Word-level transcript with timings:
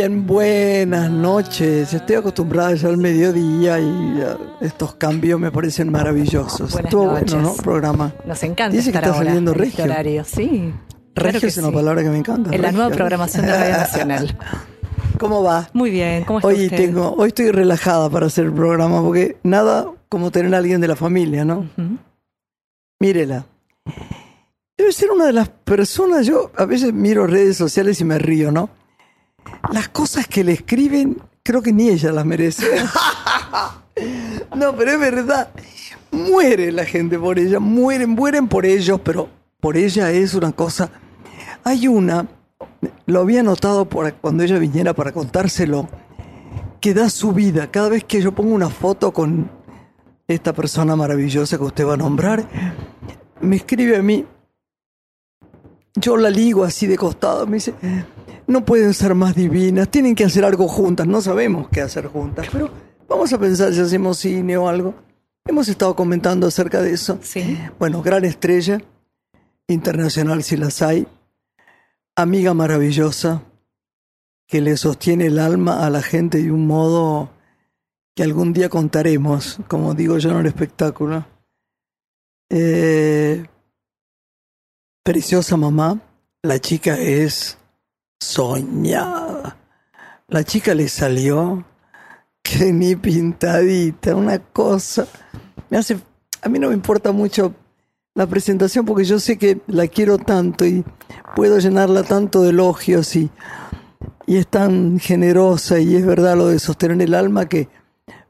Bien, 0.00 0.26
buenas 0.26 1.10
noches. 1.10 1.92
Estoy 1.92 2.16
acostumbrada 2.16 2.74
ya 2.74 2.88
al 2.88 2.96
mediodía 2.96 3.78
y 3.78 4.24
estos 4.62 4.94
cambios 4.94 5.38
me 5.38 5.52
parecen 5.52 5.92
maravillosos. 5.92 6.72
Buenas 6.72 6.84
Estuvo 6.90 7.06
noches. 7.12 7.34
bueno, 7.34 7.48
¿no? 7.50 7.54
Programa. 7.56 8.14
Nos 8.24 8.42
encanta 8.42 8.74
Dice 8.74 8.92
que 8.92 8.96
estar 8.96 9.04
está 9.04 9.14
ahora 9.18 9.26
saliendo 9.28 9.52
en 9.52 9.62
este 9.62 9.76
regio. 9.76 9.84
horario. 9.92 10.24
Sí. 10.24 10.72
Regio 11.14 11.40
que 11.40 11.46
es 11.48 11.58
una 11.58 11.68
sí. 11.68 11.74
palabra 11.74 12.02
que 12.02 12.08
me 12.08 12.16
encanta. 12.16 12.48
En 12.50 12.62
la 12.62 12.72
nueva 12.72 12.88
programación 12.88 13.44
de 13.44 13.52
Radio 13.52 13.72
Nacional. 13.76 14.38
¿Cómo 15.18 15.42
va? 15.42 15.68
Muy 15.74 15.90
bien, 15.90 16.24
¿cómo 16.24 16.38
está 16.38 16.48
Hoy 16.48 16.64
usted? 16.64 16.76
tengo, 16.78 17.14
hoy 17.18 17.28
estoy 17.28 17.50
relajada 17.50 18.08
para 18.08 18.24
hacer 18.26 18.46
el 18.46 18.52
programa 18.54 19.02
porque 19.02 19.36
nada 19.42 19.86
como 20.08 20.30
tener 20.30 20.54
a 20.54 20.58
alguien 20.58 20.80
de 20.80 20.88
la 20.88 20.96
familia, 20.96 21.44
¿no? 21.44 21.68
Mírela. 22.98 23.44
Debe 24.78 24.92
ser 24.92 25.10
una 25.10 25.26
de 25.26 25.34
las 25.34 25.50
personas, 25.50 26.24
yo 26.24 26.50
a 26.56 26.64
veces 26.64 26.94
miro 26.94 27.26
redes 27.26 27.58
sociales 27.58 28.00
y 28.00 28.04
me 28.06 28.18
río, 28.18 28.50
¿no? 28.50 28.70
Las 29.72 29.88
cosas 29.88 30.26
que 30.26 30.44
le 30.44 30.52
escriben, 30.52 31.20
creo 31.42 31.62
que 31.62 31.72
ni 31.72 31.88
ella 31.88 32.12
las 32.12 32.24
merece. 32.24 32.66
no, 34.56 34.74
pero 34.74 34.92
es 34.92 35.00
verdad. 35.00 35.50
Muere 36.10 36.72
la 36.72 36.84
gente 36.84 37.18
por 37.18 37.38
ella, 37.38 37.60
mueren, 37.60 38.10
mueren 38.10 38.48
por 38.48 38.66
ellos, 38.66 39.00
pero 39.04 39.28
por 39.60 39.76
ella 39.76 40.10
es 40.10 40.34
una 40.34 40.52
cosa. 40.52 40.90
Hay 41.62 41.86
una, 41.86 42.26
lo 43.06 43.20
había 43.20 43.42
notado 43.42 43.84
por 43.84 44.12
cuando 44.14 44.42
ella 44.42 44.58
viniera 44.58 44.94
para 44.94 45.12
contárselo, 45.12 45.88
que 46.80 46.94
da 46.94 47.10
su 47.10 47.32
vida. 47.32 47.70
Cada 47.70 47.90
vez 47.90 48.04
que 48.04 48.20
yo 48.20 48.32
pongo 48.32 48.54
una 48.54 48.70
foto 48.70 49.12
con 49.12 49.50
esta 50.26 50.52
persona 50.52 50.96
maravillosa 50.96 51.58
que 51.58 51.64
usted 51.64 51.86
va 51.86 51.94
a 51.94 51.98
nombrar, 51.98 52.48
me 53.40 53.56
escribe 53.56 53.96
a 53.96 54.02
mí, 54.02 54.24
yo 55.94 56.16
la 56.16 56.30
ligo 56.30 56.64
así 56.64 56.86
de 56.86 56.96
costado, 56.96 57.46
me 57.46 57.56
dice, 57.56 57.74
no 58.50 58.64
pueden 58.64 58.94
ser 58.94 59.14
más 59.14 59.36
divinas, 59.36 59.88
tienen 59.88 60.16
que 60.16 60.24
hacer 60.24 60.44
algo 60.44 60.66
juntas, 60.66 61.06
no 61.06 61.20
sabemos 61.20 61.68
qué 61.68 61.82
hacer 61.82 62.08
juntas, 62.08 62.48
pero 62.50 62.68
vamos 63.08 63.32
a 63.32 63.38
pensar 63.38 63.72
si 63.72 63.80
hacemos 63.80 64.18
cine 64.18 64.56
o 64.56 64.68
algo. 64.68 64.92
Hemos 65.46 65.68
estado 65.68 65.94
comentando 65.94 66.48
acerca 66.48 66.82
de 66.82 66.92
eso. 66.92 67.20
Sí. 67.22 67.56
Bueno, 67.78 68.02
gran 68.02 68.24
estrella, 68.24 68.82
internacional 69.68 70.42
si 70.42 70.56
las 70.56 70.82
hay, 70.82 71.06
amiga 72.16 72.52
maravillosa, 72.52 73.44
que 74.48 74.60
le 74.60 74.76
sostiene 74.76 75.26
el 75.26 75.38
alma 75.38 75.86
a 75.86 75.90
la 75.90 76.02
gente 76.02 76.42
de 76.42 76.50
un 76.50 76.66
modo 76.66 77.30
que 78.16 78.24
algún 78.24 78.52
día 78.52 78.68
contaremos, 78.68 79.60
como 79.68 79.94
digo 79.94 80.18
yo 80.18 80.30
en 80.30 80.38
el 80.38 80.46
espectáculo. 80.46 81.24
Eh, 82.48 83.46
preciosa 85.04 85.56
mamá, 85.56 86.00
la 86.42 86.58
chica 86.58 86.98
es 86.98 87.59
soñada. 88.20 89.56
La 90.28 90.44
chica 90.44 90.74
le 90.74 90.88
salió 90.88 91.64
que 92.42 92.72
ni 92.72 92.94
pintadita, 92.94 94.14
una 94.14 94.38
cosa. 94.38 95.06
Me 95.70 95.78
hace, 95.78 95.98
a 96.42 96.48
mí 96.48 96.58
no 96.58 96.68
me 96.68 96.74
importa 96.74 97.12
mucho 97.12 97.54
la 98.14 98.26
presentación 98.26 98.84
porque 98.84 99.04
yo 99.04 99.18
sé 99.18 99.38
que 99.38 99.60
la 99.66 99.88
quiero 99.88 100.18
tanto 100.18 100.66
y 100.66 100.84
puedo 101.34 101.58
llenarla 101.58 102.02
tanto 102.02 102.42
de 102.42 102.50
elogios 102.50 103.16
y, 103.16 103.30
y 104.26 104.36
es 104.36 104.46
tan 104.46 104.98
generosa 104.98 105.78
y 105.78 105.96
es 105.96 106.04
verdad 106.04 106.36
lo 106.36 106.48
de 106.48 106.58
sostener 106.58 107.00
el 107.00 107.14
alma 107.14 107.48
que 107.48 107.68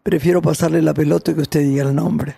prefiero 0.03 0.41
pasarle 0.41 0.83
la 0.83 0.95
pelota 0.95 1.31
y 1.31 1.35
que 1.35 1.41
usted 1.43 1.61
diga 1.61 1.85
el 1.85 1.95
nombre. 1.95 2.35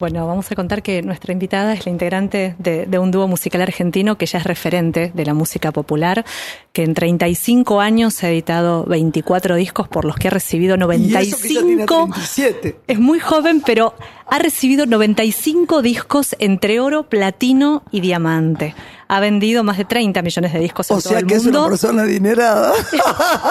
Bueno, 0.00 0.26
vamos 0.26 0.50
a 0.50 0.54
contar 0.54 0.82
que 0.82 1.02
nuestra 1.02 1.34
invitada 1.34 1.74
es 1.74 1.84
la 1.84 1.92
integrante 1.92 2.54
de, 2.58 2.86
de 2.86 2.98
un 2.98 3.10
dúo 3.10 3.28
musical 3.28 3.60
argentino 3.60 4.16
que 4.16 4.24
ya 4.24 4.38
es 4.38 4.44
referente 4.44 5.12
de 5.12 5.26
la 5.26 5.34
música 5.34 5.72
popular, 5.72 6.24
que 6.72 6.84
en 6.84 6.94
35 6.94 7.82
años 7.82 8.24
ha 8.24 8.30
editado 8.30 8.86
24 8.86 9.56
discos 9.56 9.88
por 9.88 10.06
los 10.06 10.16
que 10.16 10.28
ha 10.28 10.30
recibido 10.30 10.74
Y 10.74 11.28
eso 11.28 11.36
que 11.42 11.48
ya 11.52 11.60
tiene 11.60 11.84
95 11.84 12.08
37. 12.14 12.80
Es 12.86 12.98
muy 12.98 13.20
joven, 13.20 13.60
pero 13.60 13.92
ha 14.26 14.38
recibido 14.38 14.86
95 14.86 15.82
discos 15.82 16.34
entre 16.38 16.80
oro, 16.80 17.02
platino 17.02 17.82
y 17.90 18.00
diamante. 18.00 18.74
Ha 19.12 19.18
vendido 19.18 19.64
más 19.64 19.76
de 19.76 19.84
30 19.84 20.22
millones 20.22 20.52
de 20.52 20.60
discos 20.60 20.88
en 20.88 20.96
O 20.96 21.00
todo 21.00 21.08
sea 21.10 21.18
el 21.18 21.26
que 21.26 21.34
es 21.34 21.42
una 21.44 21.58
mundo 21.58 21.70
persona 21.70 22.02
adinerada. 22.02 22.72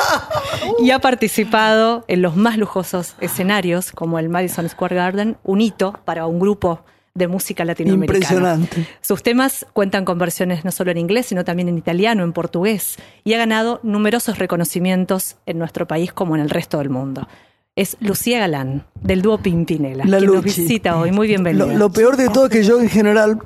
y 0.80 0.92
ha 0.92 1.00
participado 1.00 2.06
en 2.08 2.22
los 2.22 2.38
más 2.38 2.58
lujosos 2.58 3.16
escenarios, 3.20 3.92
como 3.92 4.20
el 4.20 4.30
Madison 4.30 4.70
Square 4.70 4.96
Garden, 4.96 5.38
un 5.44 5.60
hito 5.60 6.00
para 6.06 6.28
un 6.28 6.40
grupo 6.40 6.86
de 7.14 7.28
música 7.28 7.66
latinoamericana. 7.66 8.20
Impresionante. 8.20 8.88
Sus 9.02 9.22
temas 9.22 9.66
cuentan 9.74 10.06
con 10.06 10.18
versiones 10.18 10.64
no 10.64 10.72
solo 10.72 10.92
en 10.92 10.98
inglés, 10.98 11.26
sino 11.26 11.44
también 11.44 11.68
en 11.68 11.78
italiano, 11.78 12.24
en 12.24 12.32
portugués, 12.32 12.96
y 13.26 13.34
ha 13.34 13.38
ganado 13.38 13.82
numerosos 13.84 14.40
reconocimientos 14.40 15.36
en 15.46 15.60
nuestro 15.60 15.90
país 15.90 16.14
como 16.14 16.38
en 16.38 16.42
el 16.42 16.50
resto 16.50 16.78
del 16.78 16.90
mundo. 16.90 17.28
Es 17.76 17.98
Lucía 18.00 18.40
Galán, 18.40 18.86
del 19.02 19.22
dúo 19.22 19.40
Pimpinela, 19.40 20.06
La 20.06 20.22
nos 20.22 20.24
Luchi. 20.24 20.62
visita 20.62 20.98
hoy. 20.98 21.12
Muy 21.12 21.28
bienvenida. 21.28 21.66
Lo, 21.66 21.74
lo 21.74 21.92
peor 21.92 22.16
de 22.16 22.30
todo 22.30 22.46
es 22.46 22.52
que 22.52 22.64
yo 22.64 22.80
en 22.80 22.88
general 22.88 23.40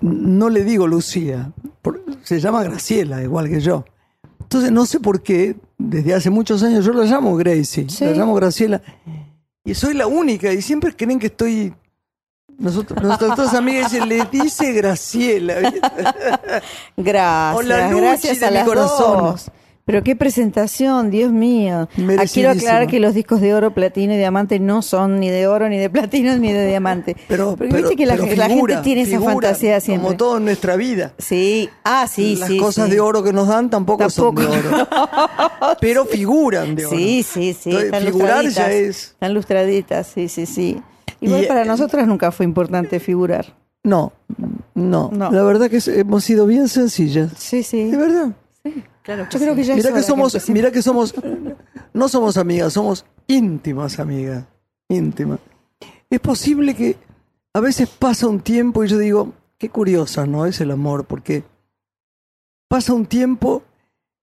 no 0.00 0.50
le 0.50 0.64
digo 0.64 0.86
Lucía. 0.86 1.52
se 2.22 2.40
llama 2.40 2.62
Graciela, 2.62 3.22
igual 3.22 3.48
que 3.48 3.60
yo. 3.60 3.84
Entonces 4.40 4.70
no 4.70 4.86
sé 4.86 5.00
por 5.00 5.22
qué, 5.22 5.56
desde 5.78 6.14
hace 6.14 6.30
muchos 6.30 6.62
años 6.62 6.84
yo 6.84 6.92
la 6.92 7.04
llamo 7.04 7.36
Gracie, 7.36 7.86
la 8.00 8.12
llamo 8.12 8.34
Graciela. 8.34 8.80
Y 9.64 9.74
soy 9.74 9.94
la 9.94 10.06
única, 10.06 10.52
y 10.52 10.62
siempre 10.62 10.94
creen 10.94 11.18
que 11.18 11.26
estoy... 11.26 11.74
Nosotros, 12.58 13.02
nuestras 13.02 13.36
dos 13.36 13.52
amigas 13.52 13.92
dicen, 13.92 14.08
le 14.08 14.24
dice 14.30 14.72
Graciela. 14.72 15.56
Gracias, 16.96 17.56
Hola, 17.58 17.90
Luchi 17.90 18.00
gracias 18.02 18.42
a 18.42 18.48
mi 18.48 18.54
las 18.54 18.64
corazón. 18.66 19.24
dos. 19.24 19.50
Pero 19.86 20.02
qué 20.02 20.16
presentación, 20.16 21.12
Dios 21.12 21.30
mío. 21.30 21.88
Ah, 22.18 22.24
Quiero 22.32 22.50
aclarar 22.50 22.88
que 22.88 22.98
los 22.98 23.14
discos 23.14 23.40
de 23.40 23.54
oro, 23.54 23.72
platino 23.72 24.14
y 24.14 24.16
diamante 24.16 24.58
no 24.58 24.82
son 24.82 25.20
ni 25.20 25.30
de 25.30 25.46
oro, 25.46 25.68
ni 25.68 25.78
de 25.78 25.88
platino, 25.88 26.36
ni 26.38 26.52
de 26.52 26.66
diamante. 26.66 27.16
Pero, 27.28 27.50
Porque 27.56 27.68
pero- 27.68 27.82
viste 27.82 27.96
que 27.96 28.04
la, 28.04 28.16
pero 28.16 28.34
la 28.34 28.48
figura, 28.48 28.74
gente 28.74 28.84
tiene 28.84 29.02
esa 29.02 29.20
fantasía 29.20 29.80
siempre. 29.80 30.04
Como 30.08 30.16
todo 30.16 30.38
en 30.38 30.44
nuestra 30.46 30.74
vida. 30.74 31.12
Sí, 31.18 31.70
ah, 31.84 32.08
sí, 32.08 32.34
Las 32.34 32.48
sí. 32.48 32.58
cosas 32.58 32.86
sí. 32.86 32.90
de 32.90 33.00
oro 33.00 33.22
que 33.22 33.32
nos 33.32 33.46
dan 33.46 33.70
tampoco, 33.70 34.10
son 34.10 34.34
de 34.34 34.44
Tampoco. 34.44 34.74
oro. 34.74 34.88
Pero 35.80 36.04
figuran 36.04 36.74
de 36.74 36.86
oro. 36.86 36.96
Sí, 36.96 37.22
sí, 37.22 37.52
sí. 37.54 37.70
Entonces, 37.70 37.84
están 37.92 38.02
figurar 38.02 38.44
ya 38.48 38.72
es. 38.72 39.02
Están 39.12 39.34
lustraditas, 39.34 40.08
sí, 40.08 40.28
sí, 40.28 40.46
sí. 40.46 40.82
Igual 41.20 41.44
Y, 41.44 41.46
para 41.46 41.62
eh, 41.62 41.64
nosotras 41.64 42.08
nunca 42.08 42.32
fue 42.32 42.44
importante 42.44 42.98
figurar. 42.98 43.54
No, 43.84 44.12
no, 44.74 45.10
No. 45.12 45.30
La 45.30 45.44
verdad 45.44 45.70
que 45.70 45.78
hemos 45.92 46.24
sido 46.24 46.44
bien 46.48 46.66
sencillas. 46.68 47.30
Sí, 47.38 47.62
sí. 47.62 47.84
De 47.84 47.96
verdad. 47.96 48.32
Claro 49.06 49.28
Yo 49.30 49.38
creo 49.38 49.54
que 49.54 49.62
ya 49.62 49.74
es 49.74 49.84
Mira 49.84 49.94
que 49.94 50.02
somos, 50.02 50.34
empecemos. 50.34 50.54
mira 50.54 50.72
que 50.72 50.82
somos, 50.82 51.14
no 51.94 52.08
somos 52.08 52.36
amigas, 52.36 52.72
somos 52.72 53.06
íntimas 53.28 54.00
amigas, 54.00 54.46
íntimas. 54.88 55.38
Es 56.10 56.18
posible 56.18 56.74
que 56.74 56.96
a 57.54 57.60
veces 57.60 57.88
pasa 57.88 58.26
un 58.26 58.40
tiempo 58.40 58.82
y 58.82 58.88
yo 58.88 58.98
digo, 58.98 59.32
qué 59.58 59.68
curiosa, 59.68 60.26
¿no? 60.26 60.44
Es 60.44 60.60
el 60.60 60.72
amor, 60.72 61.04
porque 61.04 61.44
pasa 62.66 62.94
un 62.94 63.06
tiempo 63.06 63.62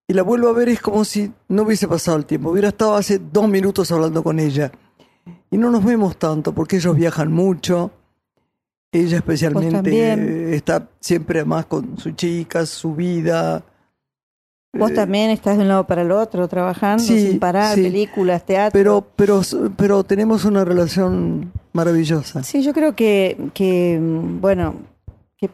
y 0.05 0.13
la 0.13 0.23
vuelvo 0.23 0.49
a 0.49 0.51
ver 0.51 0.67
es 0.67 0.81
como 0.81 1.05
si 1.05 1.31
no 1.47 1.63
hubiese 1.63 1.87
pasado 1.87 2.17
el 2.17 2.25
tiempo. 2.25 2.49
Hubiera 2.51 2.67
estado 2.67 2.95
hace 2.95 3.19
dos 3.19 3.47
minutos 3.47 3.89
hablando 3.89 4.21
con 4.21 4.37
ella. 4.37 4.69
Y 5.49 5.57
no 5.57 5.71
nos 5.71 5.85
vemos 5.85 6.17
tanto 6.17 6.53
porque 6.53 6.75
ellos 6.75 6.93
viajan 6.93 7.31
mucho. 7.31 7.89
Ella 8.91 9.15
especialmente 9.15 10.53
está 10.53 10.89
siempre 10.99 11.45
más 11.45 11.67
con 11.67 11.97
sus 11.97 12.17
chicas, 12.17 12.67
su 12.67 12.93
vida. 12.93 13.63
Vos 14.75 14.91
también 14.93 15.29
estás 15.29 15.55
de 15.57 15.61
un 15.61 15.67
lado 15.67 15.85
para 15.85 16.01
el 16.01 16.11
otro, 16.11 16.47
trabajando 16.47 17.03
Sí, 17.03 17.27
sin 17.27 17.39
parar, 17.39 17.75
sí. 17.75 17.83
películas, 17.83 18.43
teatro. 18.43 18.71
Pero, 18.77 19.05
pero, 19.15 19.41
pero 19.77 20.03
tenemos 20.03 20.45
una 20.45 20.65
relación 20.65 21.51
maravillosa. 21.73 22.41
Sí, 22.41 22.63
yo 22.63 22.73
creo 22.73 22.95
que, 22.95 23.37
que 23.53 23.99
bueno, 24.01 24.75
que 25.37 25.51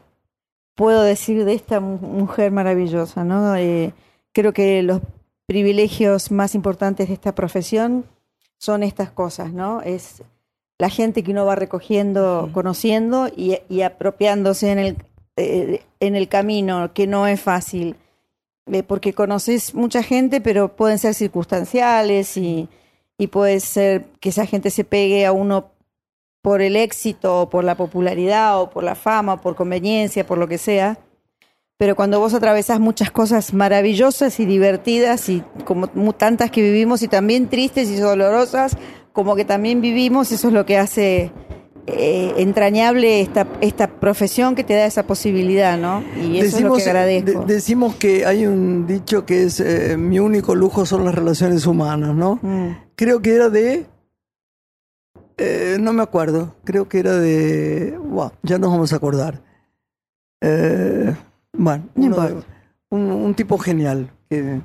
puedo 0.73 1.01
decir 1.01 1.43
de 1.43 1.53
esta 1.53 1.81
mu- 1.81 1.97
mujer 1.97 2.51
maravillosa, 2.53 3.25
¿no? 3.25 3.55
Eh, 3.57 3.91
creo 4.31 4.53
que 4.53 4.81
los 4.83 5.01
privilegios 5.47 6.31
más 6.31 6.55
importantes 6.55 7.09
de 7.09 7.13
esta 7.15 7.35
profesión 7.35 8.05
son 8.57 8.83
estas 8.83 9.11
cosas, 9.11 9.51
¿no? 9.51 9.81
Es 9.81 10.23
la 10.77 10.89
gente 10.89 11.23
que 11.23 11.31
uno 11.31 11.45
va 11.45 11.55
recogiendo, 11.55 12.49
conociendo 12.53 13.27
y, 13.27 13.57
y 13.67 13.81
apropiándose 13.81 14.71
en 14.71 14.79
el, 14.79 14.97
eh, 15.35 15.81
en 15.99 16.15
el 16.15 16.29
camino, 16.29 16.93
que 16.93 17.05
no 17.05 17.27
es 17.27 17.41
fácil, 17.41 17.97
eh, 18.71 18.83
porque 18.83 19.13
conoces 19.13 19.73
mucha 19.73 20.03
gente, 20.03 20.41
pero 20.41 20.75
pueden 20.75 20.99
ser 20.99 21.13
circunstanciales 21.13 22.37
y, 22.37 22.69
y 23.17 23.27
puede 23.27 23.59
ser 23.59 24.05
que 24.19 24.29
esa 24.29 24.45
gente 24.45 24.69
se 24.69 24.83
pegue 24.83 25.25
a 25.25 25.31
uno 25.31 25.71
por 26.41 26.61
el 26.61 26.75
éxito, 26.75 27.41
o 27.41 27.49
por 27.49 27.63
la 27.63 27.75
popularidad, 27.75 28.61
o 28.61 28.69
por 28.69 28.83
la 28.83 28.95
fama, 28.95 29.33
o 29.33 29.41
por 29.41 29.55
conveniencia, 29.55 30.25
por 30.25 30.37
lo 30.37 30.47
que 30.47 30.57
sea. 30.57 30.97
Pero 31.77 31.95
cuando 31.95 32.19
vos 32.19 32.33
atravesás 32.33 32.79
muchas 32.79 33.11
cosas 33.11 33.53
maravillosas 33.53 34.39
y 34.39 34.45
divertidas, 34.45 35.29
y 35.29 35.43
como 35.65 36.13
tantas 36.13 36.51
que 36.51 36.61
vivimos, 36.61 37.01
y 37.01 37.07
también 37.07 37.49
tristes 37.49 37.89
y 37.89 37.97
dolorosas, 37.97 38.77
como 39.13 39.35
que 39.35 39.45
también 39.45 39.81
vivimos, 39.81 40.31
eso 40.31 40.47
es 40.47 40.53
lo 40.53 40.65
que 40.65 40.77
hace 40.77 41.31
eh, 41.97 42.33
entrañable 42.37 43.21
esta, 43.21 43.47
esta 43.61 43.87
profesión 43.87 44.55
que 44.55 44.63
te 44.63 44.73
da 44.75 44.85
esa 44.85 45.03
posibilidad, 45.07 45.77
¿no? 45.77 46.03
Y 46.21 46.39
eso 46.39 46.57
es 46.57 46.63
lo 46.63 46.73
que 46.75 46.83
agradezco. 46.83 47.45
de- 47.45 47.53
decimos 47.53 47.95
que 47.95 48.25
hay 48.25 48.45
un 48.45 48.85
dicho 48.87 49.25
que 49.25 49.43
es 49.43 49.59
eh, 49.59 49.97
mi 49.97 50.19
único 50.19 50.55
lujo 50.55 50.85
son 50.85 51.05
las 51.05 51.15
relaciones 51.15 51.65
humanas, 51.65 52.15
¿no? 52.15 52.39
Mm. 52.41 52.69
Creo 52.95 53.21
que 53.21 53.33
era 53.35 53.49
de. 53.49 53.85
eh, 55.37 55.77
no 55.79 55.93
me 55.93 56.03
acuerdo. 56.03 56.55
Creo 56.63 56.87
que 56.89 56.99
era 56.99 57.13
de. 57.13 57.97
Buah, 57.97 58.31
ya 58.43 58.57
nos 58.57 58.71
vamos 58.71 58.91
a 58.93 58.95
acordar. 58.97 59.41
Eh, 60.41 61.15
bueno, 61.53 61.89
uno 61.95 62.19
de- 62.21 62.43
un, 62.91 63.01
un 63.11 63.33
tipo 63.35 63.57
genial. 63.57 64.09
Que, 64.29 64.61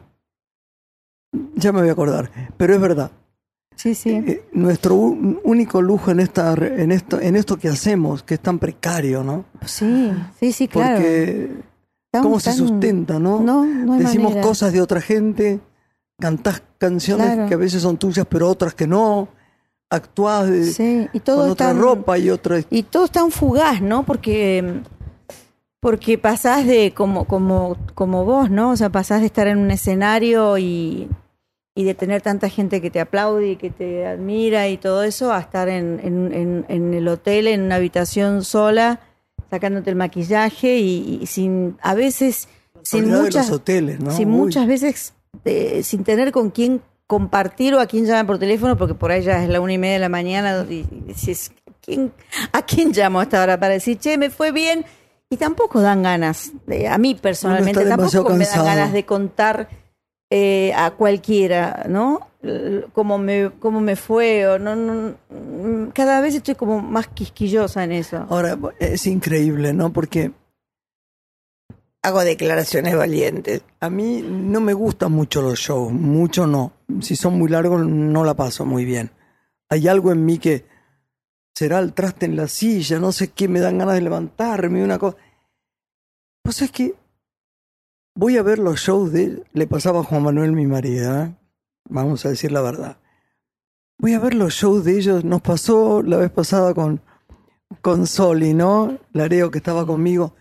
ya 1.57 1.73
me 1.73 1.81
voy 1.81 1.89
a 1.89 1.93
acordar. 1.93 2.31
Pero 2.57 2.75
es 2.75 2.81
verdad. 2.81 3.11
Sí, 3.77 3.95
sí. 3.95 4.11
Eh, 4.11 4.45
nuestro 4.53 4.95
u- 4.95 5.41
único 5.45 5.83
lujo 5.83 6.11
en 6.11 6.21
esta 6.21 6.55
en 6.55 6.93
esto 6.93 7.21
en 7.21 7.37
esto 7.37 7.57
que 7.59 7.69
hacemos 7.69 8.23
que 8.23 8.35
es 8.35 8.41
tan 8.41 8.59
precario 8.59 9.23
no 9.25 9.45
Sí, 9.67 10.13
sí, 10.41 10.53
sí, 10.53 10.69
claro. 10.69 10.97
porque 10.97 11.51
Tan- 12.11 12.23
cómo 12.23 12.39
se 12.41 12.53
sustenta 12.53 13.19
no 13.19 13.41
No, 13.41 13.65
no 13.65 13.95
hay 13.95 14.01
decimos 14.01 14.31
manera. 14.31 14.47
cosas 14.47 14.73
de 14.73 14.81
otra 14.81 15.01
gente 15.01 15.61
cantás 16.19 16.63
canciones 16.79 17.27
Claro. 17.35 17.49
que 17.49 17.55
a 17.55 17.59
veces 17.59 17.83
son 17.83 17.97
tuyas 17.97 18.27
pero 18.29 18.49
otras 18.49 18.75
que 18.75 18.87
no 18.87 19.29
actuás 19.91 20.49
de- 20.49 20.65
Sí, 20.73 21.09
y 21.13 21.21
todo 21.21 21.43
con 21.43 21.51
otra 21.51 21.69
tan- 21.69 21.79
ropa 21.81 22.17
y 22.19 22.31
otra 22.31 22.61
Y 22.71 22.85
todo 22.85 23.05
es 23.07 23.11
tan 23.11 23.31
fugaz, 23.31 23.81
¿no? 23.83 24.05
Porque 24.05 24.81
porque 25.81 26.17
pasás 26.17 26.65
de 26.67 26.93
como 26.95 27.25
como 27.27 27.77
como 27.95 28.25
vos, 28.25 28.51
¿no? 28.51 28.71
O 28.71 28.77
sea, 28.77 28.89
pasás 28.91 29.21
de 29.21 29.27
estar 29.27 29.47
en 29.49 29.59
un 29.59 29.71
escenario 29.71 30.57
y 30.59 31.09
y 31.75 31.85
de 31.85 31.95
tener 31.95 32.23
tanta 32.23 32.49
gente 32.49 32.81
que 32.81 32.91
te 32.91 33.01
aplaude 33.01 33.49
y 33.51 33.57
que 33.57 33.71
te 33.71 34.07
admira 34.07 34.69
y 34.69 34.77
todo 34.77 35.03
eso, 35.03 35.33
a 35.33 35.41
estar 35.41 35.69
en, 35.69 36.01
en, 36.05 36.33
en- 36.33 36.65
en 36.69 36.95
el 36.95 37.09
hotel, 37.09 37.49
en 37.49 37.63
una 37.63 37.77
habitación 37.77 38.45
sola, 38.45 39.01
sacándote 39.51 39.91
el 39.91 39.97
maquillaje 39.97 40.77
y, 40.79 41.19
y 41.23 41.27
sin, 41.27 41.77
a 41.83 41.95
veces, 41.95 42.49
sin 42.83 43.09
muchas, 43.11 43.49
los 43.49 43.57
hoteles 43.59 43.99
no 44.01 44.11
sin 44.13 44.29
Uy, 44.31 44.37
muchas 44.37 44.67
veces, 44.69 45.15
eh, 45.45 45.83
sin 45.83 46.05
tener 46.05 46.31
con 46.33 46.51
quién 46.51 46.81
compartir 47.07 47.75
o 47.75 47.81
a 47.81 47.87
quién 47.87 48.07
llamar 48.07 48.27
por 48.27 48.39
teléfono, 48.39 48.77
porque 48.77 48.95
por 48.95 49.11
ahí 49.11 49.23
ya 49.23 49.43
es 49.43 49.49
la 49.49 49.61
una 49.61 49.73
y 49.73 49.79
media 49.79 49.95
de 49.95 50.01
la 50.01 50.09
mañana 50.09 50.65
y, 50.71 50.85
¿quién, 51.85 52.13
¿a 52.53 52.63
quién 52.63 52.93
llamo 52.93 53.21
a 53.21 53.25
esta 53.25 53.43
hora 53.43 53.59
para 53.59 53.75
decir, 53.75 53.99
che, 53.99 54.17
me 54.17 54.31
fue 54.31 54.53
bien? 54.53 54.85
Y 55.29 55.37
tampoco 55.37 55.81
dan 55.81 56.03
ganas, 56.05 56.53
de- 56.67 56.87
a 56.89 56.99
mí 56.99 57.15
personalmente, 57.15 57.81
tampoco 58.21 58.29
me 58.39 58.45
dan 58.45 58.65
ganas 58.77 58.93
de 58.93 59.05
contar 59.05 59.69
eh, 60.37 60.73
a 60.75 60.91
cualquiera, 60.91 61.85
¿no? 61.89 62.29
Cómo 62.93 63.19
me, 63.19 63.53
cómo 63.61 63.81
me 63.81 63.95
fue, 63.95 64.47
o 64.49 64.59
no, 64.59 65.15
cada 65.95 66.21
vez 66.21 66.35
estoy 66.35 66.57
como 66.57 66.81
más 66.81 67.07
quisquillosa 67.07 67.85
en 67.85 67.93
eso. 67.93 68.27
ahora 68.29 68.59
es 68.81 69.07
increíble 69.07 69.73
no 69.73 69.93
porque 69.93 70.33
hago 72.03 72.23
declaraciones 72.23 72.95
valientes 72.97 73.63
a 73.81 73.89
mí 73.89 74.23
no 74.23 74.61
me 74.61 74.75
gustan 74.75 75.13
mucho 75.13 75.41
los 75.41 75.59
shows 75.59 75.91
mucho 75.91 76.47
no 76.47 76.73
si 77.01 77.17
son 77.17 77.39
muy 77.39 77.49
largos 77.49 77.87
no 77.87 78.25
la 78.25 78.35
paso 78.35 78.67
muy 78.67 78.85
bien 78.85 79.11
hay 79.71 79.89
algo 79.89 80.13
en 80.13 80.27
mí 80.27 80.37
que 80.39 80.67
será 81.55 81.79
el 81.79 81.93
traste 81.93 82.27
en 82.27 82.37
la 82.37 82.49
silla, 82.49 82.99
no 82.99 83.13
sé 83.13 83.29
qué, 83.29 83.49
me 83.49 83.61
dan 83.61 83.79
ganas 83.79 83.95
de 83.95 84.01
levantarme, 84.01 84.85
una 84.85 84.99
cosa. 84.99 85.17
Pues 86.43 86.63
es 86.63 86.71
que 86.71 86.95
voy 88.15 88.37
a 88.37 88.43
ver 88.43 88.59
los 88.59 88.81
shows 88.81 89.13
de... 89.13 89.45
Le 89.53 89.67
pasaba 89.67 90.01
a 90.01 90.05
Juan 90.05 90.23
Manuel, 90.23 90.53
mi 90.53 90.67
marido, 90.67 91.23
¿eh? 91.23 91.35
vamos 91.89 92.25
a 92.25 92.31
decir 92.31 92.53
la 92.53 92.63
verdad. 92.63 92.99
Voy 93.99 94.15
a 94.15 94.19
ver 94.19 94.35
los 94.35 94.55
shows 94.55 94.85
de 94.85 94.99
ellos, 94.99 95.25
nos 95.25 95.43
pasó 95.43 96.03
la 96.03 96.17
vez 96.17 96.31
pasada 96.31 96.75
con, 96.75 97.01
con 97.81 98.07
Soli, 98.07 98.55
¿no? 98.55 98.99
Lareo 99.13 99.51
que 99.51 99.59
estaba 99.59 99.87
conmigo. 99.87 100.35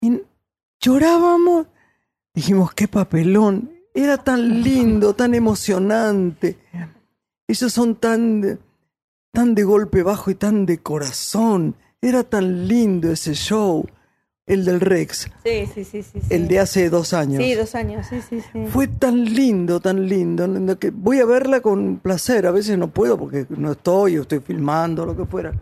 Y 0.00 0.22
llorábamos, 0.80 1.66
dijimos, 2.34 2.74
qué 2.74 2.88
papelón, 2.88 3.70
era 3.94 4.18
tan 4.18 4.62
lindo, 4.62 5.14
tan 5.14 5.34
emocionante. 5.34 6.58
Ellos 7.46 7.72
son 7.72 7.96
tan 7.96 8.58
tan 9.32 9.54
de 9.54 9.64
golpe 9.64 10.02
bajo 10.02 10.30
y 10.30 10.34
tan 10.34 10.66
de 10.66 10.78
corazón. 10.78 11.74
Era 12.00 12.22
tan 12.22 12.68
lindo 12.68 13.10
ese 13.10 13.34
show, 13.34 13.86
el 14.46 14.64
del 14.64 14.80
Rex, 14.80 15.30
Sí, 15.44 15.66
sí, 15.72 15.84
sí, 15.84 16.02
sí. 16.02 16.20
sí. 16.20 16.26
el 16.34 16.48
de 16.48 16.58
hace 16.58 16.90
dos 16.90 17.12
años. 17.12 17.42
Sí, 17.42 17.54
dos 17.54 17.74
años, 17.74 18.06
sí, 18.08 18.20
sí, 18.28 18.40
sí. 18.52 18.64
Fue 18.68 18.88
tan 18.88 19.24
lindo, 19.24 19.78
tan 19.80 20.08
lindo, 20.08 20.46
lindo, 20.46 20.78
que 20.78 20.90
voy 20.90 21.20
a 21.20 21.24
verla 21.26 21.60
con 21.60 21.98
placer. 21.98 22.46
A 22.46 22.50
veces 22.50 22.76
no 22.76 22.88
puedo 22.88 23.16
porque 23.16 23.46
no 23.50 23.72
estoy, 23.72 24.18
o 24.18 24.22
estoy 24.22 24.40
filmando, 24.40 25.06
lo 25.06 25.16
que 25.16 25.24
fuera. 25.26 25.52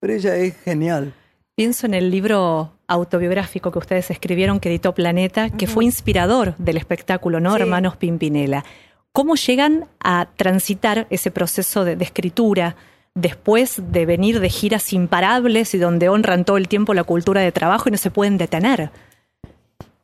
Pero 0.00 0.12
ella 0.12 0.36
es 0.36 0.56
genial. 0.56 1.14
Pienso 1.54 1.86
en 1.86 1.94
el 1.94 2.10
libro 2.10 2.72
autobiográfico 2.88 3.70
que 3.72 3.78
ustedes 3.78 4.10
escribieron 4.10 4.60
que 4.60 4.68
editó 4.68 4.92
Planeta, 4.94 5.50
que 5.50 5.66
fue 5.66 5.84
inspirador 5.84 6.54
del 6.58 6.76
espectáculo, 6.76 7.40
¿no? 7.40 7.54
Sí. 7.54 7.62
Hermanos 7.62 7.96
Pimpinela. 7.96 8.64
¿Cómo 9.12 9.36
llegan 9.36 9.86
a 10.00 10.28
transitar 10.36 11.06
ese 11.10 11.30
proceso 11.30 11.84
de, 11.84 11.96
de 11.96 12.04
escritura 12.04 12.76
después 13.16 13.82
de 13.90 14.06
venir 14.06 14.38
de 14.38 14.48
giras 14.48 14.92
imparables 14.92 15.74
y 15.74 15.78
donde 15.78 16.08
honran 16.08 16.44
todo 16.44 16.56
el 16.56 16.68
tiempo 16.68 16.94
la 16.94 17.02
cultura 17.02 17.40
de 17.40 17.50
trabajo 17.50 17.88
y 17.88 17.92
no 17.92 17.98
se 17.98 18.12
pueden 18.12 18.38
detener? 18.38 18.90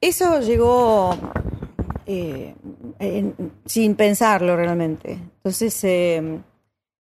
Eso 0.01 0.41
llegó 0.41 1.17
eh, 2.07 2.55
sin 3.65 3.95
pensarlo 3.95 4.57
realmente. 4.57 5.13
Entonces, 5.13 5.85
eh, 5.85 6.41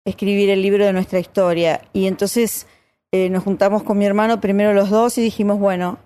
escribir 0.05 0.49
el 0.49 0.61
libro 0.61 0.85
de 0.85 0.93
nuestra 0.93 1.19
historia. 1.19 1.81
Y 1.93 2.07
entonces 2.07 2.67
eh, 3.11 3.29
nos 3.29 3.43
juntamos 3.43 3.83
con 3.83 3.97
mi 3.97 4.05
hermano, 4.05 4.39
primero 4.41 4.73
los 4.73 4.89
dos, 4.89 5.17
y 5.17 5.21
dijimos, 5.21 5.59
bueno, 5.59 5.99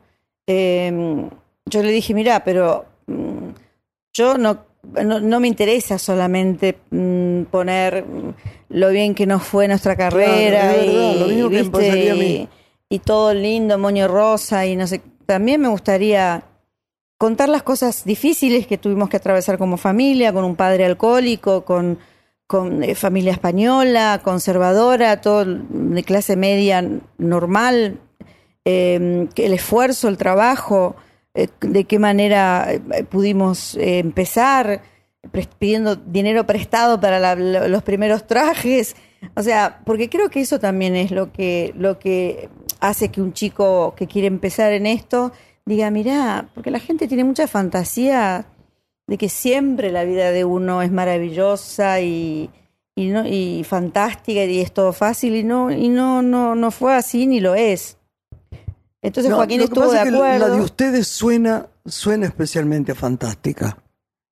eh, 0.48 1.30
yo 1.66 1.84
le 1.84 1.92
dije, 1.92 2.14
mira, 2.14 2.44
pero 2.44 2.86
mm, 3.08 3.50
yo 4.14 4.38
no, 4.38 4.66
no, 5.04 5.20
no 5.20 5.40
me 5.40 5.48
interesa 5.48 5.98
solamente 6.00 6.78
mm, 6.92 7.44
poner 7.52 8.04
lo 8.70 8.90
bien 8.90 9.14
que 9.16 9.26
nos 9.26 9.44
fue 9.44 9.68
nuestra 9.68 9.96
carrera 9.96 10.74
verdad, 10.74 10.84
y, 11.16 11.20
lo 11.20 11.28
mismo 11.28 11.50
que 11.50 11.56
me 11.56 11.62
¿viste? 11.62 11.72
pasaría 11.72 12.12
a 12.12 12.16
mí. 12.16 12.22
y- 12.26 12.50
y 12.88 13.00
todo 13.00 13.34
lindo, 13.34 13.78
moño 13.80 14.08
rosa 14.08 14.66
y 14.68 14.76
no 14.76 14.86
sé. 14.86 15.02
También 15.26 15.60
me 15.60 15.68
gustaría 15.70 16.44
contar 17.18 17.50
las 17.50 17.64
cosas 17.64 18.06
difíciles 18.06 18.68
que 18.68 18.78
tuvimos 18.78 19.10
que 19.10 19.18
atravesar 19.18 19.58
como 19.58 19.78
familia, 19.78 20.32
con 20.32 20.44
un 20.44 20.56
padre 20.56 20.86
alcohólico, 20.86 21.66
con, 21.66 21.98
con 22.46 22.84
eh, 22.84 22.94
familia 22.94 23.32
española, 23.32 24.22
conservadora, 24.24 25.20
todo 25.20 25.46
de 25.46 26.04
clase 26.04 26.36
media 26.36 26.88
normal, 27.18 27.98
eh, 28.66 29.28
el 29.36 29.54
esfuerzo, 29.54 30.08
el 30.08 30.18
trabajo, 30.18 30.96
de 31.62 31.84
qué 31.86 32.00
manera 32.00 32.68
eh, 32.72 33.04
pudimos 33.04 33.76
eh, 33.76 34.00
empezar 34.00 34.82
pidiendo 35.60 35.96
dinero 35.96 36.46
prestado 36.46 37.00
para 37.00 37.20
la- 37.20 37.36
lo- 37.36 37.68
los 37.68 37.84
primeros 37.84 38.26
trajes. 38.28 38.96
O 39.36 39.42
sea, 39.44 39.82
porque 39.86 40.10
creo 40.10 40.30
que 40.30 40.42
eso 40.42 40.60
también 40.60 40.96
es 40.96 41.12
lo 41.12 41.32
que, 41.32 41.74
lo 41.78 41.98
que 42.00 42.50
hace 42.80 43.10
que 43.10 43.22
un 43.22 43.34
chico 43.34 43.96
que 43.98 44.08
quiere 44.08 44.28
empezar 44.28 44.72
en 44.72 44.86
esto 44.86 45.32
diga, 45.66 45.90
mirá, 45.90 46.48
porque 46.54 46.70
la 46.72 46.80
gente 46.80 47.08
tiene 47.08 47.24
mucha 47.24 47.48
fantasía 47.48 48.46
de 49.08 49.18
que 49.18 49.30
siempre 49.30 49.92
la 49.92 50.04
vida 50.04 50.32
de 50.32 50.46
uno 50.46 50.82
es 50.84 50.92
maravillosa 50.92 52.02
y, 52.02 52.52
y, 52.96 53.08
no, 53.08 53.26
y 53.28 53.64
fantástica 53.64 54.44
y 54.46 54.62
es 54.62 54.72
todo 54.72 54.94
fácil 54.94 55.36
y 55.36 55.44
no, 55.44 55.72
y 55.72 55.90
no, 55.90 56.22
no, 56.22 56.54
no 56.56 56.70
fue 56.72 56.94
así 56.94 57.26
ni 57.26 57.40
lo 57.40 57.56
es. 57.56 57.98
Entonces 59.06 59.30
No, 59.30 59.38
Joaquín 59.38 59.60
lo 59.60 59.64
que 59.64 59.66
estuvo 59.74 59.84
de 59.86 59.90
pasa 59.90 60.04
es 60.04 60.10
que 60.10 60.16
acuerdo. 60.16 60.48
La 60.48 60.56
de 60.56 60.62
ustedes 60.62 61.08
suena, 61.08 61.68
suena 61.86 62.26
especialmente 62.26 62.96
fantástica. 62.96 63.78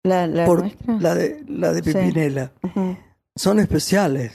La, 0.03 0.27
la 0.27 0.45
por 0.45 0.59
nuestra. 0.61 0.97
la 0.99 1.15
de, 1.15 1.43
la 1.47 1.71
de 1.73 1.83
Sí. 1.83 1.93
Pipinela. 1.93 2.51
Son 3.35 3.59
especiales. 3.59 4.33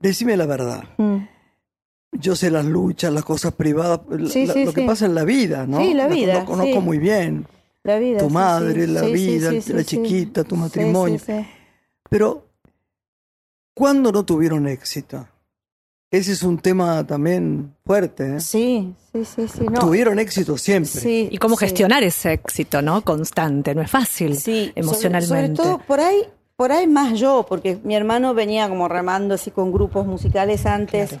Decime 0.00 0.36
la 0.36 0.46
verdad. 0.46 0.82
Mm. 0.98 1.18
Yo 2.12 2.36
sé 2.36 2.50
las 2.50 2.64
luchas, 2.64 3.12
las 3.12 3.24
cosas 3.24 3.52
privadas, 3.54 4.00
la- 4.08 4.28
Sí, 4.28 4.46
la- 4.46 4.52
sí, 4.54 4.64
lo 4.64 4.72
que 4.72 4.82
pasa 4.82 5.06
en 5.06 5.14
la 5.14 5.24
vida, 5.24 5.66
¿no? 5.66 5.78
Sí, 5.80 5.94
la 5.94 6.06
vida, 6.08 6.40
Lo 6.40 6.44
conozco 6.44 6.80
muy 6.80 6.98
bien. 6.98 7.46
La 7.84 7.98
vida. 7.98 8.18
Tu 8.18 8.30
madre, 8.30 8.86
la 8.86 9.02
vida, 9.02 9.52
la 9.52 9.84
chiquita, 9.84 10.44
tu 10.44 10.54
Sí, 10.56 10.60
matrimonio. 10.60 11.18
sí, 11.18 11.24
sí. 11.26 11.46
Pero, 12.10 12.46
¿cuándo 13.74 14.10
no 14.12 14.24
tuvieron 14.24 14.66
éxito? 14.68 15.26
Ese 16.14 16.30
es 16.30 16.44
un 16.44 16.58
tema 16.58 17.04
también 17.04 17.74
fuerte. 17.84 18.36
¿eh? 18.36 18.40
Sí, 18.40 18.94
sí, 19.12 19.24
sí, 19.24 19.48
sí. 19.48 19.64
No. 19.64 19.80
Tuvieron 19.80 20.20
éxito 20.20 20.56
siempre. 20.56 21.00
Sí, 21.00 21.28
Y 21.28 21.38
cómo 21.38 21.56
sí. 21.56 21.64
gestionar 21.64 22.04
ese 22.04 22.34
éxito, 22.34 22.82
¿no? 22.82 23.02
Constante, 23.02 23.74
no 23.74 23.82
es 23.82 23.90
fácil 23.90 24.36
Sí, 24.36 24.70
emocionalmente. 24.76 25.56
Sobre, 25.56 25.70
todo 25.70 25.78
por 25.84 25.98
ahí, 25.98 26.22
por 26.54 26.70
ahí 26.70 26.86
más 26.86 27.18
yo, 27.18 27.44
porque 27.48 27.78
mi 27.82 27.96
hermano 27.96 28.32
venía 28.32 28.68
como 28.68 28.86
remando 28.86 29.34
así 29.34 29.50
con 29.50 29.72
grupos 29.72 30.06
musicales 30.06 30.66
antes. 30.66 31.18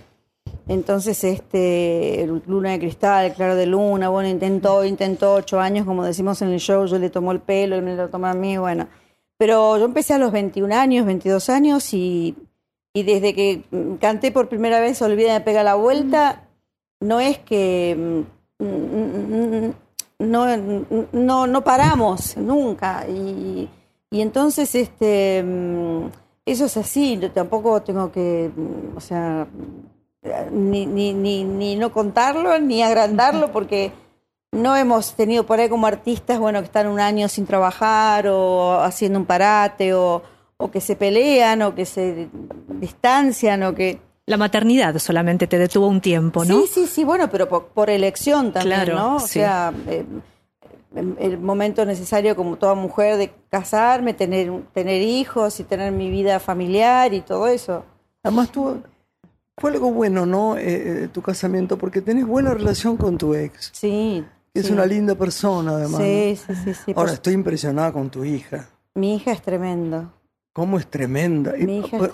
Entonces, 0.68 1.24
este, 1.24 2.30
Luna 2.46 2.70
de 2.70 2.78
Cristal, 2.78 3.34
Claro 3.34 3.56
de 3.56 3.66
Luna, 3.66 4.10
bueno, 4.10 4.28
intentó, 4.28 4.84
intentó 4.84 5.34
ocho 5.34 5.58
años, 5.58 5.86
como 5.86 6.04
decimos 6.04 6.40
en 6.40 6.50
el 6.50 6.60
show, 6.60 6.86
yo 6.86 7.00
le 7.00 7.10
tomó 7.10 7.32
el 7.32 7.40
pelo, 7.40 7.74
él 7.74 7.82
me 7.82 7.96
lo 7.96 8.08
tomó 8.10 8.28
a 8.28 8.34
mí, 8.34 8.58
bueno. 8.58 8.86
Pero 9.38 9.76
yo 9.76 9.86
empecé 9.86 10.14
a 10.14 10.18
los 10.18 10.30
21 10.30 10.72
años, 10.72 11.04
22 11.04 11.50
años 11.50 11.92
y, 11.92 12.36
y 12.96 13.02
desde 13.02 13.34
que 13.34 13.62
canté 14.00 14.30
por 14.30 14.48
primera 14.48 14.78
vez 14.80 15.02
Olvida 15.02 15.34
de 15.34 15.40
pegar 15.40 15.64
la 15.64 15.74
vuelta, 15.74 16.44
no 17.00 17.18
es 17.18 17.38
que 17.38 18.22
mm, 18.60 18.64
no, 20.20 20.56
no, 21.12 21.46
no 21.48 21.64
paramos 21.64 22.36
nunca. 22.36 23.04
Y, 23.08 23.68
y 24.10 24.20
entonces, 24.20 24.72
este, 24.76 25.42
mm, 25.42 26.06
eso 26.46 26.66
es 26.66 26.76
así, 26.76 27.20
tampoco 27.34 27.82
tengo 27.82 28.12
que, 28.12 28.52
mm, 28.54 28.96
o 28.96 29.00
sea, 29.00 29.48
ni, 30.52 30.86
ni, 30.86 31.12
ni, 31.12 31.42
ni 31.42 31.74
no 31.74 31.92
contarlo, 31.92 32.58
ni 32.60 32.80
agrandarlo, 32.80 33.50
porque 33.50 33.90
no 34.52 34.76
hemos 34.76 35.14
tenido 35.14 35.44
por 35.44 35.58
ahí 35.58 35.68
como 35.68 35.88
artistas, 35.88 36.38
bueno, 36.38 36.60
que 36.60 36.66
están 36.66 36.86
un 36.86 37.00
año 37.00 37.28
sin 37.28 37.44
trabajar 37.44 38.28
o 38.28 38.80
haciendo 38.80 39.18
un 39.18 39.26
parate 39.26 39.94
o, 39.94 40.22
o 40.56 40.70
que 40.70 40.80
se 40.80 40.96
pelean 40.96 41.62
o 41.62 41.74
que 41.74 41.84
se 41.84 42.28
distancian 42.68 43.62
o 43.62 43.74
que... 43.74 44.00
La 44.26 44.36
maternidad 44.36 44.98
solamente 44.98 45.46
te 45.46 45.58
detuvo 45.58 45.86
un 45.86 46.00
tiempo, 46.00 46.44
¿no? 46.44 46.62
Sí, 46.62 46.66
sí, 46.72 46.86
sí, 46.86 47.04
bueno, 47.04 47.28
pero 47.28 47.48
por, 47.48 47.90
elección 47.90 48.52
también, 48.52 48.88
¿no? 48.88 49.16
O 49.16 49.20
sea, 49.20 49.72
eh, 49.86 50.06
el 50.94 51.38
momento 51.38 51.84
necesario 51.84 52.34
como 52.36 52.56
toda 52.56 52.74
mujer 52.74 53.16
de 53.18 53.32
casarme, 53.50 54.14
tener, 54.14 54.50
tener 54.72 55.02
hijos 55.02 55.60
y 55.60 55.64
tener 55.64 55.92
mi 55.92 56.10
vida 56.10 56.40
familiar 56.40 57.12
y 57.12 57.20
todo 57.20 57.48
eso. 57.48 57.84
Además, 58.22 58.50
tú, 58.50 58.82
fue 59.58 59.70
algo 59.72 59.92
bueno, 59.92 60.24
¿no? 60.24 60.56
Eh, 60.56 61.04
eh, 61.04 61.08
tu 61.12 61.20
casamiento, 61.20 61.76
porque 61.76 62.00
tenés 62.00 62.26
buena 62.26 62.54
relación 62.54 62.96
con 62.96 63.18
tu 63.18 63.34
ex. 63.34 63.70
Sí. 63.72 64.24
Es 64.52 64.70
una 64.70 64.86
linda 64.86 65.16
persona, 65.16 65.72
además. 65.72 66.00
Sí, 66.00 66.38
sí, 66.46 66.54
sí. 66.64 66.74
sí 66.74 66.92
Ahora, 66.94 67.12
estoy 67.12 67.34
impresionada 67.34 67.92
con 67.92 68.08
tu 68.08 68.24
hija. 68.24 68.68
Mi 68.94 69.16
hija 69.16 69.32
es 69.32 69.42
tremenda. 69.42 70.12
¿Cómo 70.54 70.78
es 70.78 70.86
tremenda? 70.86 71.52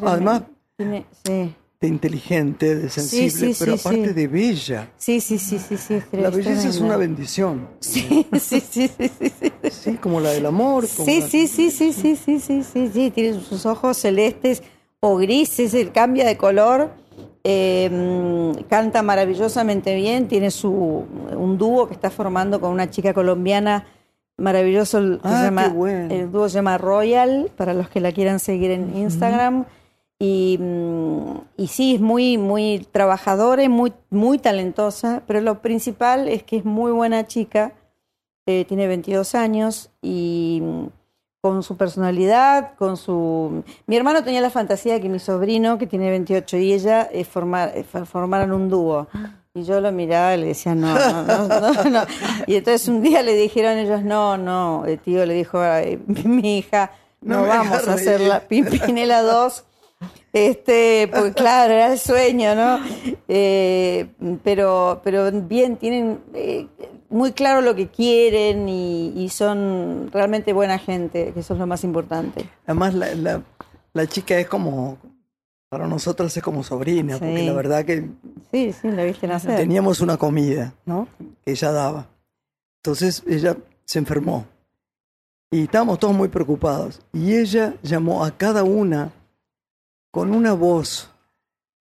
Además, 0.03 0.43
de 0.79 1.87
inteligente, 1.87 2.75
de 2.75 2.89
sensible, 2.89 3.55
pero 3.59 3.75
aparte 3.75 4.13
de 4.15 4.29
bella. 4.29 4.91
Sí, 4.97 5.21
sí, 5.21 5.39
sí, 5.39 5.59
sí, 5.59 5.77
sí. 5.77 6.01
La 6.13 6.31
belleza 6.31 6.69
es 6.69 6.81
una 6.81 6.97
bendición. 6.97 7.69
Sí, 7.81 8.27
sí, 8.41 8.61
sí, 8.61 8.89
sí, 8.89 9.11
sí. 9.19 9.53
Sí, 9.71 9.95
como 9.99 10.21
la 10.21 10.31
del 10.31 10.47
amor. 10.47 10.87
Sí, 10.87 11.23
sí, 11.23 11.47
sí, 11.47 11.71
sí, 11.71 11.93
sí, 11.93 12.17
sí, 12.17 12.41
sí, 12.41 12.63
sí, 12.65 12.91
sí. 12.93 13.11
Tiene 13.11 13.39
sus 13.41 13.67
ojos 13.67 13.99
celestes 13.99 14.63
o 15.01 15.17
grises, 15.17 15.75
él 15.75 15.93
cambia 15.93 16.27
de 16.27 16.37
color. 16.39 16.93
Canta 18.69 19.03
maravillosamente 19.03 19.95
bien, 19.95 20.29
tiene 20.29 20.51
su, 20.51 20.71
un 20.71 21.59
dúo 21.59 21.89
que 21.89 21.95
está 21.95 22.11
formando 22.11 22.59
con 22.59 22.73
una 22.73 22.89
chica 22.89 23.13
colombiana 23.13 23.87
maravilloso, 24.41 25.21
ah, 25.23 25.45
llama, 25.45 25.67
el 26.11 26.33
dúo 26.33 26.49
se 26.49 26.57
llama 26.57 26.79
Royal, 26.79 27.51
para 27.57 27.75
los 27.75 27.89
que 27.89 28.01
la 28.01 28.13
quieran 28.13 28.41
seguir 28.41 28.71
en 28.71 28.97
Instagram. 28.97 29.67
Y, 30.19 30.59
mm, 30.61 31.39
y, 31.57 31.67
sí, 31.69 31.95
es 31.95 32.01
muy, 32.01 32.37
muy 32.37 32.87
trabajadora 32.93 33.63
y 33.63 33.69
muy, 33.69 33.93
muy 34.11 34.39
talentosa, 34.39 35.23
pero 35.27 35.41
lo 35.41 35.63
principal 35.63 36.29
es 36.29 36.43
que 36.43 36.57
es 36.57 36.65
muy 36.65 36.93
buena 36.93 37.27
chica, 37.27 37.73
eh, 38.47 38.65
tiene 38.67 38.87
22 38.87 39.35
años 39.35 39.91
y 40.03 40.61
mm, 40.63 40.87
con 41.41 41.63
su 41.63 41.77
personalidad, 41.77 42.75
con 42.77 42.97
su... 42.97 43.65
Mi 43.87 43.97
hermano 43.97 44.23
tenía 44.23 44.43
la 44.43 44.51
fantasía 44.51 44.95
de 44.95 45.01
que 45.01 45.09
mi 45.09 45.19
sobrino, 45.19 45.79
que 45.79 45.87
tiene 45.87 46.11
28, 46.11 46.57
y 46.59 46.73
ella 46.75 47.09
eh, 47.11 47.25
formar, 47.25 47.73
eh, 47.75 47.85
formaran 47.85 48.53
un 48.53 48.69
dúo. 48.69 49.09
Y 49.55 49.65
yo 49.65 49.81
lo 49.81 49.91
miraba 49.91 50.35
y 50.35 50.41
le 50.41 50.47
decía, 50.47 50.75
no, 50.75 50.95
no, 50.95 51.49
no, 51.49 51.85
no, 51.85 52.07
Y 52.47 52.55
entonces 52.55 52.87
un 52.89 53.03
día 53.03 53.23
le 53.23 53.35
dijeron 53.35 53.79
ellos, 53.79 54.03
no, 54.03 54.37
no, 54.37 54.85
el 54.87 54.99
tío 55.01 55.27
le 55.27 55.35
dijo 55.35 55.59
a 55.59 55.83
mi 56.07 56.59
hija, 56.59 56.93
no, 57.21 57.43
vamos 57.43 57.89
a 57.89 57.95
hacer 57.95 58.21
la 58.21 58.41
Pimpinela 58.41 59.23
2 59.23 59.65
este, 60.33 61.09
pues 61.13 61.35
claro, 61.35 61.75
era 61.75 61.93
el 61.93 61.99
sueño, 61.99 62.55
¿no? 62.55 62.79
Eh, 63.29 64.07
pero, 64.45 65.01
pero 65.03 65.31
bien, 65.33 65.77
tienen 65.77 66.21
eh, 66.35 66.69
muy 67.09 67.33
claro 67.33 67.61
lo 67.63 67.75
que 67.75 67.89
quieren 67.89 68.69
y, 68.69 69.29
son 69.31 70.11
realmente 70.13 70.53
buena 70.53 70.79
gente, 70.79 71.33
que 71.33 71.41
eso 71.41 71.55
es 71.55 71.61
lo 71.61 71.67
más 71.67 71.83
importante. 71.83 72.49
Además, 72.67 72.95
la, 72.95 73.43
la, 73.93 74.07
chica 74.07 74.39
es 74.39 74.47
como, 74.47 74.99
para 75.71 75.87
nosotros 75.87 76.37
es 76.37 76.43
como 76.43 76.65
sobrina, 76.65 77.17
porque 77.17 77.47
la 77.47 77.53
verdad 77.53 77.85
que... 77.85 78.11
Sí, 78.51 78.73
sí, 78.73 78.91
la 78.91 79.05
viste 79.05 79.29
nacer. 79.29 79.57
Teníamos 79.57 80.01
una 80.01 80.17
comida, 80.17 80.75
¿no? 80.85 81.07
Que 81.45 81.53
ella 81.53 81.71
daba. 81.71 82.09
Entonces 82.83 83.23
ella 83.29 83.57
se 83.85 84.01
enfermó. 84.01 84.47
Y 85.53 85.63
estábamos 85.63 86.01
todos 86.01 86.13
muy 86.13 86.27
preocupados. 86.27 87.01
Y 87.13 87.37
ella 87.37 87.77
llamó 87.85 88.25
a 88.25 88.37
cada 88.37 88.65
una 88.65 89.13
con 90.11 90.35
una 90.35 90.55
voz, 90.55 91.09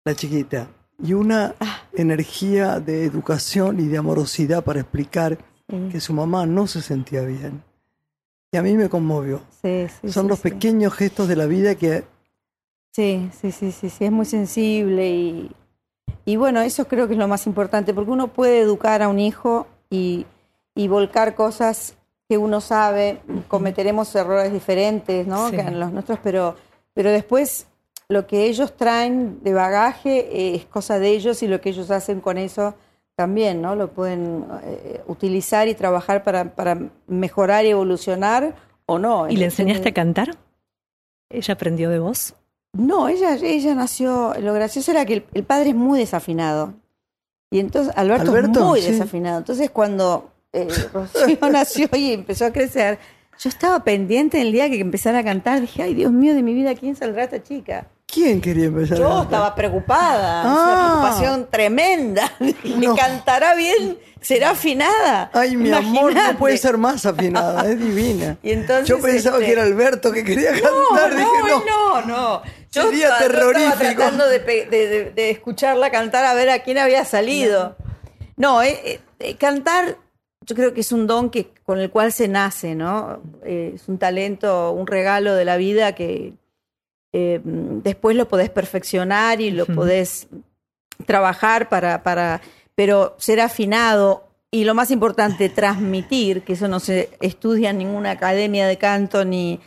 la 0.06 0.14
chiquita, 0.14 0.68
y 0.99 1.12
una 1.12 1.54
ah. 1.61 1.83
energía 1.92 2.80
de 2.80 3.04
educación 3.04 3.78
y 3.78 3.88
de 3.88 3.99
amorosidad 3.99 4.64
para 4.64 4.80
explicar 4.80 5.37
que 5.90 6.00
su 6.00 6.14
mamá 6.14 6.47
no 6.47 6.66
se 6.66 6.80
sentía 6.80 7.21
bien. 7.23 7.62
Y 8.52 8.56
a 8.56 8.62
mí 8.62 8.75
me 8.75 8.88
conmovió. 8.88 9.42
Son 10.09 10.28
los 10.28 10.40
pequeños 10.40 10.95
gestos 10.95 11.28
de 11.28 11.37
la 11.37 11.45
vida 11.45 11.75
que... 11.75 12.04
Sí, 12.97 13.29
sí, 13.38 13.53
sí, 13.53 13.73
sí, 13.73 13.91
sí, 13.91 14.07
es 14.07 14.11
muy 14.11 14.25
sensible 14.25 15.11
y, 15.11 15.50
y 16.25 16.37
bueno, 16.37 16.62
eso 16.62 16.88
creo 16.88 17.07
que 17.07 17.12
es 17.12 17.19
lo 17.19 17.29
más 17.29 17.47
importante, 17.47 17.93
porque 17.93 18.11
uno 18.11 18.29
puede 18.29 18.61
educar 18.61 19.03
a 19.03 19.09
un 19.09 19.21
hijo 19.21 19.67
y, 19.91 20.25
y 20.75 20.88
volcar 20.88 21.35
cosas 21.35 21.95
que 22.26 22.38
uno 22.38 22.62
sabe, 22.62 23.19
cometeremos 23.49 24.15
errores 24.15 24.50
diferentes, 24.50 25.26
¿no? 25.26 25.50
Que 25.50 25.62
los 25.73 25.93
nuestros, 25.93 26.19
pero, 26.23 26.57
pero 26.95 27.11
después 27.11 27.67
lo 28.09 28.26
que 28.26 28.47
ellos 28.47 28.75
traen 28.79 29.43
de 29.43 29.53
bagaje 29.53 30.21
eh, 30.33 30.55
es 30.55 30.65
cosa 30.65 30.99
de 30.99 31.11
ellos 31.11 31.43
y 31.43 31.49
lo 31.49 31.61
que 31.61 31.69
ellos 31.69 31.91
hacen 31.91 32.23
con 32.23 32.38
eso 32.38 32.76
también, 33.15 33.61
¿no? 33.61 33.76
Lo 33.76 33.88
pueden 33.88 34.47
eh, 34.62 35.03
utilizar 35.07 35.69
y 35.69 35.75
trabajar 35.75 36.25
para, 36.25 36.55
para, 36.55 36.79
mejorar 37.07 37.67
y 37.67 37.69
evolucionar 37.73 38.55
o 38.87 38.99
no. 38.99 39.29
¿Y 39.29 39.37
le 39.37 39.45
enseñaste 39.45 39.91
a 39.91 39.93
cantar? 39.93 40.31
¿Ella 41.29 41.53
aprendió 41.53 41.91
de 41.91 41.99
voz? 41.99 42.35
No, 42.76 43.09
ella, 43.09 43.35
ella 43.35 43.75
nació, 43.75 44.35
lo 44.40 44.52
gracioso 44.52 44.90
era 44.90 45.04
que 45.04 45.25
el, 45.33 45.45
padre 45.45 45.71
es 45.71 45.75
muy 45.75 45.99
desafinado. 45.99 46.75
Y 47.50 47.61
entonces 47.61 47.92
Alberto, 47.97 48.37
es 48.37 48.49
muy 48.49 48.80
desafinado. 48.80 49.38
Entonces 49.38 49.71
cuando 49.71 50.30
eh, 50.52 50.68
Rocío 50.92 51.38
nació 51.50 51.88
y 51.95 52.12
empezó 52.12 52.47
a 52.47 52.52
crecer, 52.52 52.99
yo 53.38 53.49
estaba 53.49 53.85
pendiente 53.85 54.40
el 54.40 54.52
día 54.52 54.68
que 54.68 54.80
empezara 54.80 55.21
a 55.21 55.25
cantar. 55.25 55.61
Dije, 55.61 55.83
ay 55.83 55.95
Dios 55.95 56.12
mío 56.12 56.35
de 56.35 56.42
mi 56.42 56.54
vida, 56.54 56.75
¿quién 56.75 56.97
saldrá 56.97 57.25
esta 57.25 57.42
chica? 57.42 57.88
¿Quién 58.06 58.40
quería 58.40 58.66
empezar? 58.66 58.99
Yo 58.99 59.23
estaba 59.23 59.54
preocupada, 59.54 60.42
una 60.42 60.54
ah. 60.54 61.00
preocupación 61.00 61.49
tremenda. 61.50 62.33
¿Me 62.38 62.95
cantará 62.95 63.54
bien? 63.54 63.99
¿Será 64.21 64.50
afinada? 64.50 65.30
Ay, 65.33 65.56
mi 65.56 65.71
amor, 65.73 66.14
no 66.14 66.38
puede 66.38 66.56
ser 66.56 66.78
más 66.78 67.04
afinada, 67.04 67.68
es 67.68 67.78
divina. 67.78 68.38
Y 68.42 68.52
entonces, 68.52 68.88
Yo 68.88 69.00
pensaba 69.00 69.37
este, 69.37 69.47
que 69.47 69.52
era 69.52 69.62
Alberto 69.64 70.12
que 70.12 70.25
quería 70.25 70.50
cantar. 70.50 71.12
No, 71.12 71.16
Dije, 71.16 71.64
no, 71.66 72.00
no, 72.00 72.06
no. 72.06 72.42
Yo 72.76 72.83
Sería 72.83 73.04
estaba, 73.04 73.18
terrorífico. 73.21 73.73
estaba 73.73 73.95
tratando 73.95 74.28
de, 74.28 75.30
escucharla 75.30 75.90
cantar 75.90 76.26
a 76.26 76.35
ver 76.35 76.50
a 76.50 76.59
quién 76.59 76.76
había 76.76 77.04
salido. 77.06 77.75
No, 78.37 78.62
eh, 78.62 78.78
eh, 78.85 79.00
eh, 79.18 79.37
cantar 79.37 79.97
yo 80.47 80.54
creo 80.54 80.75
que 80.75 80.80
es 80.80 80.92
un 80.92 81.06
don 81.06 81.30
que, 81.30 81.49
con 81.64 81.80
el 81.80 81.90
cual 81.90 82.12
se 82.12 82.28
nace, 82.28 82.76
¿no? 82.76 83.21
es 83.45 83.88
un 83.88 83.99
talento, 83.99 84.71
un 84.71 84.87
regalo 84.87 85.35
de 85.35 85.45
la 85.45 85.56
vida 85.56 85.95
que, 85.97 86.35
después 87.12 88.14
lo 88.14 88.28
podés 88.28 88.50
perfeccionar 88.50 89.40
y 89.40 89.50
lo 89.50 89.64
podés 89.64 90.28
trabajar 91.06 91.71
para, 91.71 92.02
para, 92.02 92.42
pero 92.75 93.16
ser 93.18 93.40
afinado 93.40 94.28
y 94.50 94.64
lo 94.64 94.75
más 94.75 94.90
importante, 94.90 95.49
transmitir, 95.49 96.42
que 96.42 96.52
eso 96.52 96.68
no 96.68 96.78
se 96.78 97.09
estudia 97.21 97.71
en 97.71 97.78
ninguna 97.78 98.12
academia 98.12 98.66
de 98.66 98.76
canto 98.76 99.25
ni... 99.25 99.59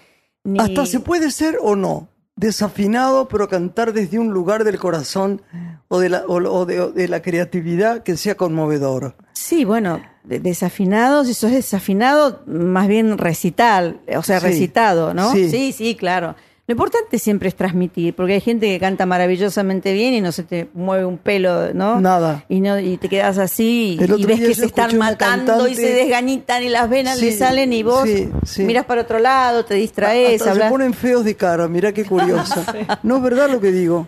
Hasta 0.58 0.86
se 0.86 1.00
puede 1.00 1.32
ser 1.32 1.58
o 1.62 1.76
no 1.76 2.08
desafinado, 2.40 3.28
pero 3.28 3.50
cantar 3.50 3.92
desde 3.92 4.18
un 4.18 4.32
lugar 4.32 4.64
del 4.64 4.80
corazón 4.80 5.42
o 5.90 6.00
de 6.00 6.10
la, 6.10 6.24
o, 6.26 6.66
de, 6.66 7.08
la 7.10 7.22
creatividad 7.22 8.02
que 8.04 8.16
sea 8.16 8.36
conmovedor. 8.36 9.16
Sí, 9.34 9.66
bueno, 9.66 10.02
desafinado, 10.24 11.26
si 11.26 11.34
sos 11.34 11.52
desafinado, 11.52 12.42
más 12.46 12.88
bien 12.88 13.18
recital, 13.18 14.00
o 14.16 14.24
sea, 14.24 14.40
recitado, 14.40 15.14
¿no? 15.14 15.34
Sí. 15.34 15.74
sí, 15.74 15.96
claro. 15.96 16.36
Lo 16.70 16.74
importante 16.74 17.18
siempre 17.18 17.50
es 17.50 17.56
transmitir, 17.56 18.16
porque 18.16 18.34
hay 18.34 18.42
gente 18.42 18.68
que 18.68 18.80
canta 18.80 19.08
maravillosamente 19.08 19.92
bien 19.92 20.14
y 20.14 20.22
no 20.22 20.32
se 20.32 20.44
te 20.44 20.70
mueve 20.76 21.04
un 21.04 21.18
pelo, 21.18 21.74
¿no? 21.74 22.00
Nada. 22.00 22.46
Y, 22.48 22.62
no, 22.62 22.80
y 22.80 22.98
te 22.98 23.10
quedas 23.10 23.40
así 23.40 23.98
y, 24.00 24.04
El 24.04 24.12
otro 24.12 24.20
y 24.20 24.26
ves 24.26 24.40
que 24.40 24.54
se 24.54 24.66
están 24.68 24.96
matando 25.00 25.68
y 25.68 25.74
se 25.74 25.92
desgañitan 25.92 26.62
y 26.62 26.70
las 26.70 26.88
venas 26.88 27.18
Sí, 27.18 27.26
le 27.26 27.32
salen 27.32 27.74
y 27.74 27.82
vos 27.82 28.04
sí, 28.04 28.30
sí. 28.44 28.66
miras 28.66 28.86
para 28.86 29.02
otro 29.02 29.18
lado, 29.18 29.66
te 29.66 29.74
distraes, 29.74 30.34
Hasta 30.34 30.44
se 30.44 30.50
hablas. 30.52 30.72
ponen 30.72 30.94
feos 30.94 31.26
de 31.26 31.34
cara, 31.34 31.68
mirá 31.68 31.92
qué 31.92 32.06
curiosa. 32.06 32.64
No 33.02 33.18
es 33.18 33.24
verdad 33.24 33.50
lo 33.50 33.60
que 33.60 33.72
digo. 33.72 34.08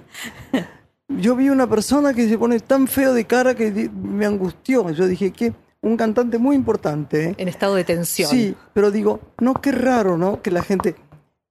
Yo 1.07 1.35
vi 1.35 1.49
una 1.49 1.67
persona 1.67 2.13
que 2.13 2.29
se 2.29 2.37
pone 2.37 2.59
tan 2.59 2.85
feo 2.85 3.15
de 3.15 3.25
cara 3.25 3.55
que 3.55 3.89
me 3.91 4.27
angustió. 4.27 4.87
Yo 4.91 5.07
dije 5.07 5.31
que 5.31 5.51
un 5.81 5.97
cantante 5.97 6.37
muy 6.37 6.55
importante. 6.55 7.29
¿eh? 7.29 7.35
En 7.39 7.47
estado 7.47 7.73
de 7.73 7.85
tensión. 7.85 8.29
Sí, 8.29 8.55
pero 8.71 8.91
digo, 8.91 9.19
no, 9.39 9.55
qué 9.55 9.71
raro, 9.71 10.15
¿no? 10.15 10.43
Que 10.43 10.51
la 10.51 10.61
gente... 10.61 10.93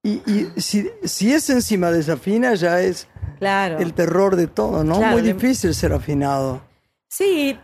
Y, 0.03 0.23
y 0.31 0.51
si, 0.61 0.91
si 1.05 1.33
es 1.33 1.51
encima 1.51 1.91
desafina, 1.91 2.55
ya 2.55 2.81
es 2.81 3.07
Claro. 3.39 3.79
el 3.79 3.93
terror 3.95 4.37
de 4.37 4.47
todo, 4.47 4.83
¿no? 4.85 4.97
Claro, 4.99 5.13
muy 5.13 5.23
difícil 5.23 5.75
ser 5.75 5.93
afinado. 5.93 6.63
Sí, 7.09 7.59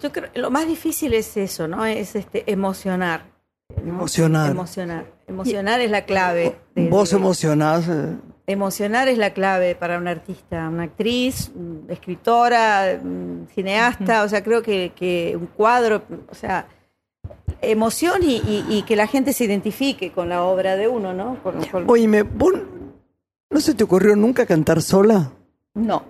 yo 0.00 0.12
creo 0.12 0.28
lo 0.34 0.50
más 0.50 0.66
difícil 0.66 1.14
es 1.14 1.36
eso, 1.36 1.66
¿no? 1.66 1.84
Es 1.86 2.14
este 2.14 2.50
emocionar. 2.50 3.24
¿no? 3.82 3.88
Emocionar. 3.90 4.50
Emocionar. 4.50 5.06
Emocionar 5.26 5.80
es 5.80 5.90
la 5.90 6.04
clave. 6.04 6.56
de- 6.74 6.88
Vos 6.88 7.10
de- 7.10 7.16
emocionás. 7.16 7.88
eh, 7.88 8.16
Emocionar 8.46 9.08
es 9.08 9.18
la 9.18 9.32
clave 9.32 9.74
para 9.76 9.98
una 9.98 10.10
artista, 10.10 10.68
una 10.68 10.82
actriz, 10.84 11.50
escritora, 11.88 13.00
mm, 13.02 13.46
cineasta, 13.54 14.24
o 14.24 14.28
sea, 14.28 14.42
creo 14.42 14.62
que, 14.62 14.92
que 14.94 15.36
un 15.38 15.46
cuadro, 15.46 16.02
o 16.28 16.34
sea, 16.34 16.66
emoción 17.62 18.22
y, 18.22 18.36
y- 18.36 18.64
y 18.68 18.82
que 18.82 18.96
la 18.96 19.06
gente 19.06 19.32
se 19.32 19.44
identifique 19.44 20.12
con 20.12 20.28
la 20.28 20.42
obra 20.44 20.76
de 20.76 20.88
uno, 20.88 21.12
¿no? 21.14 21.42
Con- 21.42 21.64
con- 21.66 21.88
Oíme, 21.90 22.22
¿vos 22.22 22.52
no 23.50 23.60
se 23.60 23.74
te 23.74 23.84
ocurrió 23.84 24.16
nunca 24.16 24.44
cantar 24.46 24.82
sola? 24.82 25.32
No. 25.74 26.02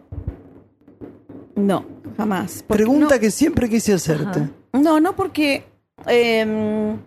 No, 1.55 1.85
jamás. 2.17 2.65
Porque 2.67 2.83
Pregunta 2.85 3.15
no- 3.17 3.21
que 3.21 3.31
siempre 3.31 3.69
quise 3.69 3.93
hacerte. 3.93 4.49
No, 4.73 5.01
no, 5.01 5.15
porque 5.15 5.65
em, 6.07 6.99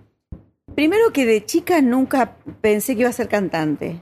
primero 0.75 1.11
que 1.11 1.25
de 1.25 1.43
chica 1.45 1.81
nunca 1.81 2.35
pensé 2.61 2.93
que 2.95 3.01
iba 3.01 3.09
a 3.09 3.13
ser 3.13 3.27
cantante. 3.27 3.99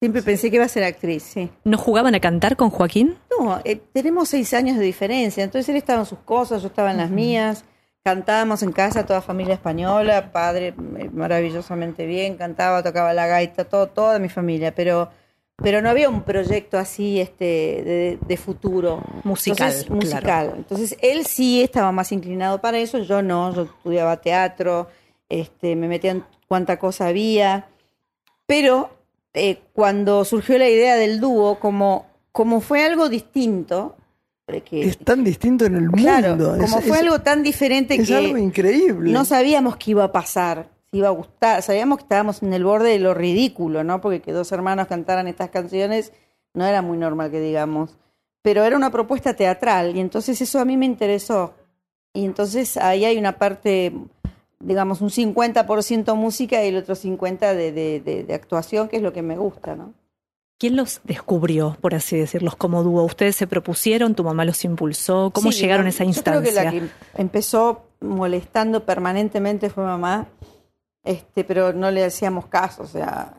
Siempre 0.00 0.22
pensé 0.22 0.48
que 0.50 0.56
iba 0.56 0.64
a 0.64 0.68
ser 0.68 0.84
actriz, 0.84 1.24
sí. 1.24 1.50
¿No 1.64 1.76
jugaban 1.76 2.14
a 2.14 2.20
cantar 2.20 2.56
con 2.56 2.70
Joaquín? 2.70 3.16
No, 3.36 3.58
eh, 3.64 3.80
tenemos 3.92 4.28
seis 4.28 4.54
años 4.54 4.76
de 4.78 4.84
diferencia, 4.84 5.42
entonces 5.42 5.68
él 5.70 5.76
estaba 5.76 6.00
en 6.00 6.06
sus 6.06 6.18
cosas, 6.20 6.62
yo 6.62 6.68
estaba 6.68 6.90
en 6.92 6.98
las 6.98 7.10
mías. 7.10 7.64
Cantábamos 8.08 8.62
en 8.62 8.72
casa, 8.72 9.04
toda 9.04 9.20
familia 9.20 9.52
española, 9.52 10.32
padre 10.32 10.68
eh, 10.68 11.10
maravillosamente 11.12 12.06
bien, 12.06 12.38
cantaba, 12.38 12.82
tocaba 12.82 13.12
la 13.12 13.26
gaita, 13.26 13.66
todo, 13.66 13.88
toda 13.88 14.18
mi 14.18 14.30
familia, 14.30 14.74
pero, 14.74 15.10
pero 15.56 15.82
no 15.82 15.90
había 15.90 16.08
un 16.08 16.22
proyecto 16.22 16.78
así 16.78 17.20
este, 17.20 17.44
de, 17.44 18.18
de 18.26 18.36
futuro. 18.38 19.02
Musical, 19.24 19.72
Entonces, 19.72 19.84
claro. 19.84 19.96
musical. 19.96 20.54
Entonces, 20.56 20.96
él 21.02 21.26
sí 21.26 21.60
estaba 21.62 21.92
más 21.92 22.10
inclinado 22.10 22.62
para 22.62 22.78
eso, 22.78 22.96
yo 22.96 23.20
no, 23.20 23.54
yo 23.54 23.64
estudiaba 23.64 24.22
teatro, 24.22 24.88
este, 25.28 25.76
me 25.76 25.86
metía 25.86 26.12
en 26.12 26.24
cuánta 26.48 26.78
cosa 26.78 27.08
había, 27.08 27.68
pero 28.46 28.88
eh, 29.34 29.58
cuando 29.74 30.24
surgió 30.24 30.56
la 30.56 30.70
idea 30.70 30.96
del 30.96 31.20
dúo, 31.20 31.58
como, 31.60 32.06
como 32.32 32.62
fue 32.62 32.86
algo 32.86 33.10
distinto, 33.10 33.96
que, 34.62 34.82
Es 34.88 34.98
tan 34.98 35.22
distinto 35.24 35.64
en 35.66 35.76
el 35.76 35.90
claro, 35.90 36.30
mundo. 36.30 36.54
es- 36.56 36.60
como 36.70 36.80
fue 36.82 36.96
es- 36.96 37.02
algo 37.02 37.20
tan 37.20 37.42
diferente 37.42 37.94
es 37.94 38.08
que 38.08 38.16
algo 38.16 38.36
increíble. 38.38 39.12
no 39.12 39.24
sabíamos 39.24 39.76
qué 39.76 39.92
iba 39.92 40.04
a 40.04 40.12
pasar, 40.12 40.68
si 40.90 40.98
iba 40.98 41.08
a 41.08 41.12
gustar, 41.12 41.62
sabíamos 41.62 41.98
que 41.98 42.02
estábamos 42.04 42.42
en 42.42 42.52
el 42.52 42.64
borde 42.64 42.90
de 42.90 42.98
lo 42.98 43.14
ridículo, 43.14 43.84
¿no? 43.84 44.00
Porque 44.00 44.20
que 44.20 44.32
dos 44.32 44.50
hermanos 44.52 44.86
cantaran 44.88 45.28
estas 45.28 45.50
canciones 45.50 46.12
no 46.54 46.64
era 46.66 46.80
muy 46.82 46.96
normal 46.98 47.30
que 47.30 47.40
digamos, 47.40 47.96
pero 48.42 48.64
era 48.64 48.76
una 48.76 48.90
propuesta 48.90 49.34
teatral 49.34 49.96
y 49.96 50.00
entonces 50.00 50.40
eso 50.40 50.58
a 50.60 50.64
mí 50.64 50.76
me 50.76 50.86
interesó. 50.86 51.54
Y 52.14 52.24
entonces 52.24 52.76
ahí 52.78 53.04
hay 53.04 53.18
una 53.18 53.38
parte, 53.38 53.92
digamos, 54.60 55.02
un 55.02 55.10
50% 55.10 56.14
música 56.16 56.64
y 56.64 56.68
el 56.68 56.76
otro 56.78 56.94
50% 56.94 57.38
de, 57.54 57.72
de, 57.72 58.00
de- 58.00 58.24
de 58.24 58.34
actuación, 58.34 58.88
que 58.88 58.96
es 58.96 59.02
lo 59.02 59.12
que 59.12 59.22
me 59.22 59.36
gusta, 59.36 59.76
¿no? 59.76 59.92
¿Quién 60.58 60.74
los 60.76 61.00
descubrió, 61.04 61.76
por 61.80 61.94
así 61.94 62.16
decirlos, 62.16 62.56
como 62.56 62.82
dúo? 62.82 63.04
¿Ustedes 63.04 63.36
se 63.36 63.46
propusieron? 63.46 64.14
¿Tu 64.16 64.24
mamá 64.24 64.44
los 64.44 64.64
impulsó? 64.64 65.30
¿Cómo 65.32 65.52
Sí, 65.52 65.60
llegaron 65.60 65.86
a 65.86 65.90
esa 65.90 66.04
Yo 66.04 66.20
creo 66.22 66.42
que 66.42 66.48
instancia? 66.48 66.64
la 66.64 66.70
que 66.72 66.88
empezó 67.16 67.82
molestando 68.00 68.84
permanentemente 68.84 69.70
fue 69.70 69.84
mamá, 69.84 70.26
este, 71.04 71.44
pero 71.44 71.72
no 71.72 71.90
le 71.92 72.04
hacíamos 72.04 72.46
caso, 72.46 72.82
o 72.82 72.86
sea, 72.86 73.34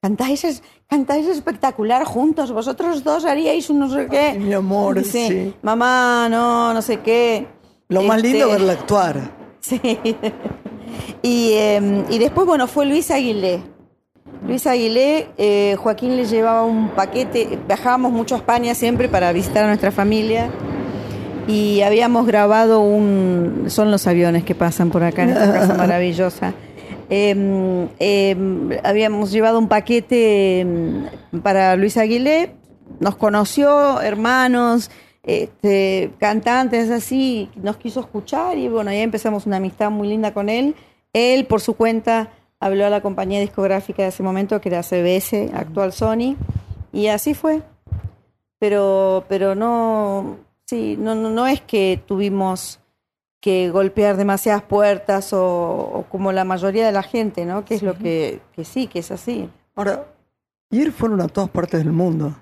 cantáis, 0.00 0.44
es- 0.44 0.62
cantáis 0.86 1.26
espectacular 1.26 2.04
juntos, 2.04 2.52
vosotros 2.52 3.02
dos 3.02 3.24
haríais 3.24 3.68
un 3.68 3.80
no 3.80 3.90
sé 3.92 4.06
qué. 4.08 4.18
Ay, 4.18 4.38
mi 4.38 4.52
amor, 4.54 5.04
sí. 5.04 5.52
Mamá, 5.62 6.28
no, 6.30 6.72
no 6.72 6.82
sé 6.82 7.00
qué. 7.00 7.48
Lo 7.88 8.02
más 8.02 8.18
Este, 8.18 8.28
lindo 8.28 8.46
es 8.46 8.52
verla 8.52 8.72
actuar. 8.74 9.40
Sí. 9.60 9.80
Y, 11.22 11.52
eh, 11.52 12.04
y 12.08 12.18
después, 12.18 12.46
bueno, 12.46 12.66
fue 12.66 12.86
Luis 12.86 13.10
Aguilé. 13.10 13.62
Luis 14.46 14.66
Aguilé, 14.66 15.28
eh, 15.38 15.76
Joaquín 15.78 16.16
le 16.16 16.24
llevaba 16.24 16.64
un 16.64 16.88
paquete, 16.88 17.58
viajábamos 17.66 18.12
mucho 18.12 18.34
a 18.34 18.38
España 18.38 18.74
siempre 18.74 19.08
para 19.08 19.32
visitar 19.32 19.64
a 19.64 19.66
nuestra 19.68 19.90
familia 19.90 20.50
y 21.46 21.82
habíamos 21.82 22.26
grabado 22.26 22.80
un... 22.80 23.64
Son 23.68 23.90
los 23.90 24.06
aviones 24.06 24.44
que 24.44 24.54
pasan 24.54 24.90
por 24.90 25.02
acá 25.02 25.24
en 25.24 25.30
esta 25.30 25.52
casa 25.52 25.74
maravillosa. 25.78 26.54
Eh, 27.10 27.88
eh, 27.98 28.80
habíamos 28.84 29.32
llevado 29.32 29.58
un 29.58 29.68
paquete 29.68 30.64
mm, 31.32 31.38
para 31.40 31.74
Luis 31.76 31.96
Aguilé, 31.96 32.52
nos 33.00 33.16
conoció, 33.16 34.00
hermanos, 34.00 34.90
este, 35.24 36.12
cantantes 36.18 36.90
así, 36.90 37.50
nos 37.56 37.76
quiso 37.76 38.00
escuchar 38.00 38.56
y 38.58 38.68
bueno, 38.68 38.92
ya 38.92 39.02
empezamos 39.02 39.46
una 39.46 39.56
amistad 39.56 39.90
muy 39.90 40.08
linda 40.08 40.32
con 40.32 40.48
él. 40.48 40.74
Él, 41.12 41.46
por 41.46 41.60
su 41.60 41.74
cuenta, 41.74 42.30
habló 42.60 42.86
a 42.86 42.90
la 42.90 43.00
compañía 43.00 43.40
discográfica 43.40 44.02
de 44.02 44.10
ese 44.10 44.22
momento, 44.22 44.60
que 44.60 44.68
era 44.68 44.82
CBS, 44.82 45.50
actual 45.54 45.92
Sony, 45.92 46.36
y 46.92 47.08
así 47.08 47.34
fue. 47.34 47.62
Pero, 48.58 49.24
pero 49.28 49.54
no, 49.54 50.36
sí, 50.66 50.96
no, 50.98 51.14
no, 51.14 51.30
no 51.30 51.46
es 51.46 51.62
que 51.62 52.00
tuvimos 52.06 52.78
que 53.40 53.70
golpear 53.70 54.18
demasiadas 54.18 54.62
puertas 54.62 55.32
o, 55.32 55.42
o 55.42 56.04
como 56.10 56.30
la 56.30 56.44
mayoría 56.44 56.84
de 56.84 56.92
la 56.92 57.02
gente, 57.02 57.46
¿no? 57.46 57.64
Que 57.64 57.74
es 57.74 57.82
lo 57.82 57.94
que, 57.94 58.42
que 58.52 58.66
sí, 58.66 58.86
que 58.86 58.98
es 58.98 59.10
así. 59.10 59.48
Ahora, 59.74 60.04
ir 60.70 60.92
fueron 60.92 61.22
a 61.22 61.28
todas 61.28 61.48
partes 61.48 61.82
del 61.82 61.92
mundo. 61.92 62.36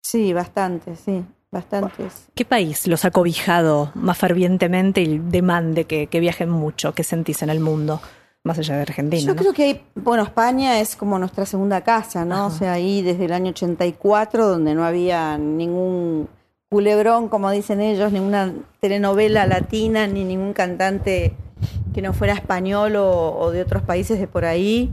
Sí, 0.00 0.32
bastante, 0.32 0.96
sí, 0.96 1.22
bastantes. 1.50 2.28
¿Qué 2.34 2.46
país 2.46 2.86
los 2.86 3.04
ha 3.04 3.10
cobijado 3.10 3.92
más 3.94 4.16
fervientemente 4.16 5.02
y 5.02 5.18
demande 5.18 5.84
que, 5.84 6.06
que 6.06 6.20
viajen 6.20 6.48
mucho? 6.48 6.94
¿Qué 6.94 7.04
sentís 7.04 7.42
en 7.42 7.50
el 7.50 7.60
mundo? 7.60 8.00
Más 8.44 8.58
allá 8.58 8.76
de 8.76 8.82
Argentina. 8.82 9.22
Yo 9.22 9.34
¿no? 9.34 9.36
creo 9.40 9.52
que 9.52 9.62
hay, 9.62 9.80
bueno, 9.94 10.24
España 10.24 10.80
es 10.80 10.96
como 10.96 11.18
nuestra 11.18 11.46
segunda 11.46 11.82
casa, 11.82 12.24
¿no? 12.24 12.46
O 12.46 12.50
sea, 12.50 12.72
ahí 12.72 13.00
desde 13.02 13.26
el 13.26 13.32
año 13.32 13.50
84, 13.50 14.48
donde 14.48 14.74
no 14.74 14.84
había 14.84 15.38
ningún 15.38 16.28
culebrón, 16.68 17.28
como 17.28 17.50
dicen 17.52 17.80
ellos, 17.80 18.10
ninguna 18.10 18.52
telenovela 18.80 19.46
latina, 19.46 20.06
ni 20.08 20.24
ningún 20.24 20.54
cantante 20.54 21.34
que 21.94 22.02
no 22.02 22.12
fuera 22.14 22.32
español 22.34 22.96
o, 22.96 23.36
o 23.38 23.50
de 23.52 23.62
otros 23.62 23.82
países 23.82 24.18
de 24.18 24.26
por 24.26 24.44
ahí. 24.44 24.90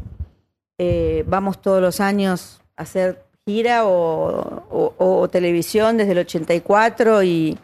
Eh, 0.77 1.23
vamos 1.27 1.59
todos 1.61 1.81
los 1.81 1.99
años 2.01 2.61
a 2.77 2.83
hacer 2.83 3.23
gira 3.45 3.85
o, 3.85 4.63
o- 4.69 4.93
o 5.21 5.27
televisión 5.29 5.97
desde 5.97 6.11
el 6.11 6.19
84 6.19 7.23
y, 7.23 7.57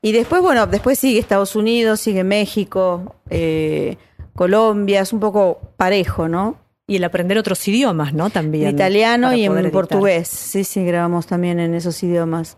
y 0.00 0.12
después, 0.12 0.40
bueno, 0.40 0.66
después 0.66 0.98
sigue 0.98 1.18
Estados 1.18 1.54
Unidos, 1.54 2.00
sigue 2.00 2.24
México, 2.24 3.14
eh, 3.28 3.98
Colombia, 4.38 5.00
es 5.00 5.12
un 5.12 5.18
poco 5.18 5.58
parejo, 5.76 6.28
¿no? 6.28 6.58
Y 6.86 6.94
el 6.94 7.02
aprender 7.02 7.36
otros 7.38 7.66
idiomas, 7.66 8.14
¿no? 8.14 8.30
También. 8.30 8.68
En 8.68 8.74
italiano 8.76 9.34
y 9.34 9.44
en 9.44 9.52
editar. 9.54 9.72
portugués. 9.72 10.28
Sí, 10.28 10.62
sí, 10.62 10.84
grabamos 10.84 11.26
también 11.26 11.58
en 11.58 11.74
esos 11.74 12.00
idiomas. 12.04 12.56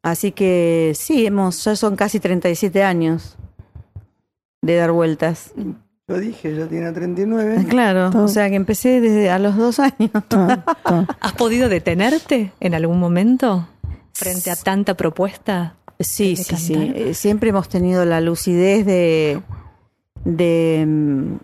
Así 0.00 0.30
que 0.30 0.92
sí, 0.94 1.26
hemos, 1.26 1.64
ya 1.64 1.74
son 1.74 1.96
casi 1.96 2.20
37 2.20 2.84
años 2.84 3.36
de 4.62 4.76
dar 4.76 4.92
vueltas. 4.92 5.52
Yo 6.06 6.20
dije, 6.20 6.54
ya 6.54 6.68
tiene 6.68 6.92
39. 6.92 7.66
Claro, 7.68 8.10
o 8.14 8.28
sea 8.28 8.48
que 8.48 8.54
empecé 8.54 9.00
desde 9.00 9.28
a 9.28 9.40
los 9.40 9.56
dos 9.56 9.80
años. 9.80 10.12
Ah, 10.30 10.64
ah. 10.84 11.04
¿Has 11.18 11.32
podido 11.32 11.68
detenerte 11.68 12.52
en 12.60 12.74
algún 12.74 13.00
momento 13.00 13.68
frente 14.12 14.52
a 14.52 14.56
tanta 14.56 14.94
propuesta? 14.94 15.74
Sí, 15.98 16.36
sí, 16.36 16.44
sí. 16.54 16.74
cantar? 16.74 16.96
Eh, 16.96 17.14
Siempre 17.14 17.50
hemos 17.50 17.68
tenido 17.68 18.04
la 18.04 18.20
lucidez 18.20 18.86
de, 18.86 19.42
de 20.24 20.84
mm, 20.86 21.36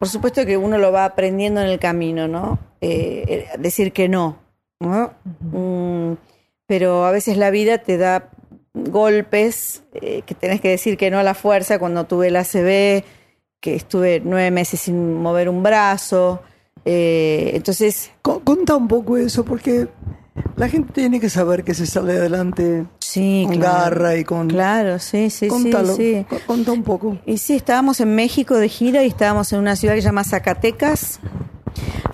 por 0.00 0.08
supuesto 0.08 0.46
que 0.46 0.56
uno 0.56 0.78
lo 0.78 0.92
va 0.92 1.04
aprendiendo 1.04 1.60
en 1.60 1.66
el 1.66 1.78
camino, 1.78 2.26
¿no? 2.26 2.58
Eh, 2.80 3.24
eh, 3.28 3.48
decir 3.58 3.92
que 3.92 4.08
no, 4.08 4.38
¿no? 4.80 5.12
Mm, 5.52 6.14
pero 6.66 7.04
a 7.04 7.10
veces 7.10 7.36
la 7.36 7.50
vida 7.50 7.78
te 7.78 7.98
da 7.98 8.30
golpes 8.72 9.82
eh, 9.92 10.22
que 10.24 10.34
tenés 10.34 10.62
que 10.62 10.70
decir 10.70 10.96
que 10.96 11.10
no 11.10 11.18
a 11.18 11.22
la 11.22 11.34
fuerza. 11.34 11.78
Cuando 11.78 12.04
tuve 12.04 12.28
el 12.28 12.36
ACV, 12.36 13.04
que 13.60 13.74
estuve 13.74 14.22
nueve 14.24 14.50
meses 14.50 14.80
sin 14.80 15.20
mover 15.20 15.50
un 15.50 15.62
brazo, 15.62 16.40
eh, 16.86 17.50
entonces 17.54 18.10
¿Cómo, 18.22 18.40
Conta 18.40 18.76
un 18.76 18.88
poco 18.88 19.18
eso, 19.18 19.44
porque 19.44 19.88
la 20.56 20.68
gente 20.68 20.92
tiene 20.92 21.20
que 21.20 21.30
saber 21.30 21.64
que 21.64 21.74
se 21.74 21.86
sale 21.86 22.12
adelante 22.12 22.86
Sí, 22.98 23.44
con 23.46 23.56
claro. 23.56 23.78
garra 23.78 24.16
y 24.16 24.24
con... 24.24 24.48
Claro, 24.48 24.98
sí, 24.98 25.30
sí, 25.30 25.48
Contalo, 25.48 25.96
sí, 25.96 26.24
sí. 26.28 26.70
un 26.70 26.82
poco. 26.82 27.18
Y 27.26 27.38
sí, 27.38 27.54
estábamos 27.54 28.00
en 28.00 28.14
México 28.14 28.56
de 28.56 28.68
gira 28.68 29.02
y 29.02 29.08
estábamos 29.08 29.52
en 29.52 29.58
una 29.58 29.74
ciudad 29.74 29.94
que 29.94 30.02
se 30.02 30.06
llama 30.08 30.22
Zacatecas. 30.22 31.18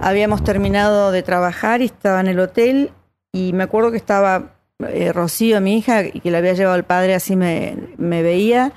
Habíamos 0.01 0.45
terminado 0.45 1.11
de 1.11 1.23
trabajar 1.23 1.83
y 1.83 1.87
estaba 1.87 2.21
en 2.21 2.29
el 2.29 2.41
hotel 2.41 2.93
y 3.33 3.53
me 3.53 3.65
acuerdo 3.65 3.91
que 3.91 3.97
estaba 3.99 4.55
eh, 4.79 5.13
Rocío, 5.13 5.61
mi 5.61 5.77
hija, 5.79 6.05
y 6.05 6.21
que 6.21 6.31
la 6.31 6.39
había 6.39 6.53
llevado 6.55 6.77
el 6.77 6.85
padre, 6.85 7.15
así 7.15 7.37
me, 7.37 7.77
me 7.99 8.23
veía. 8.23 8.73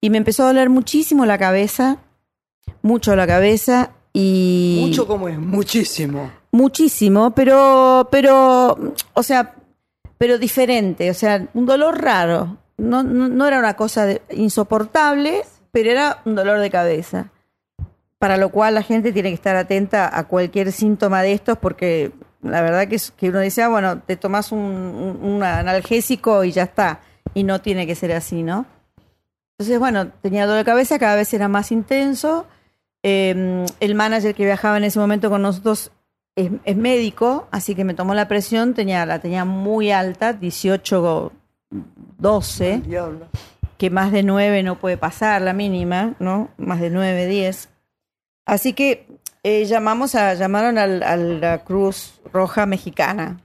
Y 0.00 0.10
me 0.10 0.18
empezó 0.18 0.42
a 0.44 0.46
doler 0.48 0.68
muchísimo 0.68 1.24
la 1.26 1.38
cabeza, 1.38 1.98
mucho 2.82 3.16
la 3.16 3.26
cabeza 3.26 3.92
y... 4.12 4.78
Mucho 4.86 5.06
como 5.06 5.28
es, 5.28 5.38
muchísimo. 5.38 6.30
Muchísimo, 6.56 7.32
pero, 7.32 8.08
pero, 8.10 8.94
o 9.12 9.22
sea, 9.22 9.56
pero 10.16 10.38
diferente, 10.38 11.10
o 11.10 11.14
sea, 11.14 11.46
un 11.52 11.66
dolor 11.66 12.00
raro. 12.00 12.56
No, 12.78 13.02
no, 13.02 13.46
era 13.46 13.58
una 13.58 13.74
cosa 13.74 14.06
de- 14.06 14.22
insoportable, 14.30 15.42
pero 15.70 15.90
era 15.90 16.22
un 16.24 16.34
dolor 16.34 16.58
de 16.60 16.70
cabeza. 16.70 17.30
Para 18.18 18.38
lo 18.38 18.48
cual 18.48 18.74
la 18.74 18.82
gente 18.82 19.12
tiene 19.12 19.28
que 19.28 19.34
estar 19.34 19.54
atenta 19.54 20.18
a 20.18 20.24
cualquier 20.24 20.72
síntoma 20.72 21.20
de 21.20 21.34
estos, 21.34 21.58
porque 21.58 22.12
la 22.40 22.62
verdad 22.62 22.88
que, 22.88 22.96
es, 22.96 23.10
que 23.10 23.28
uno 23.28 23.40
dice, 23.40 23.62
ah, 23.62 23.68
bueno, 23.68 24.00
te 24.00 24.16
tomas 24.16 24.50
un, 24.50 25.42
analgésico 25.42 26.42
y 26.42 26.52
ya 26.52 26.62
está. 26.62 27.00
Y 27.34 27.44
no 27.44 27.60
tiene 27.60 27.86
que 27.86 27.94
ser 27.94 28.12
así, 28.12 28.42
¿no? 28.42 28.64
Entonces, 29.58 29.78
bueno, 29.78 30.08
tenía 30.22 30.46
dolor 30.46 30.60
de 30.60 30.64
cabeza, 30.64 30.98
cada 30.98 31.16
vez 31.16 31.34
era 31.34 31.48
más 31.48 31.70
intenso. 31.70 32.46
Eh, 33.02 33.66
el 33.78 33.94
manager 33.94 34.34
que 34.34 34.46
viajaba 34.46 34.78
en 34.78 34.84
ese 34.84 34.98
momento 34.98 35.28
con 35.28 35.42
nosotros 35.42 35.92
es, 36.36 36.50
es 36.64 36.76
médico, 36.76 37.48
así 37.50 37.74
que 37.74 37.84
me 37.84 37.94
tomó 37.94 38.14
la 38.14 38.28
presión, 38.28 38.74
tenía, 38.74 39.04
la 39.06 39.18
tenía 39.18 39.44
muy 39.44 39.90
alta, 39.90 40.32
18, 40.34 41.32
12, 42.18 42.82
Diablo. 42.86 43.26
que 43.78 43.90
más 43.90 44.12
de 44.12 44.22
9 44.22 44.62
no 44.62 44.78
puede 44.78 44.96
pasar, 44.96 45.42
la 45.42 45.52
mínima, 45.52 46.14
¿no? 46.18 46.48
Más 46.56 46.80
de 46.80 46.90
9, 46.90 47.26
10. 47.26 47.68
Así 48.46 48.72
que 48.72 49.06
eh, 49.42 49.64
llamamos 49.64 50.14
a, 50.14 50.34
llamaron 50.34 50.78
al- 50.78 51.02
a 51.02 51.16
la 51.16 51.58
Cruz 51.64 52.20
Roja 52.32 52.66
Mexicana. 52.66 53.40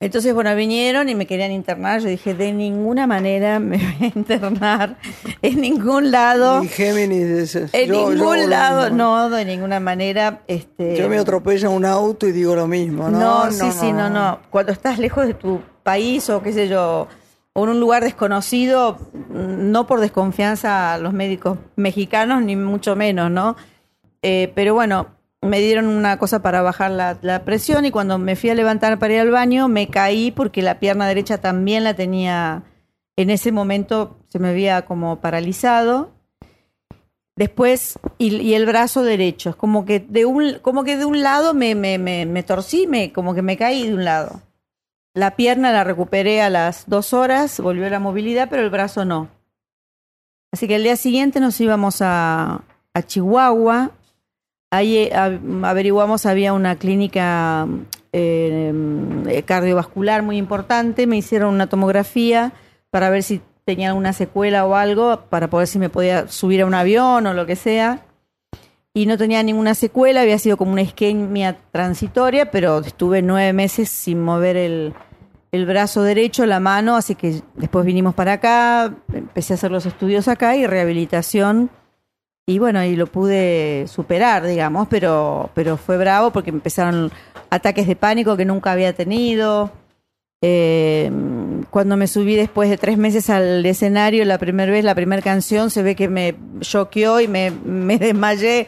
Entonces, 0.00 0.32
bueno, 0.32 0.54
vinieron 0.54 1.08
y 1.08 1.16
me 1.16 1.26
querían 1.26 1.50
internar. 1.50 2.00
Yo 2.00 2.08
dije, 2.08 2.32
de 2.32 2.52
ninguna 2.52 3.08
manera 3.08 3.58
me 3.58 3.76
voy 3.98 4.08
a 4.08 4.18
internar 4.18 4.96
en 5.42 5.60
ningún 5.60 6.12
lado. 6.12 6.62
Y 6.62 6.68
Géminis 6.68 7.36
dices, 7.36 7.70
En 7.74 7.88
yo- 7.88 8.08
ningún 8.10 8.48
lado, 8.48 8.90
no, 8.90 9.28
de 9.28 9.44
ninguna 9.44 9.80
manera. 9.80 10.42
Este, 10.46 10.96
Yo 10.96 11.08
me 11.08 11.18
atropella 11.18 11.68
un 11.68 11.84
auto 11.84 12.28
y 12.28 12.32
digo 12.32 12.54
lo 12.54 12.68
mismo. 12.68 13.08
No, 13.08 13.18
no, 13.18 13.44
no, 13.46 13.50
sí, 13.50 13.72
sí, 13.72 13.92
no, 13.92 14.08
no. 14.08 14.38
Cuando 14.50 14.70
estás 14.70 15.00
lejos 15.00 15.26
de 15.26 15.34
tu 15.34 15.60
país 15.82 16.30
o 16.30 16.42
qué 16.42 16.52
sé 16.52 16.68
yo, 16.68 17.08
o 17.54 17.64
en 17.64 17.70
un 17.70 17.80
lugar 17.80 18.04
desconocido, 18.04 18.98
no 19.30 19.88
por 19.88 19.98
desconfianza 19.98 20.94
a 20.94 20.98
los 20.98 21.12
médicos 21.12 21.58
mexicanos, 21.74 22.40
ni 22.44 22.54
mucho 22.54 22.94
menos, 22.94 23.32
¿no? 23.32 23.56
Eh, 24.22 24.52
pero 24.54 24.74
bueno, 24.74 25.08
me 25.42 25.60
dieron 25.60 25.86
una 25.86 26.18
cosa 26.18 26.42
para 26.42 26.62
bajar 26.62 26.90
la, 26.90 27.44
presión 27.44 27.84
y 27.84 27.90
cuando 27.90 28.18
me 28.18 28.36
fui 28.36 28.50
a 28.50 28.54
levantar 28.54 28.98
para 28.98 29.14
ir 29.14 29.20
al 29.20 29.30
baño, 29.30 29.68
me 29.68 29.88
caí 29.88 30.30
porque 30.30 30.62
la 30.62 30.78
pierna 30.80 31.06
derecha 31.06 31.38
también 31.38 31.84
la 31.84 31.94
tenía, 31.94 32.64
en 33.16 33.30
ese 33.30 33.52
momento 33.52 34.18
se 34.28 34.38
me 34.38 34.48
había 34.48 34.82
como 34.84 35.20
paralizado. 35.20 36.12
Después, 37.36 38.00
y, 38.18 38.54
el 38.54 38.66
brazo 38.66 39.04
derecho, 39.04 39.56
como 39.56 39.84
que 39.84 40.00
de 40.00 40.24
un, 40.24 40.58
como 40.60 40.82
que 40.82 40.96
de 40.96 41.04
un 41.04 41.22
lado 41.22 41.54
me, 41.54 41.76
me, 41.76 41.96
me, 41.96 42.26
me 42.26 42.42
torcí, 42.42 42.88
me, 42.88 43.12
como 43.12 43.32
que 43.32 43.42
me 43.42 43.56
caí 43.56 43.86
de 43.86 43.94
un 43.94 44.04
lado. 44.04 44.42
La 45.14 45.36
pierna 45.36 45.72
la 45.72 45.84
recuperé 45.84 46.42
a 46.42 46.50
las 46.50 46.88
dos 46.88 47.12
horas, 47.12 47.60
volvió 47.60 47.88
la 47.90 48.00
movilidad, 48.00 48.48
pero 48.50 48.62
el 48.62 48.70
brazo 48.70 49.04
no. 49.04 49.28
Así 50.52 50.66
que 50.66 50.76
el 50.76 50.82
día 50.82 50.96
siguiente 50.96 51.38
nos 51.38 51.60
íbamos 51.60 52.02
a, 52.02 52.62
a 52.92 53.02
Chihuahua. 53.02 53.92
Ahí 54.70 54.96
eh, 54.98 55.12
averiguamos, 55.14 56.26
había 56.26 56.52
una 56.52 56.76
clínica 56.76 57.66
eh, 58.12 58.72
eh, 59.26 59.42
cardiovascular 59.44 60.22
muy 60.22 60.36
importante. 60.36 61.06
Me 61.06 61.16
hicieron 61.16 61.54
una 61.54 61.68
tomografía 61.68 62.52
para 62.90 63.08
ver 63.10 63.22
si 63.22 63.40
tenía 63.64 63.88
alguna 63.88 64.12
secuela 64.12 64.66
o 64.66 64.74
algo, 64.74 65.24
para 65.28 65.48
poder 65.48 65.68
si 65.68 65.78
me 65.78 65.88
podía 65.88 66.28
subir 66.28 66.62
a 66.62 66.66
un 66.66 66.74
avión 66.74 67.26
o 67.26 67.34
lo 67.34 67.46
que 67.46 67.56
sea. 67.56 68.04
Y 68.94 69.06
no 69.06 69.16
tenía 69.16 69.42
ninguna 69.42 69.74
secuela, 69.74 70.22
había 70.22 70.38
sido 70.38 70.56
como 70.56 70.72
una 70.72 70.82
isquemia 70.82 71.58
transitoria, 71.70 72.50
pero 72.50 72.78
estuve 72.78 73.22
nueve 73.22 73.52
meses 73.52 73.88
sin 73.88 74.22
mover 74.22 74.56
el, 74.56 74.94
el 75.52 75.66
brazo 75.66 76.02
derecho, 76.02 76.46
la 76.46 76.60
mano, 76.60 76.96
así 76.96 77.14
que 77.14 77.42
después 77.54 77.84
vinimos 77.84 78.14
para 78.14 78.34
acá, 78.34 78.94
empecé 79.12 79.52
a 79.52 79.56
hacer 79.56 79.70
los 79.70 79.86
estudios 79.86 80.28
acá 80.28 80.56
y 80.56 80.66
rehabilitación. 80.66 81.70
Y 82.48 82.58
bueno, 82.58 82.82
y 82.82 82.96
lo 82.96 83.06
pude 83.06 83.84
superar, 83.88 84.46
digamos, 84.46 84.88
pero, 84.88 85.50
pero 85.52 85.76
fue 85.76 85.98
bravo 85.98 86.30
porque 86.30 86.48
empezaron 86.48 87.12
ataques 87.50 87.86
de 87.86 87.94
pánico 87.94 88.38
que 88.38 88.46
nunca 88.46 88.72
había 88.72 88.94
tenido. 88.94 89.70
Eh, 90.40 91.10
cuando 91.68 91.98
me 91.98 92.06
subí 92.06 92.36
después 92.36 92.70
de 92.70 92.78
tres 92.78 92.96
meses 92.96 93.28
al 93.28 93.66
escenario, 93.66 94.24
la 94.24 94.38
primera 94.38 94.72
vez, 94.72 94.82
la 94.82 94.94
primera 94.94 95.20
canción, 95.20 95.68
se 95.68 95.82
ve 95.82 95.94
que 95.94 96.08
me 96.08 96.36
choqueó 96.60 97.20
y 97.20 97.28
me, 97.28 97.50
me 97.50 97.98
desmayé 97.98 98.66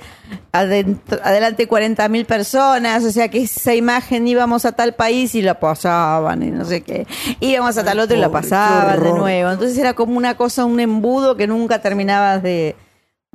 adentro- 0.53 1.21
adelante 1.23 1.67
40 1.67 2.07
mil 2.11 2.27
personas, 2.27 3.03
o 3.05 3.11
sea 3.11 3.29
que 3.29 3.43
esa 3.45 3.75
imagen 3.75 4.29
íbamos 4.29 4.67
a 4.67 4.73
tal 4.73 4.95
país 4.95 5.35
y 5.35 5.41
la 5.41 5.59
pasaban 5.59 6.43
y 6.43 6.51
no 6.51 6.67
sé 6.67 6.83
qué, 6.83 7.07
íbamos 7.41 7.79
a 7.79 7.85
tal 7.85 8.01
otro 8.01 8.15
y 8.17 8.21
la 8.21 8.31
pasaban 8.31 9.03
de 9.03 9.13
nuevo, 9.13 9.51
entonces 9.51 9.79
era 9.79 9.95
como 9.95 10.19
una 10.19 10.37
cosa, 10.37 10.65
un 10.67 10.81
embudo 10.81 11.37
que 11.37 11.47
nunca 11.47 11.81
terminabas 11.81 12.43
de, 12.43 12.75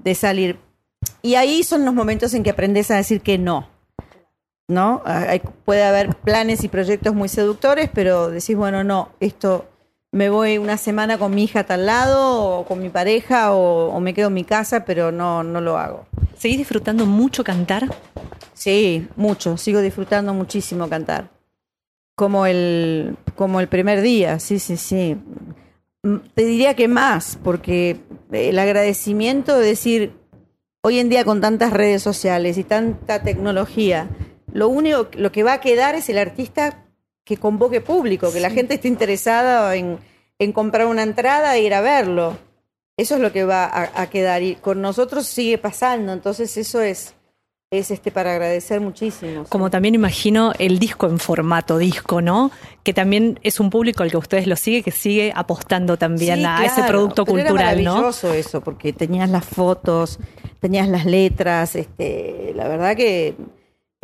de 0.05 0.15
salir. 0.15 0.57
Y 1.21 1.35
ahí 1.35 1.63
son 1.63 1.83
los 1.83 1.93
momentos 1.93 2.33
en 2.33 2.43
que 2.43 2.51
aprendes 2.51 2.89
a 2.91 2.95
decir 2.95 3.19
que 3.21 3.37
no. 3.37 3.67
¿no? 4.67 5.01
Hay- 5.05 5.41
puede 5.65 5.83
haber 5.83 6.15
planes 6.15 6.63
y 6.63 6.69
proyectos 6.69 7.13
muy 7.13 7.29
seductores, 7.29 7.89
pero 7.93 8.29
decís, 8.29 8.55
bueno, 8.55 8.83
no, 8.83 9.09
esto 9.19 9.65
me 10.11 10.29
voy 10.29 10.57
una 10.57 10.77
semana 10.77 11.17
con 11.19 11.35
mi 11.35 11.43
hija 11.43 11.59
a 11.61 11.65
tal 11.65 11.85
lado, 11.85 12.59
o 12.59 12.65
con 12.65 12.81
mi 12.81 12.89
pareja, 12.89 13.53
o, 13.53 13.89
o 13.89 13.99
me 13.99 14.13
quedo 14.13 14.29
en 14.29 14.33
mi 14.33 14.43
casa, 14.43 14.85
pero 14.85 15.11
no, 15.11 15.43
no 15.43 15.61
lo 15.61 15.77
hago. 15.77 16.05
¿Seguís 16.37 16.57
disfrutando 16.57 17.05
mucho 17.05 17.43
cantar? 17.43 17.87
Sí, 18.53 19.07
mucho, 19.17 19.57
sigo 19.57 19.81
disfrutando 19.81 20.33
muchísimo 20.33 20.89
cantar. 20.89 21.29
Como 22.15 22.45
el, 22.45 23.17
como 23.35 23.59
el 23.59 23.67
primer 23.67 24.01
día, 24.01 24.39
sí, 24.39 24.57
sí, 24.57 24.77
sí. 24.77 25.17
Te 26.33 26.45
diría 26.45 26.75
que 26.75 26.87
más, 26.87 27.39
porque 27.43 27.97
el 28.31 28.59
agradecimiento 28.59 29.57
de 29.57 29.67
decir, 29.67 30.13
hoy 30.81 30.99
en 30.99 31.09
día 31.09 31.25
con 31.25 31.41
tantas 31.41 31.73
redes 31.73 32.03
sociales 32.03 32.57
y 32.57 32.63
tanta 32.63 33.23
tecnología, 33.23 34.07
lo 34.53 34.69
único, 34.69 35.09
lo 35.13 35.31
que 35.31 35.43
va 35.43 35.53
a 35.53 35.61
quedar 35.61 35.95
es 35.95 36.07
el 36.09 36.19
artista 36.19 36.85
que 37.23 37.37
convoque 37.37 37.81
público, 37.81 38.31
que 38.31 38.39
la 38.39 38.51
gente 38.51 38.75
esté 38.75 38.87
interesada 38.87 39.75
en, 39.75 39.97
en 40.37 40.51
comprar 40.53 40.85
una 40.85 41.01
entrada 41.01 41.55
e 41.55 41.63
ir 41.63 41.73
a 41.73 41.81
verlo. 41.81 42.37
Eso 42.97 43.15
es 43.15 43.21
lo 43.21 43.31
que 43.31 43.43
va 43.43 43.65
a, 43.65 44.01
a 44.01 44.09
quedar 44.09 44.43
y 44.43 44.55
con 44.55 44.81
nosotros 44.81 45.25
sigue 45.25 45.57
pasando, 45.57 46.13
entonces 46.13 46.55
eso 46.55 46.81
es, 46.81 47.15
es 47.71 47.91
este 47.91 48.11
para 48.11 48.31
agradecer 48.31 48.79
muchísimo. 48.79 49.43
sí. 49.43 49.49
Como 49.49 49.69
también 49.69 49.95
imagino 49.95 50.53
el 50.59 50.77
disco 50.79 51.07
en 51.07 51.17
formato 51.19 51.77
disco, 51.77 52.21
¿no? 52.21 52.51
Que 52.83 52.93
también 52.93 53.39
es 53.43 53.59
un 53.59 53.69
público 53.69 54.03
al 54.03 54.11
que 54.11 54.17
ustedes 54.17 54.47
lo 54.47 54.55
sigue, 54.55 54.83
que 54.83 54.91
sigue 54.91 55.33
apostando 55.35 55.97
también 55.97 56.39
Sí, 56.39 56.45
a 56.45 56.63
ese 56.65 56.83
producto 56.83 57.25
pero 57.25 57.37
era 57.39 57.49
cultural, 57.49 57.83
¿no? 57.83 57.91
maravilloso 57.95 58.33
eso, 58.33 58.61
porque 58.61 58.93
tenías 58.93 59.29
las 59.29 59.45
fotos, 59.45 60.19
tenías 60.59 60.87
las 60.87 61.05
letras, 61.05 61.75
este, 61.75 62.53
la 62.55 62.67
verdad 62.67 62.95
que 62.95 63.35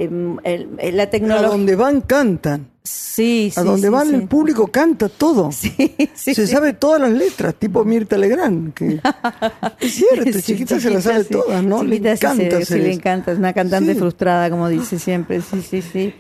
el- 0.06 0.70
el- 0.80 0.98
la 0.98 1.04
A 1.04 1.10
tecnología. 1.10 1.48
donde 1.48 1.76
van 1.76 2.02
cantan. 2.02 2.68
Sí, 2.84 3.52
sí. 3.54 3.60
A 3.60 3.64
donde 3.64 3.88
sí, 3.88 3.94
van 3.94 4.08
sí. 4.10 4.16
el 4.16 4.28
público 4.28 4.68
canta 4.68 5.08
todo. 5.10 5.52
Sí, 5.52 5.76
sí, 6.16 6.34
se 6.34 6.48
sí. 6.48 6.54
sabe 6.54 6.74
todas 6.74 7.00
las 7.02 7.12
letras, 7.12 7.54
tipo 7.56 7.84
Mirta 7.86 8.18
Legrand. 8.18 8.74
Que... 8.74 9.00
es 9.80 9.94
cierto, 9.94 10.32
Sí, 10.34 10.42
chiquita, 10.42 10.80
se 10.80 10.90
las 10.90 11.04
sabe 11.04 11.24
sí. 11.24 11.30
todas, 11.32 11.64
¿no? 11.64 11.82
Chiquita 11.84 12.10
le 12.10 12.12
encanta 12.14 12.66
sí, 12.66 12.80
le 12.80 12.94
encanta, 12.94 13.32
es 13.34 13.38
una 13.38 13.54
cantante 13.54 13.94
Sí. 13.94 14.00
frustrada, 14.00 14.50
como 14.50 14.68
dice 14.70 14.98
siempre, 15.00 15.42
sí, 15.42 15.62
sí, 15.62 15.82
sí. 15.82 16.14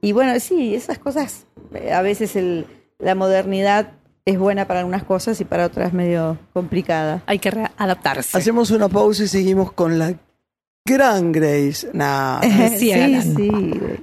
Y 0.00 0.12
bueno, 0.12 0.38
sí, 0.40 0.74
esas 0.74 0.98
cosas, 0.98 1.46
eh, 1.74 1.92
a 1.92 2.02
veces 2.02 2.34
el, 2.36 2.66
la 2.98 3.14
modernidad 3.14 3.92
es 4.24 4.38
buena 4.38 4.66
para 4.66 4.80
algunas 4.80 5.04
cosas 5.04 5.40
y 5.40 5.44
para 5.44 5.64
otras 5.66 5.92
medio 5.92 6.36
complicada. 6.52 7.22
Hay 7.26 7.38
que 7.38 7.48
adaptarse. 7.76 8.36
Hacemos 8.36 8.70
una 8.70 8.88
pausa 8.88 9.22
y 9.24 9.28
seguimos 9.28 9.72
con 9.72 9.98
la 9.98 10.14
gran 10.88 11.32
Grace. 11.32 11.86
Nah, 11.92 12.40
Lucía 12.42 12.78
sí, 12.78 12.88
Galán. 12.88 13.36
sí. 13.36 13.50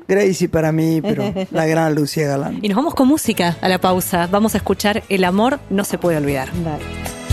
Gracie 0.08 0.50
para 0.50 0.71
mí, 0.71 1.02
pero 1.02 1.34
la 1.52 1.65
gran 1.65 1.95
Lucía 1.95 2.28
Galán. 2.28 2.60
Y 2.62 2.69
nos 2.69 2.76
vamos 2.78 2.93
con 2.93 3.08
música 3.08 3.58
a 3.62 3.67
la 3.67 3.80
pausa. 3.80 4.28
Vamos 4.32 4.54
a 4.54 4.58
escuchar 4.58 5.04
El 5.10 5.24
amor 5.24 5.60
no 5.69 5.84
se 5.84 5.98
puede 5.98 6.17
olvidar. 6.17 6.50
Dale. 6.63 7.24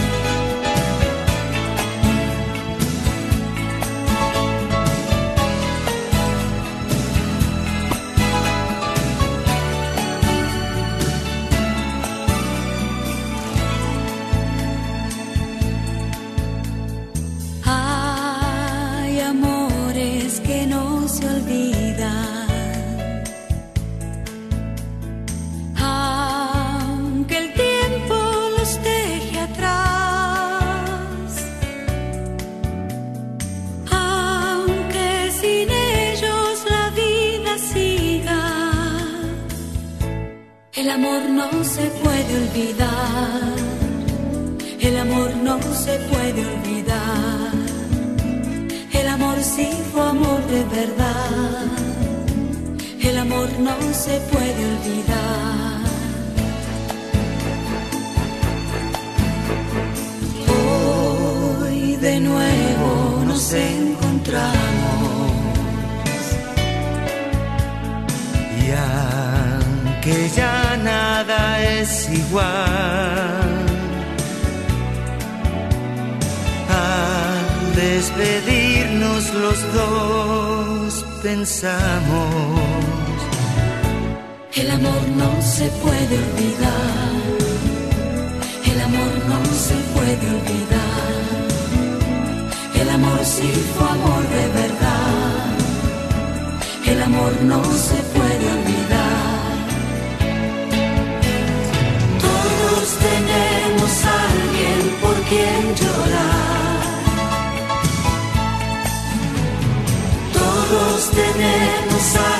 todos 110.72 111.10
tenemos 111.10 112.31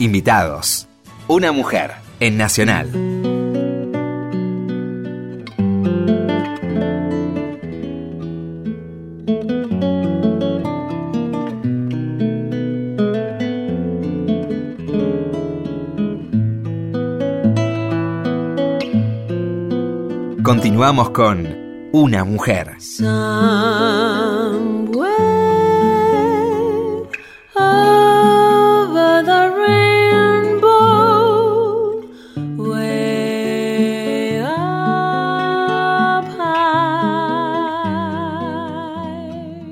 Invitados. 0.00 0.88
Una 1.28 1.52
mujer 1.52 1.92
en 2.20 2.38
Nacional. 2.38 2.90
Continuamos 20.42 21.10
con 21.10 21.46
Una 21.92 22.24
mujer. 22.24 22.78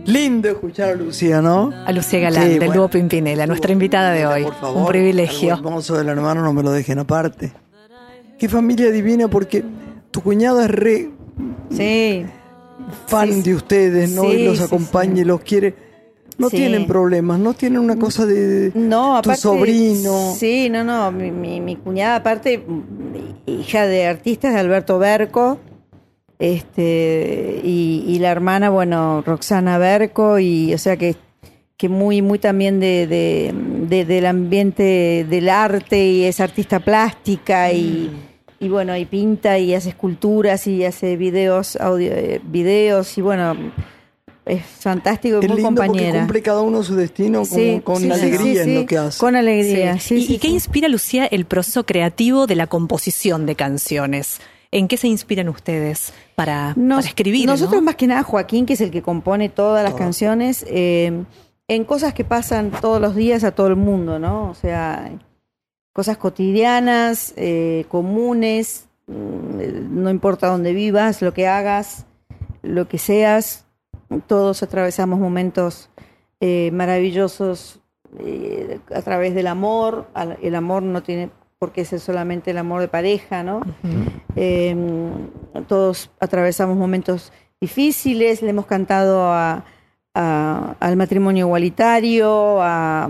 Lindo 0.08 0.48
escuchar 0.48 0.90
a 0.90 0.94
Lucía, 0.94 1.42
¿no? 1.42 1.70
A 1.84 1.92
Lucía 1.92 2.18
Galán, 2.20 2.44
sí, 2.44 2.48
del 2.50 2.58
bueno, 2.60 2.74
dúo 2.74 2.88
Pimpinela, 2.88 3.46
nuestra 3.46 3.72
invitada 3.72 4.12
de 4.12 4.26
hoy. 4.26 4.42
Por 4.44 4.54
favor, 4.54 4.82
Un 4.82 4.88
privilegio. 4.88 5.54
Algo 5.54 5.68
hermoso 5.68 5.98
del 5.98 6.08
hermano, 6.08 6.42
no 6.42 6.52
me 6.54 6.62
lo 6.62 6.72
dejen 6.72 6.98
aparte. 6.98 7.52
Qué 8.38 8.48
familia 8.48 8.90
divina, 8.90 9.28
porque 9.28 9.62
tu 10.10 10.22
cuñado 10.22 10.62
es 10.62 10.70
re. 10.70 11.10
Sí. 11.70 12.24
Fan 13.06 13.42
de 13.42 13.54
ustedes, 13.54 14.10
¿no? 14.10 14.32
Y 14.32 14.46
los 14.46 14.62
acompaña 14.62 15.20
y 15.20 15.24
los 15.24 15.42
quiere. 15.42 15.74
No 16.38 16.48
tienen 16.48 16.86
problemas, 16.86 17.38
no 17.38 17.52
tienen 17.52 17.80
una 17.80 17.96
cosa 17.96 18.24
de, 18.24 18.70
de 18.70 18.78
no, 18.78 19.20
tu 19.20 19.34
sobrino. 19.34 20.34
Sí, 20.36 20.70
no, 20.70 20.84
no. 20.84 21.10
Mi, 21.12 21.60
mi 21.60 21.76
cuñada, 21.76 22.16
aparte, 22.16 22.64
hija 23.44 23.86
de 23.86 24.06
artistas 24.06 24.54
de 24.54 24.60
Alberto 24.60 24.98
Berco, 24.98 25.58
este, 26.38 27.60
y, 27.64 28.04
y 28.06 28.18
la 28.20 28.30
hermana, 28.30 28.70
bueno, 28.70 29.22
Roxana 29.26 29.78
Berco, 29.78 30.38
y 30.38 30.72
o 30.72 30.78
sea 30.78 30.96
que, 30.96 31.16
que 31.76 31.88
muy, 31.88 32.22
muy 32.22 32.38
también 32.38 32.80
de, 32.80 33.06
de- 33.06 33.52
de- 33.88 34.04
del 34.04 34.26
ambiente 34.26 35.26
del 35.28 35.48
arte 35.48 36.04
y 36.06 36.24
es 36.24 36.40
artista 36.40 36.80
plástica 36.80 37.72
y, 37.72 38.10
y 38.60 38.68
bueno, 38.68 38.96
y 38.96 39.04
pinta 39.04 39.58
y 39.58 39.74
hace 39.74 39.90
esculturas 39.90 40.66
y 40.66 40.84
hace 40.84 41.16
videos, 41.16 41.76
audio, 41.76 42.12
eh, 42.12 42.40
videos 42.44 43.16
y 43.18 43.20
bueno, 43.20 43.56
es 44.46 44.62
fantástico, 44.64 45.40
Es 45.40 45.48
muy 45.48 45.56
lindo 45.62 45.82
porque 45.82 45.86
compañera. 45.86 46.20
cumple 46.20 46.42
cada 46.42 46.62
uno 46.62 46.82
su 46.82 46.94
destino 46.96 47.44
Sí, 47.44 47.80
con 47.84 47.98
sí, 48.00 48.10
alegría 48.10 48.38
sí, 48.54 48.58
en 48.58 48.64
sí, 48.64 48.74
lo 48.74 48.86
que 48.86 48.96
hace. 48.98 49.18
Con 49.18 49.36
alegría, 49.36 49.98
sí, 49.98 50.14
¿Y, 50.16 50.22
sí, 50.26 50.34
y 50.34 50.38
qué 50.38 50.48
sí. 50.48 50.54
inspira, 50.54 50.88
Lucía, 50.88 51.26
el 51.26 51.44
proceso 51.46 51.84
creativo 51.84 52.46
de 52.46 52.56
la 52.56 52.66
composición 52.66 53.44
de 53.44 53.54
canciones? 53.56 54.40
¿En 54.70 54.86
qué 54.88 54.96
se 54.96 55.08
inspiran 55.08 55.48
ustedes 55.48 56.12
para, 56.34 56.74
Nos- 56.76 56.98
para 56.98 57.08
escribir? 57.08 57.46
Nosotros 57.46 57.80
¿no? 57.80 57.86
más 57.86 57.96
que 57.96 58.06
nada 58.06 58.22
Joaquín, 58.22 58.66
que 58.66 58.74
es 58.74 58.80
el 58.80 58.90
que 58.90 59.02
compone 59.02 59.48
todas 59.48 59.82
las 59.82 59.94
canciones, 59.94 60.64
eh, 60.68 61.24
en 61.68 61.84
cosas 61.84 62.12
que 62.14 62.24
pasan 62.24 62.70
todos 62.70 63.00
los 63.00 63.14
días 63.14 63.44
a 63.44 63.52
todo 63.52 63.68
el 63.68 63.76
mundo, 63.76 64.18
¿no? 64.18 64.50
O 64.50 64.54
sea, 64.54 65.10
cosas 65.92 66.16
cotidianas, 66.18 67.32
eh, 67.36 67.84
comunes, 67.88 68.86
mm, 69.06 70.02
no 70.02 70.10
importa 70.10 70.48
dónde 70.48 70.72
vivas, 70.72 71.22
lo 71.22 71.32
que 71.34 71.46
hagas, 71.46 72.04
lo 72.62 72.88
que 72.88 72.98
seas, 72.98 73.64
todos 74.26 74.62
atravesamos 74.62 75.18
momentos 75.18 75.90
eh, 76.40 76.70
maravillosos 76.72 77.80
eh, 78.20 78.78
a 78.94 79.02
través 79.02 79.34
del 79.34 79.46
amor. 79.48 80.06
Al- 80.14 80.38
El 80.42 80.54
amor 80.54 80.82
no 80.82 81.02
tiene 81.02 81.30
por 81.58 81.72
qué 81.72 81.84
ser 81.84 81.98
solamente 81.98 82.52
el 82.52 82.58
amor 82.58 82.80
de 82.80 82.88
pareja, 82.88 83.42
¿no? 83.42 83.60
Eh, 84.36 84.76
todos 85.66 86.10
atravesamos 86.20 86.76
momentos 86.76 87.32
difíciles, 87.60 88.42
le 88.42 88.50
hemos 88.50 88.66
cantado 88.66 89.24
a- 89.32 89.64
a- 90.14 90.76
al 90.78 90.96
matrimonio 90.96 91.46
igualitario, 91.46 92.58
a, 92.62 93.08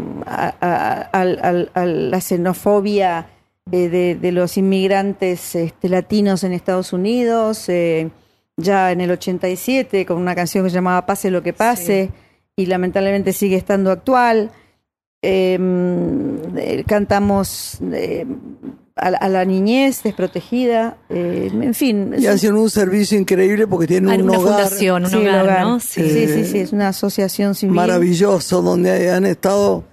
la 1.84 2.20
xenofobia 2.20 3.26
eh, 3.70 3.88
de, 3.90 4.14
de 4.14 4.32
los 4.32 4.56
inmigrantes 4.56 5.54
este, 5.54 5.90
latinos 5.90 6.42
en 6.42 6.52
Estados 6.54 6.94
Unidos, 6.94 7.68
eh, 7.68 8.08
ya 8.56 8.92
en 8.92 9.02
el 9.02 9.10
87 9.10 10.06
con 10.06 10.16
una 10.16 10.34
canción 10.34 10.64
que 10.64 10.70
se 10.70 10.74
llamaba 10.76 11.04
Pase 11.04 11.30
lo 11.30 11.42
que 11.42 11.52
pase 11.52 12.10
y 12.56 12.64
lamentablemente 12.66 13.32
sigue 13.34 13.56
estando 13.56 13.90
actual. 13.90 14.50
Eh, 15.22 15.58
eh, 16.56 16.84
cantamos 16.86 17.78
eh, 17.92 18.24
a, 18.94 19.10
la- 19.10 19.18
a 19.18 19.28
la 19.28 19.44
niñez 19.44 20.02
desprotegida, 20.04 20.96
eh, 21.08 21.50
en 21.52 21.74
fin. 21.74 22.14
Y 22.18 22.26
hacen 22.26 22.54
un 22.54 22.70
servicio 22.70 23.18
increíble 23.18 23.66
porque 23.66 23.86
tienen 23.88 24.10
Ah, 24.10 24.14
un 24.14 24.22
una 24.30 24.38
hogar 24.38 24.54
fundación, 24.64 25.04
un 25.04 25.10
sí, 25.10 25.16
hogar, 25.16 25.42
hogar. 25.44 25.60
¿no? 25.66 25.80
Sí, 25.80 26.08
Sí. 26.08 26.26
sí, 26.28 26.44
sí, 26.44 26.58
es 26.58 26.72
una 26.72 26.88
asociación 26.88 27.54
civil. 27.54 27.74
maravilloso 27.74 28.62
donde 28.62 29.10
han 29.10 29.26
estado, 29.26 29.84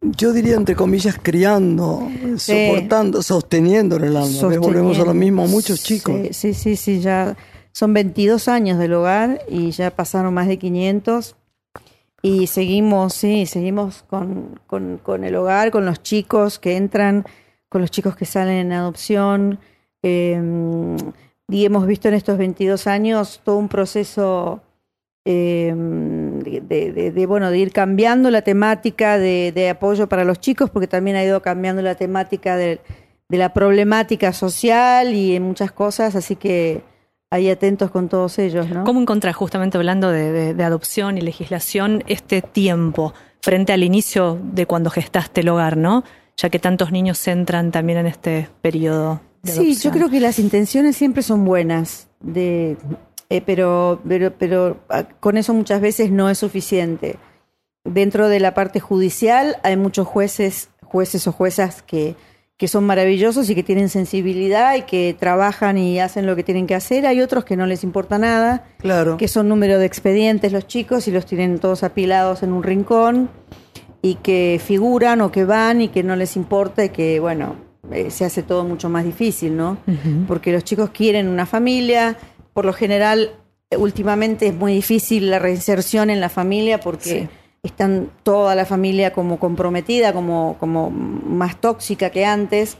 yo 0.00 0.32
diría 0.32 0.56
entre 0.56 0.74
comillas, 0.74 1.16
criando, 1.22 2.08
Sí. 2.36 2.66
soportando, 2.66 3.22
sosteniendo 3.22 3.96
en 3.96 4.04
el 4.04 4.16
alma. 4.16 4.26
Sosteniendo. 4.28 4.66
Volvemos 4.68 4.98
a 4.98 5.04
lo 5.04 5.14
mismo, 5.14 5.46
muchos 5.46 5.82
chicos. 5.84 6.14
Sí, 6.32 6.52
sí, 6.52 6.54
sí, 6.54 6.76
sí, 6.76 7.00
ya 7.00 7.36
son 7.70 7.94
22 7.94 8.48
años 8.48 8.78
del 8.78 8.92
hogar 8.94 9.40
y 9.48 9.70
ya 9.70 9.90
pasaron 9.92 10.34
más 10.34 10.48
de 10.48 10.58
500 10.58 11.36
y 12.22 12.46
seguimos, 12.46 13.14
sí, 13.14 13.46
seguimos 13.46 14.04
con, 14.04 14.60
con, 14.66 14.98
con 14.98 15.24
el 15.24 15.34
hogar, 15.34 15.72
con 15.72 15.84
los 15.84 16.02
chicos 16.02 16.58
que 16.58 16.76
entran, 16.76 17.24
con 17.68 17.80
los 17.80 17.90
chicos 17.90 18.16
que 18.16 18.24
salen 18.24 18.56
en 18.56 18.72
adopción. 18.72 19.58
eh, 20.02 20.40
y 21.48 21.66
hemos 21.66 21.86
visto 21.86 22.08
en 22.08 22.14
estos 22.14 22.38
22 22.38 22.86
años 22.86 23.42
todo 23.44 23.58
un 23.58 23.68
proceso 23.68 24.62
eh, 25.26 25.74
de, 25.76 27.26
bueno, 27.26 27.50
de 27.50 27.58
ir 27.58 27.72
cambiando 27.72 28.30
la 28.30 28.42
temática 28.42 29.18
de, 29.18 29.52
de 29.54 29.68
apoyo 29.68 30.08
para 30.08 30.24
los 30.24 30.40
chicos, 30.40 30.70
porque 30.70 30.86
también 30.86 31.16
ha 31.16 31.24
ido 31.24 31.42
cambiando 31.42 31.82
la 31.82 31.94
temática 31.94 32.56
de 32.56 32.80
la 33.28 33.52
problemática 33.52 34.32
social 34.32 35.14
y 35.14 35.36
en 35.36 35.42
muchas 35.42 35.72
cosas, 35.72 36.16
así 36.16 36.36
que 36.36 36.82
ahí 37.32 37.48
atentos 37.50 37.90
con 37.90 38.08
todos 38.08 38.38
ellos, 38.38 38.68
¿no? 38.68 38.84
¿Cómo 38.84 39.00
encontrar, 39.00 39.32
justamente 39.34 39.78
hablando 39.78 40.10
de, 40.10 40.30
de- 40.32 40.54
de 40.54 40.64
adopción 40.64 41.16
y 41.18 41.22
legislación, 41.22 42.04
este 42.06 42.42
tiempo 42.42 43.14
frente 43.40 43.72
al 43.72 43.82
inicio 43.82 44.38
de 44.42 44.66
cuando 44.66 44.90
gestaste 44.90 45.40
el 45.40 45.48
hogar, 45.48 45.76
¿no? 45.76 46.04
Ya 46.36 46.50
que 46.50 46.58
tantos 46.58 46.92
niños 46.92 47.26
entran 47.26 47.70
también 47.72 47.98
en 47.98 48.06
este 48.06 48.48
periodo. 48.60 49.20
De 49.42 49.52
Sí, 49.52 49.74
yo 49.74 49.90
creo 49.90 50.08
que 50.10 50.20
las 50.20 50.38
intenciones 50.38 50.96
siempre 50.96 51.22
son 51.22 51.44
buenas, 51.44 52.08
de, 52.20 52.76
eh, 53.30 53.40
pero, 53.44 54.00
pero, 54.06 54.32
pero 54.38 54.76
ah, 54.88 55.04
con 55.18 55.36
eso 55.36 55.52
muchas 55.54 55.80
veces 55.80 56.10
no 56.10 56.28
es 56.30 56.38
suficiente. 56.38 57.16
Dentro 57.84 58.28
de 58.28 58.38
la 58.40 58.54
parte 58.54 58.78
judicial 58.78 59.56
hay 59.64 59.76
muchos 59.76 60.06
jueces, 60.06 60.68
jueces 60.84 61.26
o 61.26 61.32
juezas 61.32 61.82
que, 61.82 62.14
que 62.62 62.68
son 62.68 62.84
maravillosos 62.84 63.50
y 63.50 63.56
que 63.56 63.64
tienen 63.64 63.88
sensibilidad 63.88 64.76
y 64.76 64.82
que 64.82 65.16
trabajan 65.18 65.78
y 65.78 65.98
hacen 65.98 66.26
lo 66.26 66.36
que 66.36 66.44
tienen 66.44 66.68
que 66.68 66.76
hacer. 66.76 67.08
Hay 67.08 67.20
otros 67.20 67.44
que 67.44 67.56
no 67.56 67.66
les 67.66 67.82
importa 67.82 68.18
nada, 68.18 68.62
Claro. 68.78 69.16
que 69.16 69.26
son 69.26 69.48
número 69.48 69.80
de 69.80 69.86
expedientes 69.86 70.52
los 70.52 70.68
chicos 70.68 71.08
y 71.08 71.10
los 71.10 71.26
tienen 71.26 71.58
todos 71.58 71.82
apilados 71.82 72.44
en 72.44 72.52
un 72.52 72.62
rincón 72.62 73.30
y 74.00 74.14
que 74.14 74.60
figuran 74.64 75.22
o 75.22 75.32
que 75.32 75.44
van 75.44 75.80
y 75.80 75.88
que 75.88 76.04
no 76.04 76.14
les 76.14 76.36
importa 76.36 76.84
y 76.84 76.90
que, 76.90 77.18
bueno, 77.18 77.56
eh, 77.90 78.12
se 78.12 78.24
hace 78.24 78.44
todo 78.44 78.62
mucho 78.62 78.88
más 78.88 79.04
difícil, 79.04 79.56
¿no? 79.56 79.78
Porque 80.28 80.52
los 80.52 80.62
chicos 80.62 80.90
quieren 80.90 81.26
una 81.26 81.46
familia, 81.46 82.16
por 82.52 82.64
lo 82.64 82.72
general, 82.72 83.32
eh, 83.72 83.76
últimamente 83.76 84.46
es 84.46 84.54
muy 84.54 84.72
difícil 84.72 85.30
la 85.32 85.40
reinserción 85.40 86.10
en 86.10 86.20
la 86.20 86.28
familia 86.28 86.78
porque 86.78 87.22
Sí. 87.22 87.28
Están 87.62 88.10
toda 88.24 88.54
la 88.54 88.64
familia 88.66 89.12
como 89.12 89.38
comprometida, 89.38 90.12
como, 90.12 90.56
como 90.58 90.90
más 90.90 91.60
tóxica 91.60 92.10
que 92.10 92.24
antes. 92.24 92.76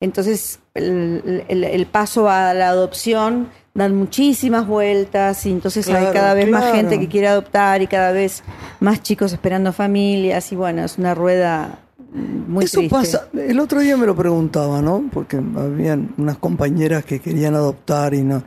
Entonces, 0.00 0.60
el, 0.74 1.44
el- 1.48 1.64
el 1.64 1.86
paso 1.86 2.28
a 2.28 2.54
la 2.54 2.68
adopción 2.68 3.48
dan 3.74 3.96
muchísimas 3.96 4.66
vueltas 4.68 5.44
y 5.46 5.50
entonces 5.50 5.88
hay 5.88 6.12
cada 6.12 6.34
vez 6.34 6.48
más 6.48 6.72
gente 6.72 7.00
que 7.00 7.08
quiere 7.08 7.26
adoptar 7.26 7.82
y 7.82 7.88
cada 7.88 8.12
vez 8.12 8.44
más 8.78 9.02
chicos 9.02 9.32
esperando 9.32 9.72
familias 9.72 10.52
y 10.52 10.56
bueno, 10.56 10.84
es 10.84 10.96
una 10.96 11.12
rueda 11.14 11.80
muy 12.12 12.66
Eso 12.66 12.78
triste. 12.78 12.94
pasa, 12.94 13.28
el 13.36 13.58
otro 13.58 13.80
día 13.80 13.96
me 13.96 14.06
lo 14.06 14.14
preguntaba, 14.14 14.80
¿no? 14.80 15.04
Porque 15.12 15.38
habían 15.38 16.14
unas 16.18 16.38
compañeras 16.38 17.04
que 17.04 17.18
querían 17.20 17.56
adoptar 17.56 18.14
y 18.14 18.22
no. 18.22 18.44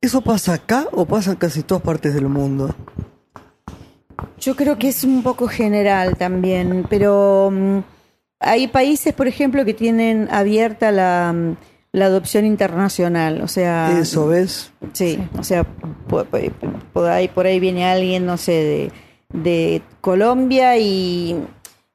¿Eso 0.00 0.22
pasa 0.22 0.54
acá 0.54 0.86
o 0.90 1.04
pasa 1.06 1.30
en 1.30 1.36
casi 1.36 1.62
todas 1.62 1.84
partes 1.84 2.12
del 2.14 2.26
mundo? 2.28 2.74
Yo 4.40 4.56
creo 4.56 4.78
que 4.78 4.88
es 4.88 5.04
un 5.04 5.22
poco 5.22 5.46
general 5.48 6.16
también, 6.16 6.84
pero 6.88 7.50
mm, 7.52 7.78
hay 8.40 8.66
países, 8.68 9.12
por 9.14 9.28
ejemplo, 9.28 9.64
que 9.64 9.74
tienen 9.74 10.28
abierta 10.30 10.90
la, 10.90 11.32
mm, 11.34 11.56
la 11.92 12.06
adopción 12.06 12.44
internacional, 12.46 13.40
o 13.42 13.48
sea, 13.48 13.98
Eso, 14.00 14.26
¿ves? 14.26 14.72
Sí, 14.92 15.18
o 15.38 15.44
sea, 15.44 15.64
por, 16.08 16.26
por- 16.26 16.52
por 16.92 17.08
ahí, 17.10 17.28
por 17.28 17.46
ahí 17.46 17.60
viene 17.60 17.84
alguien, 17.84 18.26
no 18.26 18.36
sé, 18.36 18.52
de, 18.52 18.92
de 19.42 19.82
Colombia 20.00 20.76
y, 20.78 21.36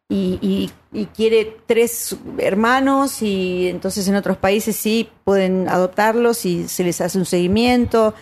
y, 0.09 0.39
y- 0.41 0.71
y 0.93 1.05
quiere 1.07 1.57
tres 1.65 2.15
hermanos 2.37 3.21
y 3.21 3.67
entonces 3.67 4.07
en 4.07 4.15
otros 4.15 4.37
países 4.37 4.75
sí 4.75 5.09
pueden 5.25 5.67
adoptarlos 5.67 6.45
y 6.45 6.67
se 6.69 6.83
les 6.85 7.01
hace 7.01 7.17
un 7.19 7.25
seguimiento, 7.25 8.13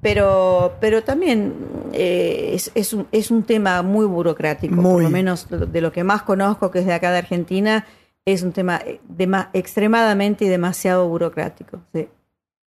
pero, 0.00 0.74
pero 0.80 1.02
también 1.02 1.54
eh, 1.92 2.50
es, 2.54 2.70
es, 2.74 2.92
un, 2.92 3.06
es 3.12 3.30
un 3.30 3.42
tema 3.42 3.82
muy 3.82 4.06
burocrático, 4.06 4.74
por 4.80 5.02
lo 5.02 5.10
menos 5.10 5.46
de 5.50 5.80
lo 5.80 5.92
que 5.92 6.04
más 6.04 6.22
conozco, 6.22 6.70
que 6.70 6.80
es 6.80 6.86
de 6.86 6.94
acá 6.94 7.10
de 7.12 7.18
Argentina, 7.18 7.86
es 8.24 8.42
un 8.42 8.52
tema 8.52 8.80
dema- 9.08 9.50
extremadamente 9.52 10.44
y 10.44 10.48
demasiado 10.48 11.08
burocrático. 11.08 11.80
Sí. 11.94 12.08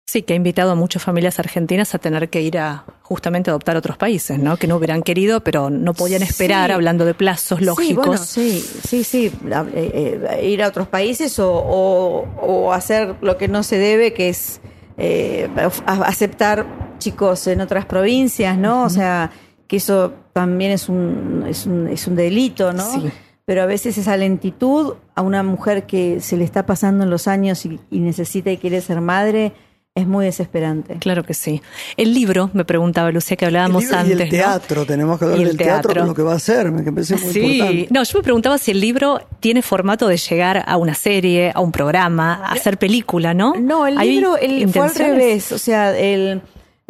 Sí, 0.07 0.23
que 0.23 0.33
ha 0.33 0.37
invitado 0.37 0.73
a 0.73 0.75
muchas 0.75 1.05
familias 1.05 1.39
argentinas 1.39 1.95
a 1.95 1.99
tener 1.99 2.31
que 2.31 2.43
ir 2.43 2.59
a 2.59 2.85
justamente 3.03 3.49
adoptar 3.51 3.77
a 3.77 3.79
otros 3.79 3.97
países, 3.97 4.41
¿no? 4.41 4.57
Que 4.57 4.67
no 4.67 4.75
hubieran 4.75 5.03
querido, 5.03 5.39
pero 5.45 5.71
no 5.71 5.95
podían 5.95 6.23
esperar, 6.25 6.71
Sí. 6.71 6.75
hablando 6.75 7.05
de 7.05 7.15
plazos 7.15 7.61
Sí, 7.61 7.65
lógicos. 7.65 8.07
bueno, 8.07 8.21
sí, 8.25 8.59
sí, 8.59 9.05
sí. 9.05 9.31
a- 9.55 9.65
eh, 9.73 10.21
eh, 10.41 10.49
ir 10.49 10.65
a 10.65 10.69
otros 10.69 10.89
países 10.89 11.39
o, 11.39 11.53
o- 11.53 12.25
o 12.43 12.73
hacer 12.73 13.15
lo 13.21 13.37
que 13.39 13.47
no 13.47 13.63
se 13.63 13.79
debe, 13.79 14.13
que 14.13 14.31
es 14.31 14.61
eh, 15.03 15.49
aceptar 15.87 16.67
chicos 17.01 17.49
en 17.49 17.61
otras 17.61 17.85
provincias, 17.87 18.57
¿no? 18.57 18.85
O 18.85 18.89
sea, 18.91 19.33
que 19.67 19.79
eso 19.79 20.13
también 20.33 20.71
es 20.71 20.89
un, 20.89 21.45
es 21.49 21.67
un, 21.67 21.89
es 21.89 22.07
un 22.07 22.15
delito, 22.15 22.73
¿no? 22.73 22.85
Sí. 22.93 23.11
Pero 23.45 23.63
a 23.63 23.67
veces 23.67 23.99
esa 23.99 24.17
lentitud 24.17 24.95
a 25.17 25.23
una 25.23 25.43
mujer 25.43 25.85
que 25.87 26.21
se 26.21 26.37
le 26.37 26.45
está 26.45 26.65
pasando 26.67 27.03
en 27.03 27.11
los 27.11 27.27
años 27.27 27.67
y, 27.67 27.81
y 27.91 27.99
necesita 27.99 28.53
y 28.53 28.59
quiere 28.59 28.81
ser 28.81 29.01
madre 29.01 29.53
es 29.93 30.07
muy 30.07 30.25
desesperante. 30.25 30.99
Claro 31.01 31.25
que 31.25 31.35
sí. 31.35 31.61
El 31.97 32.15
libro, 32.15 32.49
me 32.53 32.65
preguntaba 32.65 33.11
Lucía, 33.11 33.37
que 33.37 33.45
El 33.47 33.57
hablábamos 33.57 33.83
libro 33.83 33.99
antes. 33.99 34.11
y 34.19 34.23
el 34.23 34.29
¿no? 34.29 34.31
teatro, 34.31 34.87
tenemos 34.87 35.19
que 35.19 35.25
hablar 35.25 35.39
del 35.41 35.57
teatro, 35.57 35.67
teatro. 35.83 36.01
con 36.03 36.09
lo 36.11 36.15
que 36.15 36.23
va 36.23 36.35
a 36.35 36.39
ser, 36.39 36.71
me 36.71 36.85
parece 36.93 37.17
muy 37.17 37.33
Sí, 37.33 37.41
importante. 37.41 37.89
no, 37.91 38.03
yo 38.05 38.19
me 38.19 38.23
preguntaba 38.23 38.59
si 38.59 38.71
el 38.71 38.81
libro 38.81 39.21
tiene 39.41 39.63
formato 39.63 40.07
de 40.07 40.17
llegar 40.17 40.63
a 40.65 40.77
una 40.77 40.95
serie, 40.95 41.51
a 41.53 41.61
un 41.61 41.73
programa, 41.73 42.35
a 42.35 42.53
hacer 42.53 42.79
película, 42.79 43.35
¿no? 43.35 43.55
No, 43.61 43.85
el 43.85 43.99
¿Hay 43.99 44.11
libro 44.13 44.37
el, 44.37 44.69
fue 44.69 44.83
al 44.87 44.95
revés. 44.95 45.51
O 45.51 45.59
sea, 45.59 45.99
el, 45.99 46.41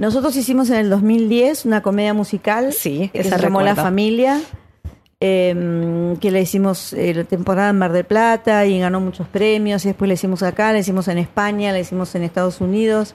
nosotros 0.00 0.34
hicimos 0.36 0.70
en 0.70 0.76
el 0.76 0.90
2010 0.90 1.66
una 1.66 1.82
comedia 1.82 2.14
musical 2.14 2.72
Sí, 2.72 3.10
que 3.12 3.22
se 3.22 3.38
llamó 3.38 3.60
La. 3.60 3.76
Familia, 3.76 4.40
eh, 5.20 6.16
que 6.18 6.30
la 6.30 6.40
hicimos 6.40 6.94
eh, 6.94 7.12
la 7.12 7.24
temporada 7.24 7.68
en 7.68 7.76
Mar 7.76 7.92
del 7.92 8.06
Plata 8.06 8.64
y 8.64 8.80
ganó 8.80 8.98
muchos 9.00 9.28
premios. 9.28 9.84
Y 9.84 9.88
después 9.88 10.08
la 10.08 10.14
hicimos 10.14 10.42
acá, 10.42 10.72
la 10.72 10.78
hicimos 10.78 11.06
en 11.08 11.18
España, 11.18 11.72
la 11.72 11.80
hicimos 11.80 12.14
en 12.14 12.22
Estados 12.22 12.62
Unidos. 12.62 13.14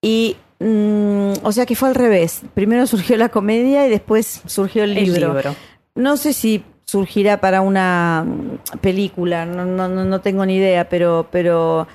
Y, 0.00 0.36
mm, 0.60 1.32
o 1.42 1.52
sea 1.52 1.66
que 1.66 1.76
fue 1.76 1.90
al 1.90 1.94
revés. 1.94 2.40
Primero 2.54 2.86
surgió 2.86 3.18
la 3.18 3.28
comedia 3.28 3.86
y 3.86 3.90
después 3.90 4.40
surgió 4.46 4.84
el 4.84 4.96
El 4.96 5.04
libro. 5.04 5.34
No 5.94 6.16
sé 6.16 6.32
si 6.32 6.64
surgirá 6.86 7.40
para 7.40 7.60
una 7.60 8.24
mm, 8.26 8.78
película, 8.78 9.44
no, 9.44 9.66
no, 9.66 9.88
no, 9.88 10.04
no 10.06 10.20
tengo 10.22 10.46
ni 10.46 10.56
idea, 10.56 10.88
pero, 10.88 11.28
pero, 11.30 11.86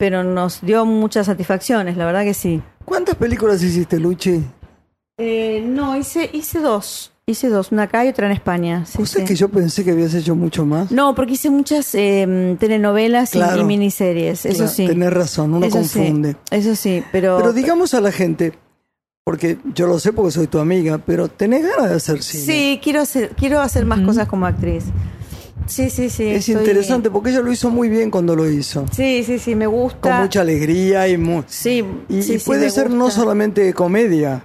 pero 0.00 0.24
nos 0.24 0.62
dio 0.62 0.86
muchas 0.86 1.26
satisfacciones, 1.26 1.94
la 1.98 2.06
verdad 2.06 2.24
que 2.24 2.32
sí. 2.32 2.62
¿Cuántas 2.86 3.16
películas 3.16 3.62
hiciste, 3.62 4.00
Luchi? 4.00 4.42
Eh, 5.18 5.62
no, 5.66 5.94
hice, 5.98 6.30
hice 6.32 6.58
dos, 6.60 7.12
hice 7.26 7.50
dos, 7.50 7.70
una 7.70 7.82
acá 7.82 8.06
y 8.06 8.08
otra 8.08 8.24
en 8.24 8.32
España. 8.32 8.86
sí, 8.86 9.02
Usted 9.02 9.20
sí. 9.20 9.26
que 9.26 9.34
yo 9.34 9.50
pensé 9.50 9.84
que 9.84 9.90
habías 9.90 10.14
hecho 10.14 10.34
mucho 10.34 10.64
más. 10.64 10.90
No, 10.90 11.14
porque 11.14 11.34
hice 11.34 11.50
muchas 11.50 11.94
eh, 11.94 12.56
telenovelas 12.58 13.34
y- 13.34 13.38
Claro. 13.40 13.60
y, 13.60 13.64
miniseries, 13.64 14.46
eso 14.46 14.56
Claro, 14.56 14.72
sí. 14.72 14.86
Tenés 14.86 15.12
razón, 15.12 15.52
uno 15.52 15.66
eso 15.66 15.84
sí, 15.84 15.98
confunde. 15.98 16.36
eso 16.50 16.74
sí, 16.74 17.04
pero... 17.12 17.36
Pero 17.36 17.52
digamos 17.52 17.92
a 17.92 18.00
la 18.00 18.10
gente, 18.10 18.54
porque 19.22 19.58
yo 19.74 19.86
lo 19.86 19.98
sé 19.98 20.14
porque 20.14 20.30
soy 20.30 20.46
tu 20.46 20.58
amiga, 20.58 20.96
pero 20.96 21.28
tenés 21.28 21.62
ganas 21.68 21.90
de 21.90 21.96
hacer 21.96 22.22
cine. 22.22 22.44
Sí, 22.44 22.80
quiero 22.82 23.02
hacer, 23.02 23.32
quiero 23.36 23.60
hacer 23.60 23.84
más 23.84 24.00
cosas 24.00 24.26
como 24.26 24.46
actriz. 24.46 24.84
Sí, 25.70 25.88
sí, 25.88 26.10
sí. 26.10 26.26
Es 26.28 26.48
interesante 26.48 27.10
porque 27.10 27.30
ella 27.30 27.40
lo 27.40 27.52
hizo 27.52 27.70
muy 27.70 27.88
bien 27.88 28.10
cuando 28.10 28.34
lo 28.36 28.48
hizo. 28.50 28.84
Sí, 28.92 29.22
sí, 29.24 29.38
sí, 29.38 29.54
me 29.54 29.66
gusta. 29.66 30.00
Con 30.00 30.14
mucha 30.22 30.40
alegría 30.40 31.06
y, 31.08 31.16
mu- 31.16 31.44
Sí, 31.46 31.84
y, 32.08 32.22
sí, 32.22 32.34
y 32.34 32.38
puede 32.38 32.68
ser 32.70 32.90
no 32.90 33.10
solamente 33.10 33.72
comedia, 33.72 34.42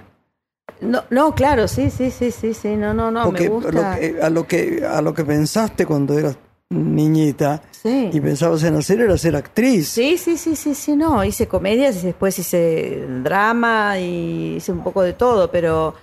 No, 0.80 1.04
no, 1.10 1.34
claro, 1.34 1.68
sí, 1.68 1.90
sí, 1.90 2.10
sí, 2.10 2.30
sí, 2.30 2.52
sí, 2.54 2.76
no, 2.76 2.92
no, 2.94 3.10
no, 3.10 3.24
porque 3.24 3.44
me 3.44 3.48
gusta. 3.48 3.72
lo 3.72 3.98
que- 3.98 4.16
a, 4.22 4.30
lo 4.30 4.46
que, 4.46 4.84
a 4.86 5.00
lo 5.02 5.14
que 5.14 5.24
pensaste 5.24 5.86
cuando 5.86 6.18
eras 6.18 6.36
niñita 6.70 7.62
Sí. 7.70 8.10
y 8.12 8.20
pensabas 8.20 8.62
en 8.64 8.74
hacer 8.76 9.00
era 9.00 9.16
ser 9.16 9.36
actriz. 9.36 9.88
Sí, 9.88 10.18
sí, 10.18 10.36
sí, 10.36 10.54
sí, 10.54 10.74
sí, 10.74 10.94
no, 10.96 11.24
hice 11.24 11.46
comedias 11.48 12.02
y 12.02 12.06
después 12.08 12.38
hice 12.38 13.06
drama 13.22 13.98
y 13.98 14.56
hice 14.56 14.70
un 14.72 14.82
poco 14.82 15.02
de 15.02 15.12
todo, 15.14 15.50
pero, 15.50 15.94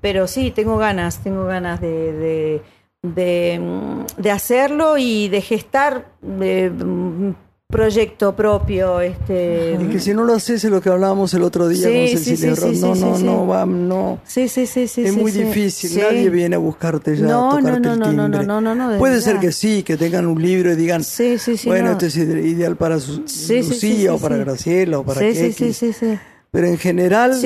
pero 0.00 0.26
sí, 0.26 0.50
tengo 0.50 0.78
ganas, 0.78 1.18
tengo 1.22 1.44
ganas 1.44 1.80
de, 1.80 2.12
de, 2.12 2.62
de, 3.02 3.60
mm, 3.60 4.20
de 4.22 4.30
hacerlo 4.30 4.98
y 4.98 5.28
de 5.28 5.40
gestar 5.40 6.12
eh, 6.40 6.70
un 6.80 7.36
proyecto 7.70 8.34
propio, 8.34 8.98
este, 9.00 9.76
Y 9.78 9.86
que 9.88 10.00
si 10.00 10.14
no 10.14 10.24
lo 10.24 10.32
haces 10.34 10.64
es 10.64 10.70
lo 10.70 10.80
que 10.80 10.88
hablábamos 10.88 11.34
el 11.34 11.42
otro 11.42 11.68
día 11.68 11.86
Sí, 11.86 12.14
con 12.14 12.24
Cecilia 12.24 12.56
sí, 12.56 12.74
sí, 12.76 12.80
No, 12.80 12.94
no, 12.94 13.18
no, 13.18 13.46
va, 13.46 13.66
no. 13.66 14.20
Sí, 14.24 14.48
sí, 14.48 14.66
sí, 14.66 14.88
sí. 14.88 15.04
es 15.04 15.14
muy 15.14 15.30
difícil, 15.32 16.00
nadie 16.00 16.30
viene 16.30 16.56
a 16.56 16.58
buscarte 16.58 17.14
ya, 17.14 17.26
No, 17.26 17.52
a 17.52 17.58
tocarte 17.60 17.80
no, 17.80 17.96
no, 17.96 18.08
el 18.08 18.16
no, 18.16 18.28
no, 18.28 18.60
no, 18.62 18.74
no, 18.74 18.90
de 18.90 18.98
Puede 18.98 19.20
ser 19.20 19.38
que 19.38 19.52
sí, 19.52 19.82
que 19.82 19.98
tengan 19.98 20.26
un 20.26 20.40
libro 20.40 20.72
y 20.72 20.76
digan, 20.76 21.04
Sí, 21.04 21.36
sí, 21.38 21.58
sí, 21.58 21.68
bueno, 21.68 21.86
no. 21.86 21.92
este 21.92 22.06
es 22.06 22.16
ide- 22.16 22.42
ideal 22.48 22.76
para 22.76 22.98
su, 22.98 23.18
Lucía 23.20 24.14
o 24.14 24.18
para. 24.18 24.38
Graciela 24.38 25.00
o 25.00 25.04
para 25.04 25.20
sí, 25.20 25.52
sí, 25.52 25.72
sí, 25.74 25.92
sí. 25.92 26.18
Pero 26.50 26.66
en 26.68 26.78
general, 26.78 27.38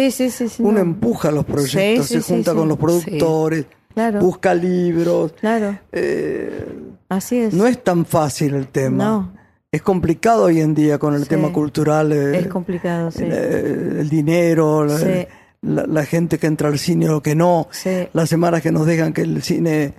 uno 0.61 0.73
no. 0.73 0.79
empuja 0.81 1.33
los 1.33 1.45
proyectos, 1.45 2.07
se 2.07 2.21
junta 2.21 2.55
con 2.55 2.69
los 2.69 2.79
productores, 2.79 3.67
Claro. 3.95 4.21
busca 4.21 4.55
libros. 4.55 5.33
Claro, 5.41 5.79
Eh, 5.93 6.67
así 7.09 7.39
es. 7.39 7.55
no 7.55 7.67
es 7.67 7.83
tan 7.83 8.05
fácil 8.07 8.55
el 8.55 8.69
tema. 8.69 9.05
No. 9.05 9.33
Es 9.71 9.81
complicado 9.83 10.45
hoy 10.45 10.61
en 10.61 10.75
día 10.75 10.99
con 10.99 11.15
el 11.15 11.23
Sí. 11.23 11.29
tema 11.31 11.53
cultural. 11.53 12.13
eh, 12.13 12.39
Es 12.41 12.47
complicado, 12.49 13.11
sí. 13.11 13.25
el, 13.25 13.33
eh, 13.33 14.01
el 14.01 14.09
dinero, 14.09 14.85
la, 14.85 14.99
Sí. 14.99 15.27
la- 15.63 15.87
la 15.87 16.05
gente 16.05 16.39
que 16.39 16.47
entra 16.47 16.69
al 16.69 16.79
cine 16.79 17.09
o 17.09 17.23
que 17.23 17.35
no, 17.35 17.69
Sí. 17.71 18.09
las 18.13 18.29
semanas 18.29 18.61
que 18.63 18.71
nos 18.71 18.85
dejan 18.87 19.13
que 19.13 19.23
el 19.23 19.43
cine 19.43 19.95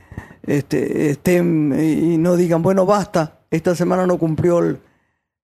este, 0.45 1.09
estén 1.09 1.73
y 1.79 2.17
no 2.17 2.35
digan, 2.35 2.61
bueno, 2.61 2.85
basta, 2.85 3.39
esta 3.49 3.73
semana 3.75 4.05
no 4.05 4.17
cumplió 4.17 4.59
el- 4.59 4.79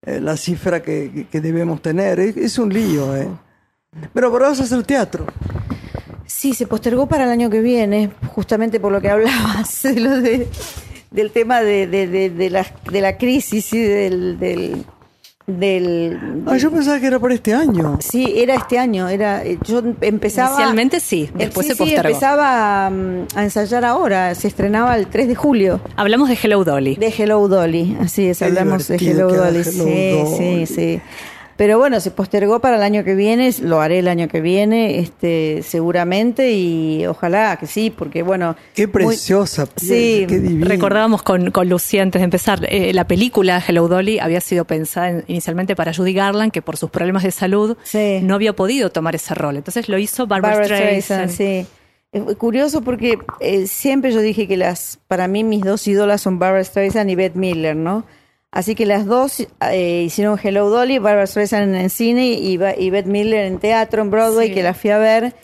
la 0.05 0.35
cifra 0.37 0.81
que, 0.81 1.09
que- 1.13 1.27
que 1.27 1.41
debemos 1.41 1.81
tener. 1.81 2.19
Es, 2.19 2.35
es 2.37 2.59
un 2.59 2.71
lío, 2.73 3.15
¿eh? 3.15 3.27
Pero, 4.13 4.31
pero 4.31 4.45
vas 4.45 4.59
a 4.59 4.63
hacer 4.63 4.83
teatro. 4.83 5.25
Sí, 6.31 6.53
se 6.53 6.67
postergó 6.67 7.07
para 7.07 7.23
el 7.23 7.31
año 7.31 7.49
que 7.49 7.59
viene, 7.59 8.11
justamente 8.35 8.79
por 8.79 8.91
lo 8.91 9.01
que 9.01 9.09
hablabas, 9.09 9.81
de 9.83 9.99
lo 9.99 10.21
de, 10.21 10.47
del 11.09 11.31
tema 11.31 11.61
de, 11.61 11.87
de, 11.87 12.07
de, 12.07 12.29
de 12.29 12.49
la, 12.51 12.65
de 12.91 13.01
la 13.01 13.17
crisis 13.17 13.73
y 13.73 13.79
del... 13.79 14.39
del, 14.39 14.85
del 15.47 16.19
Ah, 16.45 16.57
yo 16.57 16.69
pensaba 16.69 16.99
que 16.99 17.07
era 17.07 17.17
para 17.17 17.33
este 17.33 17.51
año. 17.55 17.97
Sí, 17.99 18.31
era 18.37 18.53
este 18.53 18.77
año, 18.77 19.09
era 19.09 19.43
eh, 19.43 19.57
yo 19.65 19.81
empezaba... 20.01 20.51
Inicialmente 20.51 20.99
sí, 20.99 21.23
Eh, 21.33 21.45
después 21.45 21.65
sí, 21.65 21.71
se 21.71 21.77
sí, 21.77 21.83
postergó. 21.85 22.07
empezaba 22.09 22.85
a, 22.85 22.89
mm, 22.91 23.25
a 23.33 23.43
ensayar 23.43 23.83
ahora, 23.83 24.35
se 24.35 24.47
estrenaba 24.47 24.95
el 24.95 25.07
3 25.07 25.27
de 25.29 25.33
julio. 25.35 25.81
Hablamos 25.95 26.29
de 26.29 26.37
Hello 26.41 26.63
Dolly. 26.63 26.95
De 26.97 27.07
Hello 27.17 27.47
Dolly, 27.47 27.97
así 27.99 28.27
es, 28.27 28.37
Qué 28.37 28.45
hablamos 28.45 28.87
de 28.87 28.97
Hello 28.97 29.29
Dolly. 29.33 29.61
Hello 29.61 29.71
sí, 29.71 30.11
Dolly. 30.11 30.65
sí, 30.67 30.75
sí. 30.75 31.01
Pero 31.59 31.77
bueno, 31.77 31.99
se 31.99 32.09
postergó 32.11 32.61
para 32.61 32.77
el 32.77 32.83
año 32.83 33.03
que 33.03 33.15
viene, 33.15 33.53
lo 33.63 33.81
haré 33.81 33.99
el 33.99 34.07
año 34.07 34.29
que 34.29 34.39
viene, 34.39 34.97
este, 34.99 35.61
seguramente, 35.61 36.53
y 36.53 37.05
ojalá 37.05 37.57
que 37.57 37.67
sí, 37.67 37.89
porque 37.89 38.23
bueno. 38.23 38.55
Qué 38.73 38.87
muy- 38.87 38.93
preciosa 38.93 39.65
piel, 39.65 39.87
Sí, 39.89 40.25
qué 40.25 40.39
divina. 40.39 40.65
Recordábamos 40.67 41.21
con, 41.21 41.51
con 41.51 41.67
Lucía 41.67 42.01
antes 42.01 42.21
de 42.21 42.23
empezar, 42.23 42.65
eh, 42.69 42.93
la 42.93 43.05
película 43.05 43.61
Hello 43.67 43.89
Dolly 43.89 44.19
había 44.19 44.39
sido 44.39 44.63
pensada 44.63 45.09
en- 45.09 45.23
inicialmente 45.27 45.75
para 45.75 45.93
Judy 45.93 46.13
Garland, 46.13 46.53
que 46.53 46.61
por 46.61 46.77
sus 46.77 46.89
problemas 46.91 47.23
de 47.23 47.31
salud 47.31 47.75
Sí. 47.83 48.19
no 48.23 48.35
había 48.35 48.53
podido 48.53 48.89
tomar 48.89 49.15
ese 49.15 49.35
rol. 49.35 49.57
Entonces 49.57 49.89
lo 49.89 49.97
hizo 49.97 50.27
Barbara, 50.27 50.59
Barbara 50.59 50.77
Streisand. 50.77 51.29
Streisand, 51.29 51.65
sí. 51.65 51.67
Es 52.13 52.35
curioso 52.37 52.81
porque 52.83 53.19
eh, 53.41 53.67
siempre 53.67 54.13
yo 54.13 54.21
dije 54.21 54.47
que 54.47 54.55
las, 54.55 54.97
para 55.09 55.27
mí 55.27 55.43
mis 55.43 55.61
dos 55.65 55.85
ídolas 55.87 56.21
son 56.21 56.39
Barbara 56.39 56.63
Streisand 56.63 57.09
y 57.09 57.15
Bette 57.15 57.35
Midler, 57.37 57.75
¿no? 57.75 58.05
Así 58.51 58.73
que 58.73 58.85
las 58.87 59.05
dos 59.05 59.45
eh, 59.71 60.03
hicieron 60.05 60.39
Hello 60.41 60.69
Dolly, 60.69 60.97
Barbara 60.97 61.27
Streisand 61.27 61.75
en 61.75 61.89
cine 61.89 62.25
y, 62.29 62.53
y 62.77 62.89
Bette 62.89 63.05
Midler 63.07 63.45
en 63.45 63.59
teatro, 63.59 64.01
en 64.01 64.09
Broadway, 64.09 64.47
Sí. 64.49 64.53
que 64.55 64.63
la 64.63 64.73
fui 64.73 64.89
a 64.89 64.97
ver 64.97 65.35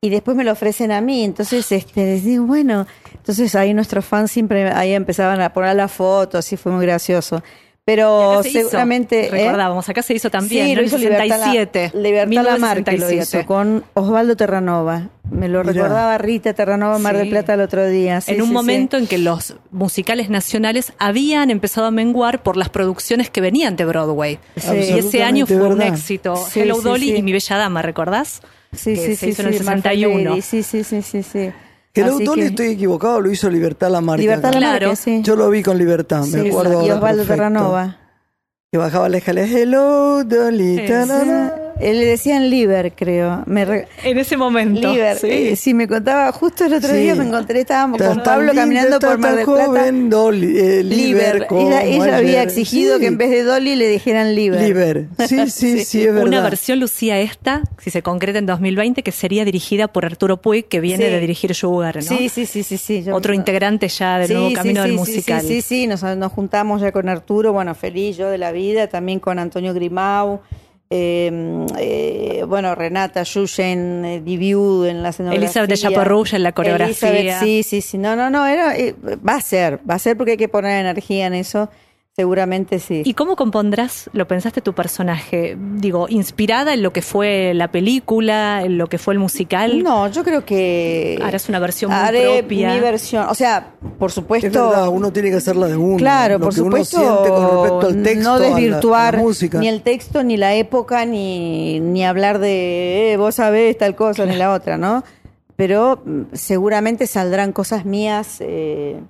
y 0.00 0.08
después 0.08 0.36
me 0.36 0.44
lo 0.44 0.52
ofrecen 0.52 0.90
a 0.92 1.00
mí. 1.02 1.22
Entonces, 1.24 1.70
este, 1.70 2.04
les 2.04 2.24
digo, 2.24 2.46
bueno, 2.46 2.86
entonces 3.14 3.54
ahí 3.54 3.74
nuestros 3.74 4.04
fans 4.06 4.30
siempre 4.30 4.70
ahí 4.70 4.92
empezaban 4.94 5.40
a 5.42 5.52
poner 5.52 5.76
la 5.76 5.88
foto, 5.88 6.38
así 6.38 6.56
fue 6.56 6.72
muy 6.72 6.86
gracioso. 6.86 7.42
Pero 7.86 8.32
acá 8.32 8.42
se 8.42 8.48
hizo, 8.50 8.58
seguramente... 8.62 9.26
¿eh? 9.26 9.30
recordábamos, 9.30 9.88
acá 9.88 10.02
se 10.02 10.12
hizo 10.12 10.28
también, 10.28 10.66
Sí, 10.66 10.70
¿no? 10.72 10.76
lo 10.76 10.80
En 10.82 10.86
hizo 10.88 10.96
el 10.96 11.02
Libertad, 11.02 11.24
67. 11.36 11.90
La, 11.94 12.00
Libertad 12.00 12.42
Lamarque 12.42 12.92
lo 12.98 13.06
1967. 13.06 13.38
hizo 13.38 13.46
con 13.46 13.84
Osvaldo 13.94 14.36
Terranova. 14.36 15.08
Me 15.30 15.48
lo 15.48 15.60
Mirá. 15.60 15.72
recordaba 15.72 16.18
Rita 16.18 16.52
Terranova 16.52 16.98
Mar 16.98 17.16
del 17.16 17.26
Sí. 17.26 17.30
Plata 17.30 17.54
el 17.54 17.60
otro 17.60 17.86
día. 17.86 18.20
Sí, 18.20 18.32
en 18.34 18.42
un 18.42 18.48
sí, 18.48 18.52
momento 18.54 18.96
en 18.96 19.06
que 19.06 19.18
los 19.18 19.54
musicales 19.70 20.30
nacionales 20.30 20.92
habían 20.98 21.50
empezado 21.50 21.86
a 21.86 21.90
menguar 21.92 22.42
por 22.42 22.56
las 22.56 22.70
producciones 22.70 23.30
que 23.30 23.40
venían 23.40 23.76
de 23.76 23.84
Broadway. 23.84 24.40
Sí. 24.56 24.72
Y 24.74 24.98
ese 24.98 25.22
año 25.22 25.46
fue 25.46 25.56
un 25.56 25.78
verdad. 25.78 25.94
éxito. 25.94 26.34
Sí, 26.36 26.60
Hello 26.60 26.74
sí, 26.76 26.80
Dolly 26.82 27.06
sí. 27.10 27.16
y 27.18 27.22
Mi 27.22 27.32
Bella 27.32 27.56
Dama, 27.56 27.82
¿recordás? 27.82 28.40
Sí, 28.72 28.94
que 28.94 29.00
sí, 29.00 29.06
se 29.14 29.16
sí, 29.16 29.28
hizo 29.30 29.42
en 29.42 29.48
el 29.48 29.58
sí, 29.58 29.62
Martha 29.64 29.90
61. 29.90 30.30
Lady, 30.30 30.42
Sí, 30.42 30.62
sí, 30.64 30.82
sí, 30.82 31.02
sí, 31.02 31.52
sí. 31.96 32.22
Hello 32.22 32.32
Así 32.32 32.40
que- 32.40 32.46
estoy 32.46 32.66
equivocado, 32.68 33.20
lo 33.20 33.30
hizo 33.30 33.48
Libertad 33.50 33.90
Lamarque. 33.90 34.22
Libertad. 34.22 34.52
Lamarque, 34.54 34.78
Claro. 34.84 34.96
sí. 34.96 35.20
Yo 35.22 35.36
lo 35.36 35.48
vi 35.50 35.62
con 35.62 35.78
Libertad, 35.78 36.24
me 36.26 36.42
Sí, 36.42 36.48
acuerdo. 36.48 36.86
y 36.86 36.90
Osvaldo. 36.90 37.24
Terranova. 37.24 37.96
Que 38.72 38.78
bajaba 38.78 39.08
la 39.08 39.18
escalera, 39.18 39.46
Hello 39.48 40.24
Dolly. 40.24 40.76
Él 41.80 41.98
le 42.00 42.06
decían 42.06 42.48
Liber, 42.48 42.92
creo. 42.94 43.42
Me 43.46 43.64
re- 43.64 43.88
En 44.02 44.18
ese 44.18 44.36
momento. 44.36 44.92
Liber. 44.92 45.16
sí. 45.18 45.26
eh, 45.30 45.56
sí, 45.56 45.74
me 45.74 45.86
contaba, 45.86 46.32
justo 46.32 46.64
el 46.64 46.72
otro 46.74 46.88
Sí. 46.90 46.96
día 46.96 47.14
me 47.14 47.24
encontré, 47.24 47.60
estábamos 47.60 48.00
con 48.00 48.22
Pablo 48.22 48.52
caminando 48.54 48.98
por 48.98 49.18
Mar 49.18 49.36
del 49.36 49.44
Plata. 49.44 49.66
joven, 49.66 50.08
Dolly, 50.08 50.58
eh, 50.58 50.82
Liber, 50.82 51.46
Ella, 51.50 51.82
ella 51.84 52.16
había 52.16 52.42
exigido 52.42 52.94
Sí. 52.94 53.00
que 53.02 53.06
en 53.08 53.18
vez 53.18 53.30
de 53.30 53.42
Dolly 53.42 53.76
le 53.76 53.88
dijeran 53.88 54.34
Liber. 54.34 54.60
Liber. 54.62 55.06
Sí, 55.28 55.50
sí, 55.50 55.84
sí, 55.84 56.00
es 56.02 56.06
verdad. 56.14 56.22
Una 56.26 56.40
versión 56.42 56.80
Lucía 56.80 57.18
esta, 57.20 57.62
si 57.82 57.90
se 57.90 58.02
concreta 58.02 58.38
en 58.38 58.46
2020, 58.46 59.02
que 59.02 59.12
sería 59.12 59.44
dirigida 59.44 59.88
por 59.88 60.04
Arturo 60.06 60.40
Puig, 60.40 60.66
que 60.68 60.80
viene 60.80 61.06
Sí. 61.06 61.10
de 61.12 61.20
dirigir 61.20 61.54
Sugar, 61.54 61.96
¿no? 61.96 62.02
Sí, 62.02 62.28
sí, 62.28 62.46
sí, 62.46 62.62
sí, 62.62 62.78
sí. 62.78 63.02
yo- 63.04 63.14
Otro 63.14 63.34
integrante 63.34 63.88
ya 63.88 64.18
del 64.18 64.28
Sí, 64.28 64.34
nuevo 64.34 64.52
camino 64.54 64.82
sí, 64.82 64.88
del 64.88 64.92
sí, 64.92 64.96
musical. 65.10 65.40
Sí, 65.42 65.48
sí, 65.48 65.62
sí, 65.62 65.86
Nos, 65.86 66.02
nos 66.02 66.32
juntamos 66.32 66.80
ya 66.80 66.90
con 66.92 67.08
Arturo, 67.08 67.52
bueno, 67.52 67.74
feliz 67.74 68.16
yo 68.16 68.28
de 68.30 68.38
la 68.38 68.50
vida, 68.52 68.86
también 68.86 69.20
con 69.20 69.38
Antonio 69.38 69.74
Grimau, 69.74 70.40
eh, 70.88 71.66
eh, 71.78 72.44
bueno, 72.46 72.74
Renata 72.74 73.22
Yuyen, 73.24 74.04
eh, 74.04 74.20
Diviu 74.20 74.84
en 74.84 75.02
la 75.02 75.08
escenografía. 75.08 75.44
Elizabeth 75.44 75.70
de 75.70 75.76
Chaparrouche 75.76 76.36
en 76.36 76.42
la 76.42 76.52
coreografía. 76.52 77.08
Elizabeth, 77.10 77.42
sí, 77.42 77.62
sí, 77.62 77.80
sí. 77.80 77.98
No, 77.98 78.14
no, 78.14 78.30
no, 78.30 78.46
era, 78.46 78.76
eh, 78.76 78.94
va 79.26 79.34
a 79.34 79.40
ser, 79.40 79.80
va 79.88 79.94
a 79.94 79.98
ser 79.98 80.16
porque 80.16 80.32
hay 80.32 80.36
que 80.36 80.48
poner 80.48 80.80
energía 80.80 81.26
en 81.26 81.34
eso. 81.34 81.68
Seguramente 82.18 82.78
sí. 82.78 83.02
¿Y 83.04 83.12
cómo 83.12 83.36
compondrás, 83.36 84.08
lo 84.14 84.26
pensaste 84.26 84.62
tu 84.62 84.72
personaje? 84.72 85.54
Digo, 85.74 86.06
inspirada 86.08 86.72
en 86.72 86.82
lo 86.82 86.90
que 86.90 87.02
fue 87.02 87.52
la 87.54 87.70
película, 87.70 88.62
en 88.64 88.78
lo 88.78 88.86
que 88.86 88.96
fue 88.96 89.12
el 89.12 89.20
musical. 89.20 89.82
No, 89.82 90.08
yo 90.08 90.24
creo 90.24 90.42
que 90.44 91.18
Harás 91.22 91.48
una 91.50 91.58
versión 91.58 91.90
muy 91.90 92.00
haré 92.00 92.38
propia. 92.38 92.72
mi 92.72 92.80
versión, 92.80 93.26
o 93.28 93.34
sea, 93.34 93.74
por 93.98 94.10
supuesto. 94.12 94.46
Es 94.46 94.52
verdad, 94.54 94.88
uno 94.88 95.12
tiene 95.12 95.28
que 95.28 95.36
hacer 95.36 95.56
la 95.56 95.66
de 95.68 95.76
uno. 95.76 95.98
Claro, 95.98 96.38
lo 96.38 96.44
por 96.46 96.54
que 96.54 96.60
supuesto, 96.60 96.96
uno 96.98 97.06
siente 97.22 97.28
con 97.28 97.62
respecto 97.62 97.86
al 97.86 98.02
texto, 98.02 98.24
no 98.24 98.34
a 98.34 98.38
la- 98.38 98.46
a 98.46 98.48
la 98.48 98.56
desvirtuar 98.56 99.16
música. 99.18 99.58
ni 99.58 99.68
el 99.68 99.82
texto, 99.82 100.22
ni 100.24 100.38
la 100.38 100.54
época, 100.54 101.04
ni, 101.04 101.80
ni 101.80 102.02
hablar 102.06 102.38
de 102.38 103.12
eh, 103.12 103.16
vos 103.18 103.34
sabés 103.34 103.76
tal 103.76 103.94
cosa, 103.94 104.24
ni 104.24 104.36
la 104.36 104.54
otra, 104.54 104.78
¿no? 104.78 105.04
Pero 105.56 106.00
mm, 106.04 106.22
seguramente 106.32 107.06
saldrán 107.06 107.52
cosas 107.52 107.84
mías 107.84 108.38
eh, 108.40 109.00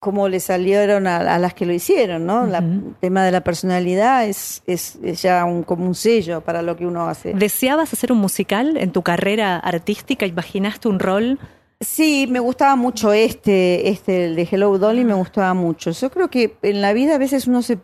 como 0.00 0.28
le 0.28 0.38
salieron 0.40 1.06
a, 1.06 1.16
a 1.16 1.38
las 1.38 1.54
que 1.54 1.66
lo 1.66 1.72
hicieron, 1.72 2.24
¿no? 2.26 2.46
La-. 2.46 2.58
El 2.58 2.94
tema 3.00 3.24
de 3.24 3.32
la 3.32 3.42
personalidad 3.42 4.26
es, 4.26 4.62
es, 4.66 4.96
es 5.02 5.22
ya 5.22 5.44
un, 5.44 5.62
como 5.64 5.84
un 5.86 5.94
sello 5.94 6.40
para 6.40 6.62
lo 6.62 6.76
que 6.76 6.86
uno 6.86 7.08
hace. 7.08 7.34
¿Deseabas 7.34 7.92
hacer 7.92 8.12
un 8.12 8.18
musical 8.18 8.76
en 8.76 8.92
tu 8.92 9.02
carrera 9.02 9.56
artística? 9.58 10.24
¿Imaginaste 10.26 10.88
un 10.88 10.98
rol? 11.00 11.38
Sí, 11.80 12.26
me 12.30 12.40
gustaba 12.40 12.74
mucho 12.76 13.12
este, 13.12 13.88
este, 13.88 14.26
el 14.26 14.36
de 14.36 14.48
Hello 14.50 14.76
Dolly, 14.78 15.04
me 15.04 15.14
gustaba 15.14 15.54
mucho. 15.54 15.90
Yo 15.92 16.10
creo 16.10 16.28
que 16.28 16.56
en 16.62 16.80
la 16.80 16.92
vida 16.92 17.14
a 17.14 17.18
veces 17.18 17.46
uno 17.46 17.62
se 17.62 17.78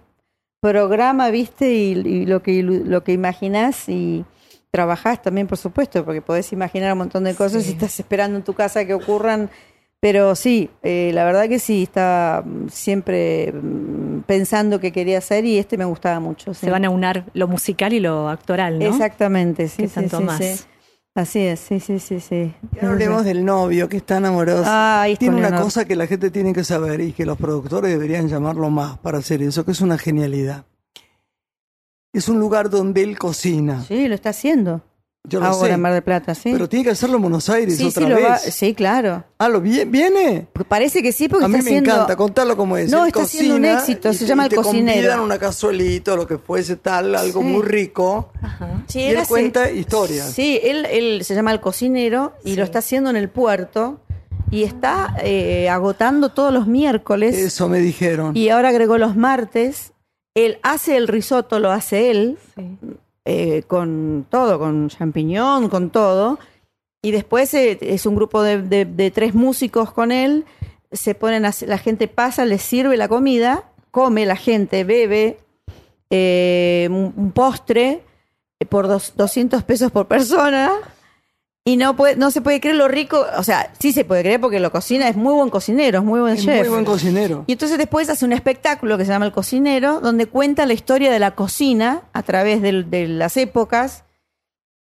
programa, 0.60 1.30
viste, 1.30 1.72
y, 1.74 1.92
y 1.92 2.26
lo 2.26 2.42
que 2.42 2.62
lo 2.62 3.04
que 3.04 3.12
imaginás 3.12 3.88
y 3.88 4.24
trabajás 4.70 5.20
también, 5.22 5.46
por 5.46 5.58
supuesto, 5.58 6.04
porque 6.04 6.22
podés 6.22 6.52
imaginar 6.52 6.92
un 6.92 6.98
montón 6.98 7.24
de 7.24 7.34
cosas 7.34 7.62
Sí. 7.64 7.70
y 7.70 7.72
estás 7.74 8.00
esperando 8.00 8.36
en 8.38 8.42
tu 8.44 8.54
casa 8.54 8.84
que 8.84 8.94
ocurran. 8.94 9.50
Pero 10.05 10.34
sí, 10.34 10.68
eh, 10.82 11.12
la 11.14 11.24
verdad 11.24 11.48
que 11.48 11.59
sí, 11.59 11.84
estaba 11.84 12.42
mm, 12.42 12.68
siempre 12.68 13.50
mm, 13.50 14.20
pensando 14.26 14.78
que 14.78 14.92
quería 14.92 15.16
hacer 15.16 15.46
y 15.46 15.57
este 15.57 15.78
me 15.78 15.86
gustaba 15.86 16.20
mucho. 16.20 16.52
sí. 16.52 16.66
Se 16.66 16.70
van 16.70 16.84
a 16.84 16.90
unar 16.90 17.24
lo 17.32 17.48
musical 17.48 17.94
y 17.94 18.00
lo 18.00 18.28
actoral, 18.28 18.78
¿no? 18.78 18.84
Exactamente, 18.84 19.66
sí, 19.66 19.84
¿Qué 19.84 19.88
sí, 19.88 19.94
tanto 19.94 20.18
sí, 20.18 20.24
más? 20.24 20.44
sí. 20.44 20.64
Así 21.14 21.38
es, 21.38 21.59
sí, 21.59 21.80
sí, 21.80 21.98
sí, 22.00 22.20
sí. 22.20 22.52
Y 22.78 22.84
hablemos 22.84 23.24
del 23.24 23.46
novio 23.46 23.88
que 23.88 23.96
está 23.96 24.18
amoroso. 24.18 24.64
Ay, 24.66 25.14
es 25.14 25.18
tiene 25.18 25.36
una 25.36 25.59
cosa 25.59 25.86
que 25.86 25.96
la 25.96 26.07
gente 26.07 26.30
tiene 26.30 26.52
que 26.52 26.64
saber 26.64 27.00
y 27.00 27.12
que 27.12 27.24
los 27.24 27.38
productores 27.38 27.90
deberían 27.90 28.28
llamarlo 28.28 28.68
más 28.68 28.98
para 28.98 29.16
hacer 29.16 29.40
eso, 29.40 29.64
que 29.64 29.70
es 29.70 29.80
una 29.80 29.96
genialidad. 29.96 30.66
Es 32.12 32.28
un 32.28 32.38
lugar 32.38 32.68
donde 32.68 33.02
él 33.02 33.18
cocina. 33.18 33.80
Sí, 33.80 34.07
lo 34.07 34.14
está 34.14 34.28
haciendo. 34.28 34.82
Yo 35.26 35.40
lo 35.40 35.46
Ahora 35.46 35.68
sé. 35.68 35.72
en 35.74 35.80
Mar 35.80 35.94
del 35.94 36.02
Plata, 36.02 36.34
sí. 36.34 36.50
Pero 36.52 36.68
tiene 36.68 36.84
que 36.84 36.90
hacerlo 36.90 37.16
en 37.16 37.22
Buenos 37.22 37.48
Aires 37.48 37.78
sí, 37.78 37.84
otra 37.86 38.02
sí, 38.04 38.08
lo 38.10 38.16
vez. 38.16 38.24
va- 38.26 38.38
sí, 38.38 38.74
claro. 38.74 39.24
Ah, 39.38 39.48
¿lo 39.48 39.58
vi- 39.62 39.84
viene? 39.86 40.46
Porque 40.52 40.68
Parece 40.68 41.02
que 41.02 41.12
sí, 41.12 41.30
porque 41.30 41.46
A 41.46 41.48
mí 41.48 41.58
está 41.60 41.70
me 41.70 41.78
encanta, 41.78 42.14
contalo 42.14 42.56
como 42.58 42.76
es. 42.76 42.90
No, 42.90 43.02
Él 43.04 43.08
está 43.08 43.22
haciendo 43.22 43.56
un 43.56 43.64
éxito, 43.64 44.12
se 44.12 44.26
llama 44.26 44.42
y 44.42 44.46
El 44.46 44.50
te 44.50 44.56
Cocinero. 44.56 44.94
convidan 44.96 45.20
una 45.20 45.38
cazuelita, 45.38 46.14
lo 46.14 46.26
que 46.26 46.36
fuese 46.36 46.76
tal, 46.76 47.14
algo 47.14 47.40
Sí. 47.40 47.46
muy 47.46 47.62
rico. 47.62 48.32
Sí, 48.86 49.00
y 49.00 49.04
él 49.04 49.16
hace- 49.16 49.28
cuenta 49.28 49.70
historias. 49.70 50.30
Sí, 50.30 50.60
él, 50.62 50.84
él 50.90 51.24
se 51.24 51.34
llama 51.34 51.52
El 51.52 51.60
Cocinero 51.60 52.34
y 52.44 52.56
lo 52.56 52.62
está 52.64 52.80
haciendo 52.80 53.08
en 53.08 53.16
el 53.16 53.30
puerto 53.30 54.00
y 54.50 54.64
está 54.64 55.16
eh, 55.22 55.70
agotando 55.70 56.28
todos 56.32 56.52
los 56.52 56.66
miércoles 56.66 57.34
Eso 57.34 57.66
me 57.70 57.78
dijeron. 57.78 58.36
y 58.36 58.50
ahora 58.50 58.68
agregó 58.68 58.98
los 58.98 59.16
martes. 59.16 59.92
Él 60.34 60.58
hace 60.62 60.96
el 60.98 61.08
risotto, 61.08 61.60
lo 61.60 61.70
hace 61.70 62.10
él, 62.10 62.36
Sí. 62.56 62.76
Eh, 63.24 63.62
con 63.66 64.26
todo, 64.30 64.58
con 64.58 64.88
champiñón, 64.88 65.68
con 65.68 65.90
todo. 65.90 66.38
Y 67.02 67.10
después 67.10 67.52
eh, 67.54 67.78
es 67.80 68.06
un 68.06 68.14
grupo 68.16 68.42
de, 68.42 69.12
tres 69.14 69.34
músicos 69.34 69.92
con 69.92 70.12
él. 70.12 70.44
Se 70.92 71.14
ponen, 71.14 71.44
a- 71.44 71.52
la 71.66 71.78
gente 71.78 72.08
pasa, 72.08 72.44
les 72.44 72.62
sirve 72.62 72.96
la 72.96 73.08
comida, 73.08 73.64
come 73.90 74.26
la 74.26 74.36
gente, 74.36 74.84
bebe 74.84 75.38
eh, 76.10 76.88
un, 76.90 77.12
un 77.16 77.32
postre 77.32 78.02
eh, 78.60 78.66
por 78.66 78.86
dos- 78.88 79.12
200 79.16 79.62
pesos 79.64 79.90
por 79.90 80.06
persona. 80.06 80.70
Y 81.66 81.78
no, 81.78 81.96
puede, 81.96 82.16
no 82.16 82.30
se 82.30 82.42
puede 82.42 82.60
creer 82.60 82.76
lo 82.76 82.88
rico, 82.88 83.24
o 83.38 83.42
sea, 83.42 83.72
sí 83.78 83.92
se 83.92 84.04
puede 84.04 84.20
creer 84.20 84.38
porque 84.38 84.60
lo 84.60 84.70
cocina, 84.70 85.08
es 85.08 85.16
muy 85.16 85.32
buen 85.32 85.48
cocinero, 85.48 86.00
es 86.00 86.04
muy 86.04 86.20
buen 86.20 86.34
es 86.34 86.44
chef. 86.44 86.60
muy 86.60 86.68
buen 86.68 86.84
cocinero. 86.84 87.44
Y 87.46 87.52
entonces 87.52 87.78
después 87.78 88.10
hace 88.10 88.26
un 88.26 88.34
espectáculo 88.34 88.98
que 88.98 89.06
se 89.06 89.12
llama 89.12 89.24
El 89.24 89.32
Cocinero, 89.32 90.00
donde 90.00 90.26
cuenta 90.26 90.66
la 90.66 90.74
historia 90.74 91.10
de 91.10 91.18
la 91.18 91.30
cocina 91.34 92.02
a 92.12 92.22
través 92.22 92.60
de, 92.60 93.08
las 93.08 93.38
épocas. 93.38 94.04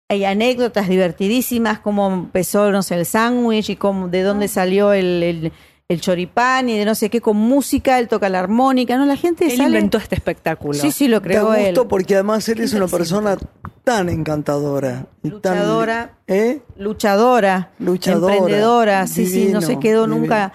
Hay 0.10 0.26
anécdotas 0.26 0.90
divertidísimas, 0.90 1.80
cómo 1.80 2.12
empezó, 2.12 2.70
no 2.70 2.84
sé, 2.84 2.96
el 2.96 3.06
sándwich 3.06 3.70
y 3.70 3.76
cómo, 3.78 4.10
de 4.10 4.22
dónde 4.22 4.50
salió 4.50 4.92
el, 4.92 5.24
el- 5.24 5.52
el 5.90 6.02
choripán 6.02 6.70
y 6.70 6.78
de 6.78 6.86
no 6.86 6.96
sé 6.96 7.10
qué, 7.10 7.22
con 7.22 7.38
música, 7.38 8.00
él 8.00 8.08
toca 8.08 8.30
la 8.30 8.40
armónica, 8.40 8.98
¿no? 8.98 9.06
La 9.06 9.16
gente 9.18 9.46
Él 9.46 9.52
sale... 9.58 9.68
inventó 9.70 9.98
este 9.98 10.16
espectáculo. 10.16 10.74
Sí, 10.80 10.92
sí, 10.92 11.08
lo 11.08 11.22
creó 11.22 11.54
él. 11.54 11.66
gusto 11.68 11.88
porque 11.88 12.16
además 12.16 12.48
él 12.50 12.62
es 12.62 12.74
una 12.74 12.88
persona 12.88 13.38
tan 13.84 14.10
encantadora. 14.10 15.08
y 15.22 15.30
tan- 15.30 15.58
Luchadora. 15.58 16.18
¿Eh? 16.28 16.62
luchadora, 16.78 17.72
Luchadora, 17.80 18.36
emprendedora, 18.36 19.08
sí, 19.08 19.26
sí, 19.28 19.50
no 19.52 19.62
se 19.62 19.78
quedó 19.80 20.04
divino. 20.06 20.22
nunca, 20.22 20.54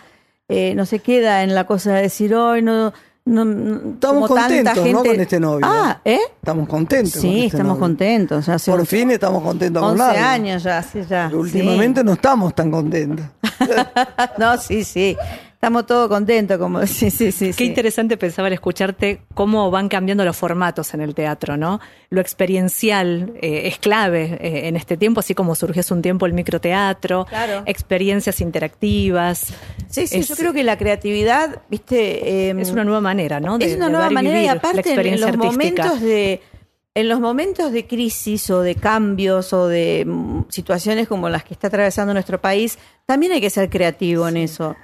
eh, 0.49 0.75
no 0.75 0.87
se 0.87 1.01
queda 1.01 1.43
en 1.43 1.55
la 1.55 1.67
cosa 1.67 1.93
de 1.95 2.03
decir, 2.03 2.35
hoy 2.35 2.63
no, 2.63 2.93
no, 3.29 3.45
no", 3.45 3.91
Estamos 3.95 4.29
contentos, 4.29 4.77
¿no? 4.77 4.83
gente- 4.83 5.09
Con 5.11 5.21
este 5.21 5.41
novio. 5.41 5.67
Ah, 5.69 6.01
¿eh? 6.05 6.19
Estamos 6.41 6.69
contentos. 6.69 7.13
con 7.13 7.21
Sí, 7.23 7.35
este 7.37 7.47
estamos 7.47 7.67
novio. 7.71 7.81
contentos. 7.81 8.49
hace 8.49 8.71
Por 8.71 8.81
11 8.81 8.97
fin 8.97 9.11
estamos 9.11 9.43
contentos 9.43 9.83
con 9.83 9.91
11 9.93 10.05
algo. 10.05 10.29
años 10.29 10.63
ya, 10.63 10.83
sí, 10.83 11.01
ya. 11.09 11.29
Sí. 11.29 11.35
Últimamente 11.37 12.03
no 12.05 12.13
estamos 12.15 12.55
tan 12.55 12.71
contentos. 12.71 13.27
no, 14.39 14.57
sí, 14.59 14.85
sí. 14.85 15.17
Estamos 15.59 15.87
todos 15.87 16.09
contentos, 16.09 16.57
como 16.57 16.87
sí, 16.87 17.11
sí, 17.11 17.33
sí. 17.33 17.47
Qué 17.47 17.53
sí. 17.53 17.65
interesante 17.65 18.17
pensaba 18.17 18.47
al 18.47 18.53
escucharte 18.55 19.23
cómo 19.35 19.73
van 19.73 19.89
cambiando 19.89 20.25
los 20.25 20.37
formatos 20.37 20.95
en 20.95 21.01
el 21.01 21.17
teatro, 21.17 21.57
¿no? 21.57 21.81
Lo 22.11 22.21
experiencial 22.21 23.33
eh, 23.43 23.63
es 23.65 23.79
clave 23.79 24.39
eh, 24.41 24.69
en 24.69 24.77
este 24.77 24.97
tiempo, 24.97 25.19
así 25.19 25.35
como 25.35 25.57
surgió 25.57 25.81
hace 25.81 25.93
un 25.95 26.01
tiempo 26.01 26.27
el 26.27 26.33
microteatro, 26.33 27.27
Claro. 27.29 27.65
experiencias 27.67 28.41
interactivas. 28.41 29.53
Sí, 29.89 30.07
sí, 30.07 30.19
Es- 30.21 30.29
yo 30.29 30.37
creo 30.37 30.53
que 30.53 30.63
la 30.63 30.79
creatividad, 30.79 31.63
viste, 31.69 32.51
eh, 32.51 32.55
Es 32.57 32.71
una 32.71 32.85
nueva 32.85 33.01
manera, 33.01 33.41
¿no? 33.41 33.57
es 33.59 33.75
una 33.75 33.89
nueva 33.89 34.13
y 34.13 34.15
manera 34.15 34.41
y 34.41 34.47
aparte 34.47 34.93
en- 34.93 35.21
los 35.21 35.29
artística. 35.29 35.47
momentos 35.85 36.01
de 36.01 36.41
en 36.95 37.09
los 37.09 37.19
momentos 37.21 37.73
de 37.73 37.87
crisis 37.87 38.49
o 38.51 38.61
de 38.63 38.75
cambios 38.77 39.53
o 39.53 39.67
de 39.67 40.05
mm, 40.07 40.43
situaciones 40.51 41.09
como 41.09 41.29
las 41.29 41.43
que 41.45 41.55
está 41.55 41.67
atravesando 41.67 42.13
nuestro 42.13 42.41
país, 42.41 42.79
también 43.07 43.33
hay 43.33 43.41
que 43.41 43.51
ser 43.51 43.69
creativo 43.69 44.27
en 44.29 44.37
eso. 44.37 44.77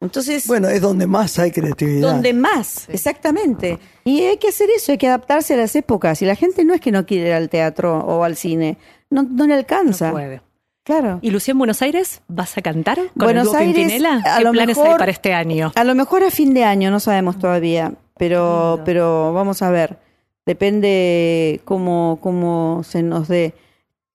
Entonces, 0.00 0.46
Bueno, 0.46 0.68
es 0.68 0.80
donde 0.80 1.06
más 1.06 1.38
hay 1.38 1.50
creatividad. 1.50 2.10
donde 2.10 2.32
más, 2.32 2.88
exactamente. 2.88 3.78
Y 4.04 4.22
hay 4.22 4.38
que 4.38 4.48
hacer 4.48 4.68
eso, 4.74 4.92
hay 4.92 4.98
que 4.98 5.06
adaptarse 5.08 5.54
a 5.54 5.56
las 5.58 5.76
épocas. 5.76 6.22
Y 6.22 6.24
la 6.24 6.34
gente 6.36 6.64
no 6.64 6.72
es 6.72 6.80
que 6.80 6.90
no 6.90 7.04
quiere 7.04 7.28
ir 7.28 7.34
al 7.34 7.50
teatro 7.50 7.98
o 7.98 8.24
al 8.24 8.36
cine, 8.36 8.78
no, 9.10 9.22
no 9.24 9.46
le 9.46 9.54
alcanza. 9.54 10.06
No 10.08 10.12
puede. 10.12 10.40
Claro. 10.84 11.18
¿Y 11.20 11.30
Lucía 11.30 11.52
en 11.52 11.58
Buenos 11.58 11.82
Aires? 11.82 12.22
¿Vas 12.28 12.56
a 12.56 12.62
cantar 12.62 12.96
con 12.96 13.08
Buenos 13.26 13.42
el 13.48 13.50
dúo 13.52 13.58
Aires, 13.58 13.74
Pimpinela? 13.76 14.22
¿Qué 14.38 14.42
lo 14.44 14.52
planes 14.52 14.78
hay 14.78 14.82
mejor- 14.84 14.98
para 14.98 15.10
este 15.12 15.34
año? 15.34 15.70
A 15.74 15.84
lo 15.84 15.94
mejor 15.94 16.24
a 16.24 16.30
fin 16.30 16.54
de 16.54 16.64
año, 16.64 16.90
no 16.90 16.98
sabemos 16.98 17.38
todavía, 17.38 17.92
pero, 18.16 18.80
pero 18.86 19.32
vamos 19.34 19.60
a 19.60 19.70
ver. 19.70 19.98
Depende 20.46 21.60
cómo, 21.64 22.18
cómo 22.20 22.82
se 22.84 23.02
nos 23.02 23.28
dé. 23.28 23.54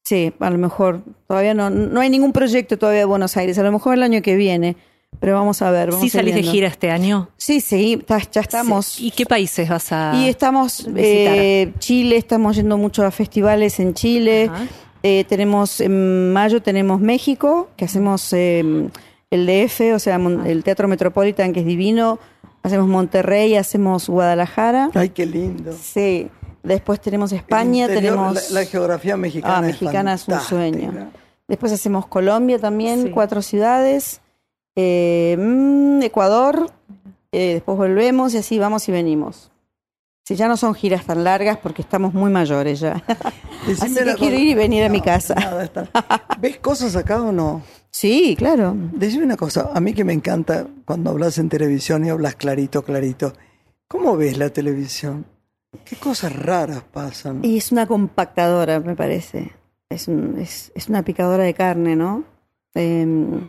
Sí, 0.04 0.34
a 0.40 0.50
lo 0.50 0.58
mejor 0.58 1.02
todavía 1.28 1.54
no, 1.54 1.70
no 1.70 2.00
hay 2.02 2.10
ningún 2.10 2.34
proyecto 2.34 2.78
todavía 2.78 3.00
de 3.00 3.06
Buenos 3.06 3.38
Aires, 3.38 3.58
a 3.58 3.64
lo 3.64 3.72
mejor 3.72 3.94
el 3.94 4.04
año 4.04 4.22
que 4.22 4.36
viene, 4.36 4.76
pero 5.20 5.36
vamos 5.36 5.62
a 5.62 5.72
ver. 5.72 5.90
Vamos 5.92 6.04
¿Sí 6.04 6.10
salís 6.10 6.36
de 6.36 6.44
gira 6.44 6.68
este 6.68 6.92
año? 6.92 7.30
Sí, 7.38 7.62
sí, 7.62 8.04
ya 8.32 8.42
estamos. 8.42 8.86
Sí. 8.86 9.08
¿Y 9.08 9.12
qué 9.12 9.26
países 9.26 9.70
vas 9.70 9.92
a 9.92 10.14
Y 10.16 10.28
estamos 10.30 10.80
visitar? 10.86 10.98
eh, 10.98 11.74
Chile, 11.80 12.18
estamos 12.18 12.56
yendo 12.58 12.78
mucho 12.78 13.06
a 13.06 13.12
festivales 13.12 13.80
en 13.80 13.94
Chile. 13.94 14.52
Eh, 15.04 15.24
tenemos 15.30 15.82
en 15.82 16.34
mayo 16.34 16.62
tenemos 16.62 17.00
México, 17.00 17.70
que 17.78 17.86
hacemos 17.86 18.34
eh, 18.34 18.90
el 19.32 19.46
DF, 19.46 19.94
o 19.94 20.00
sea, 20.00 20.16
el 20.16 20.64
Teatro 20.64 20.88
Metropolitan, 20.88 21.54
que 21.54 21.60
es 21.62 21.66
divino. 21.66 22.20
Hacemos 22.64 22.88
Monterrey, 22.88 23.56
hacemos 23.56 24.10
Guadalajara. 24.10 24.90
Ay, 24.96 25.10
qué 25.10 25.26
lindo. 25.28 25.72
Sí. 25.80 26.28
Después 26.64 27.00
tenemos 27.00 27.32
España, 27.32 27.84
interior, 27.86 28.16
tenemos 28.16 28.52
La, 28.52 28.62
la 28.62 28.66
geografía 28.66 29.16
mexicana. 29.16 29.58
ah, 29.58 29.62
mexicana 29.62 30.14
es 30.16 30.22
un 30.28 30.34
fantástica. 30.34 30.50
sueño. 30.58 31.12
Después 31.48 31.72
hacemos 31.72 32.08
Colombia 32.08 32.58
también, 32.58 33.04
Sí. 33.04 33.10
cuatro 33.12 33.44
ciudades. 33.44 34.20
Eh, 34.76 35.36
mm, 35.40 36.02
Ecuador. 36.04 36.70
eh, 37.32 37.56
después 37.56 37.78
volvemos 37.78 38.34
y 38.34 38.38
así 38.38 38.60
vamos 38.60 38.88
y 38.90 38.92
venimos. 38.92 39.52
Si 40.28 40.36
ya 40.36 40.48
no 40.48 40.58
son 40.58 40.74
giras 40.74 41.06
tan 41.06 41.24
largas 41.24 41.58
porque 41.58 41.82
estamos 41.84 42.14
muy 42.14 42.32
mayores 42.32 42.80
ya. 42.80 43.04
Decime 43.68 43.86
Así 43.86 43.96
que 43.96 44.06
la 44.06 44.16
quiero 44.16 44.36
ir 44.38 44.48
y 44.48 44.54
venir 44.56 44.84
a 44.84 44.90
mi 44.90 45.02
casa. 45.02 45.36
nada, 45.36 45.70
¿Ves 46.40 46.58
cosas 46.58 46.96
acá 46.96 47.22
o 47.22 47.32
no? 47.32 47.62
Sí, 47.92 48.36
claro. 48.38 48.76
Decime 48.94 49.24
una 49.26 49.38
cosa, 49.38 49.70
a 49.74 49.80
mí 49.80 49.94
que 49.94 50.04
me 50.04 50.14
encanta 50.14 50.66
cuando 50.84 51.12
hablas 51.12 51.38
en 51.38 51.48
televisión 51.50 52.04
y 52.06 52.10
hablas 52.10 52.36
clarito, 52.36 52.84
clarito. 52.84 53.34
¿Cómo 53.88 54.18
ves 54.18 54.38
la 54.38 54.50
televisión? 54.50 55.26
¿Qué 55.86 55.96
cosas 55.96 56.34
raras 56.36 56.84
pasan? 56.92 57.40
Y 57.46 57.58
es 57.58 57.72
una 57.72 57.86
compactadora, 57.86 58.80
me 58.80 58.96
parece. 58.96 59.52
Es, 59.90 60.08
un- 60.08 60.38
es, 60.40 60.72
es 60.74 60.90
una 60.90 61.04
picadora 61.04 61.44
de 61.44 61.54
carne, 61.54 61.96
¿no? 61.96 62.24
Em, 62.74 63.48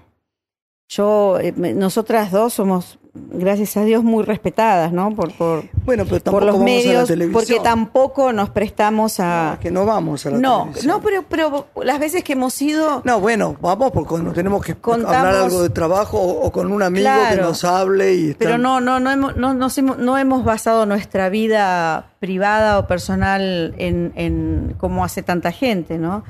yo, 0.88 1.38
eh, 1.38 1.52
nosotras 1.52 2.30
dos 2.30 2.54
somos 2.54 2.98
gracias 3.32 3.76
a 3.76 3.84
Dios, 3.84 4.02
muy 4.04 4.24
respetadas, 4.24 4.92
¿no? 4.92 5.14
Por, 5.14 5.32
por, 5.34 5.64
Bueno, 5.84 6.04
pero 6.08 6.20
por 6.24 6.44
los 6.44 6.54
vamos 6.54 6.56
a 6.56 6.58
la 6.58 6.64
medios, 6.64 7.08
televisión. 7.08 7.32
porque 7.32 7.60
tampoco 7.60 8.32
nos 8.32 8.50
prestamos 8.50 9.20
a... 9.20 9.52
No, 9.54 9.60
que 9.60 9.70
no 9.70 9.84
vamos 9.86 10.24
a 10.26 10.30
la 10.30 10.38
No, 10.38 10.58
televisión. 10.64 10.86
no, 10.94 11.00
pero, 11.02 11.24
pero 11.28 11.66
las 11.84 11.98
veces 11.98 12.22
que 12.24 12.34
hemos 12.34 12.60
ido... 12.62 13.02
No, 13.04 13.20
bueno, 13.20 13.56
vamos 13.60 13.90
porque 13.92 14.08
cuando 14.10 14.32
tenemos 14.32 14.64
que 14.64 14.74
Contamos- 14.74 15.14
hablar 15.16 15.34
algo 15.44 15.62
de 15.62 15.70
trabajo 15.70 16.18
o, 16.18 16.46
o 16.46 16.52
con 16.52 16.70
un 16.72 16.82
amigo 16.82 17.08
que 17.30 17.36
nos 17.36 17.64
hable 17.64 18.14
y 18.14 18.34
Pero 18.34 18.58
no, 18.58 18.80
no, 18.80 19.00
no 19.00 19.10
hemos, 19.10 19.36
no, 19.36 19.54
nos 19.54 19.76
hemos, 19.78 19.98
no 19.98 20.16
hemos 20.18 20.44
basado 20.44 20.86
nuestra 20.86 21.28
vida 21.28 22.10
privada 22.20 22.78
o 22.78 22.86
personal 22.86 23.74
en, 23.78 24.12
en 24.16 24.74
como 24.78 25.04
hace 25.04 25.22
tanta 25.22 25.52
gente, 25.52 25.98
¿no? 25.98 26.24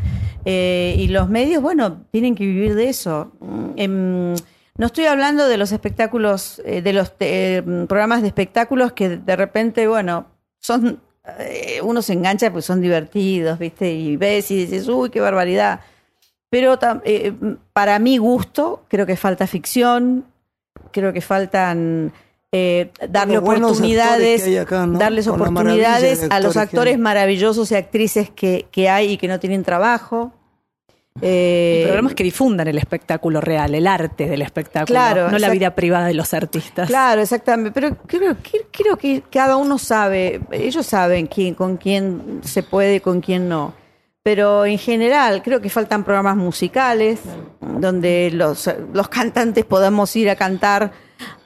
Eh, 0.44 0.94
y 0.98 1.08
los 1.08 1.28
medios, 1.28 1.62
bueno, 1.62 1.98
tienen 2.10 2.34
que 2.34 2.44
vivir 2.44 2.74
de 2.74 2.88
eso. 2.88 3.32
Mm, 3.40 3.66
em, 3.76 4.34
no 4.78 4.86
estoy 4.86 5.06
hablando 5.06 5.48
de 5.48 5.56
los 5.56 5.72
espectáculos, 5.72 6.60
eh, 6.64 6.82
de 6.82 6.92
los 6.92 7.12
eh, 7.20 7.62
programas 7.88 8.22
de 8.22 8.28
espectáculos 8.28 8.92
que 8.92 9.08
de 9.08 9.36
repente, 9.36 9.86
bueno, 9.88 10.26
son 10.60 11.00
eh, 11.38 11.80
uno 11.82 12.02
se 12.02 12.12
engancha 12.12 12.52
pues 12.52 12.64
son 12.64 12.80
divertidos, 12.80 13.58
¿viste? 13.58 13.92
Y 13.92 14.16
ves 14.16 14.50
y 14.50 14.66
dices, 14.66 14.88
uy, 14.88 15.10
qué 15.10 15.20
barbaridad. 15.20 15.80
Pero 16.50 16.78
eh, 17.04 17.32
para 17.72 17.98
mi 17.98 18.18
gusto, 18.18 18.84
creo 18.88 19.06
que 19.06 19.16
falta 19.16 19.46
ficción, 19.46 20.24
creo 20.92 21.12
que 21.12 21.20
faltan 21.20 22.12
eh, 22.52 22.92
darle 23.08 23.38
oportunidades, 23.38 24.46
darles 24.98 25.26
Con 25.26 25.40
oportunidades 25.40 26.20
de 26.20 26.28
a 26.30 26.38
los 26.38 26.56
actores 26.56 26.94
que 26.94 26.98
maravillosos 26.98 27.72
y 27.72 27.74
actrices 27.74 28.30
que, 28.30 28.66
que 28.70 28.88
hay 28.88 29.12
y 29.12 29.16
que 29.16 29.26
no 29.26 29.40
tienen 29.40 29.64
trabajo. 29.64 30.32
Eh, 31.22 31.78
El 31.82 31.84
programa 31.88 32.08
es 32.10 32.14
que 32.14 32.24
difundan 32.24 32.68
el 32.68 32.78
espectáculo 32.78 33.40
real, 33.40 33.74
el 33.74 33.86
arte 33.86 34.26
del 34.26 34.42
espectáculo, 34.42 34.86
Claro, 34.86 35.30
no 35.30 35.38
la 35.38 35.48
vida 35.50 35.74
privada 35.74 36.06
de 36.06 36.14
los 36.14 36.34
artistas. 36.34 36.88
Claro, 36.88 37.22
exactamente. 37.22 37.72
Pero 37.72 37.96
creo, 38.06 38.36
que- 38.42 38.66
creo 38.70 38.96
que 38.96 39.22
cada 39.30 39.56
uno 39.56 39.78
sabe, 39.78 40.40
ellos 40.52 40.84
saben 40.86 41.26
quién, 41.26 41.54
con 41.54 41.76
quién 41.78 42.40
se 42.44 42.62
puede 42.62 42.96
y 42.96 43.00
con 43.00 43.20
quién 43.20 43.48
no. 43.48 43.72
Pero 44.22 44.66
en 44.66 44.76
general 44.78 45.40
creo 45.42 45.60
que 45.60 45.70
faltan 45.70 46.02
programas 46.02 46.36
musicales 46.36 47.20
donde 47.60 48.30
los, 48.32 48.68
los 48.92 49.08
cantantes 49.08 49.64
podamos 49.64 50.14
ir 50.16 50.28
a 50.30 50.36
cantar 50.36 50.90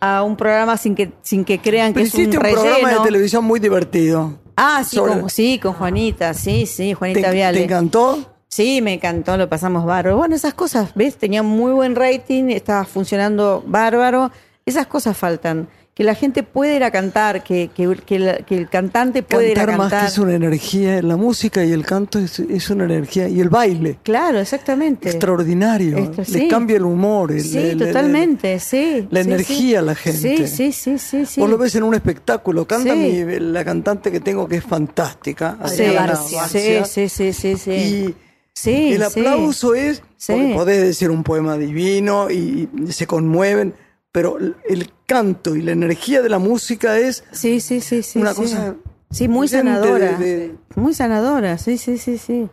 a 0.00 0.22
un 0.22 0.34
programa 0.36 0.76
sin 0.78 0.94
que, 0.94 1.12
sin 1.22 1.44
que 1.44 1.58
crean 1.60 1.92
Pero 1.92 2.04
que 2.04 2.08
es 2.08 2.14
un 2.14 2.20
hiciste 2.22 2.38
un, 2.38 2.42
relleno. 2.42 2.62
programa 2.62 2.90
de 2.98 3.04
televisión 3.04 3.44
muy 3.44 3.60
divertido. 3.60 4.38
Ah, 4.56 4.82
sí 4.84 4.96
Sobre- 4.96 5.20
con, 5.20 5.30
sí, 5.30 5.58
con 5.58 5.74
Juanita, 5.74 6.32
sí, 6.34 6.66
sí, 6.66 6.94
Juanita 6.94 7.28
¿Te, 7.28 7.34
Viale. 7.34 7.58
te 7.58 7.64
encantó? 7.64 8.36
Sí, 8.52 8.82
me 8.82 8.94
encantó, 8.94 9.36
lo 9.36 9.48
pasamos 9.48 9.84
bárbaro. 9.86 10.16
Bueno, 10.16 10.34
esas 10.34 10.54
cosas, 10.54 10.90
¿ves? 10.96 11.16
Tenía 11.16 11.44
muy 11.44 11.70
buen 11.70 11.94
rating, 11.94 12.50
estaba 12.50 12.84
funcionando 12.84 13.62
bárbaro. 13.64 14.32
Esas 14.66 14.88
cosas 14.88 15.16
faltan. 15.16 15.68
Que 15.94 16.02
la 16.02 16.14
gente 16.16 16.42
puede 16.42 16.74
ir 16.76 16.82
a 16.84 16.90
cantar, 16.90 17.44
que, 17.44 17.70
que, 17.74 17.94
que 18.06 18.18
la- 18.18 18.38
que 18.38 18.56
el 18.56 18.68
cantante 18.68 19.22
puede 19.22 19.52
ir 19.52 19.58
a 19.58 19.66
Cantar 19.66 19.78
más 19.78 19.90
cantar. 19.90 20.00
que 20.06 20.12
es 20.12 20.18
una 20.18 20.34
energía, 20.34 21.00
la 21.02 21.16
música 21.16 21.64
y 21.64 21.70
el 21.72 21.84
canto 21.84 22.18
es, 22.18 22.40
es 22.40 22.70
una 22.70 22.84
energía, 22.84 23.28
y 23.28 23.38
el 23.40 23.50
baile, 23.50 23.98
Claro, 24.02 24.38
exactamente. 24.40 25.10
extraordinario, 25.10 25.98
Esto, 25.98 26.22
le 26.32 26.48
cambia 26.48 26.76
el 26.76 26.84
humor, 26.84 27.30
el- 27.32 27.42
Sí, 27.42 27.58
el- 27.58 27.64
el- 27.82 27.86
totalmente, 27.88 28.58
sí. 28.60 29.06
la 29.10 29.22
sí, 29.22 29.28
energía 29.30 29.56
sí. 29.56 29.74
a 29.76 29.82
la 29.82 29.94
gente. 29.94 30.46
Sí, 30.46 30.46
sí, 30.48 30.72
sí, 30.72 30.98
sí. 30.98 31.26
sí. 31.26 31.40
Vos 31.40 31.50
lo 31.50 31.58
ves 31.58 31.74
en 31.76 31.82
un 31.82 31.94
espectáculo, 31.94 32.66
canta 32.66 32.94
Sí. 32.94 32.98
mi- 32.98 33.38
la 33.40 33.64
cantante 33.64 34.10
que 34.10 34.20
tengo 34.20 34.48
que 34.48 34.56
es 34.56 34.64
fantástica, 34.64 35.56
Sí, 35.66 35.82
Adriana. 35.84 36.06
Barcia, 36.06 36.48
sí, 36.48 36.78
sí, 36.86 37.08
sí, 37.08 37.32
sí, 37.32 37.56
sí. 37.56 37.70
y 37.70 38.14
Sí, 38.54 38.92
el 38.92 39.02
sí. 39.04 39.20
aplauso 39.20 39.74
es, 39.74 40.02
porque 40.26 40.52
podés 40.54 40.80
decir 40.82 41.10
un 41.10 41.22
poema 41.22 41.56
divino 41.56 42.30
y, 42.30 42.68
y 42.86 42.92
se 42.92 43.06
conmueven, 43.06 43.74
pero 44.12 44.38
el, 44.38 44.90
canto 45.06 45.56
y 45.56 45.62
la 45.62 45.72
energía 45.72 46.22
de 46.22 46.28
la 46.28 46.38
música 46.38 46.98
es 46.98 47.24
Sí, 47.32 47.60
sí, 47.60 47.80
sí, 47.80 48.02
sí. 48.02 48.18
una 48.20 48.32
cosa 48.34 48.76
Sí, 49.10 49.26
muy 49.26 49.48
sanadora. 49.48 50.18
de- 50.18 50.36
de- 50.48 50.54
Muy 50.76 50.94
sanadora, 50.94 51.58
sí, 51.58 51.78
sí, 51.78 51.98
sí, 51.98 52.16
sí. 52.16 52.48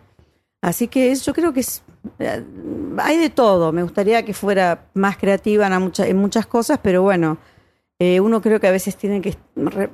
Así 0.62 0.88
que 0.88 1.12
es, 1.12 1.24
yo 1.24 1.34
creo 1.34 1.54
que 1.54 1.60
es, 1.60 1.84
eh, 2.18 2.44
hay 2.98 3.18
de 3.18 3.30
todo. 3.30 3.72
Me 3.72 3.84
gustaría 3.84 4.26
que 4.26 4.34
fuera 4.34 4.88
más 4.96 5.18
creativa 5.18 5.68
en, 5.68 5.82
mucha- 5.82 6.08
en 6.08 6.18
muchas 6.18 6.48
cosas, 6.48 6.80
pero 6.82 7.04
bueno, 7.04 7.38
eh, 8.00 8.20
uno 8.20 8.42
creo 8.42 8.60
que 8.60 8.66
a 8.68 8.72
veces 8.72 8.96
tiene 8.96 9.22
que 9.22 9.36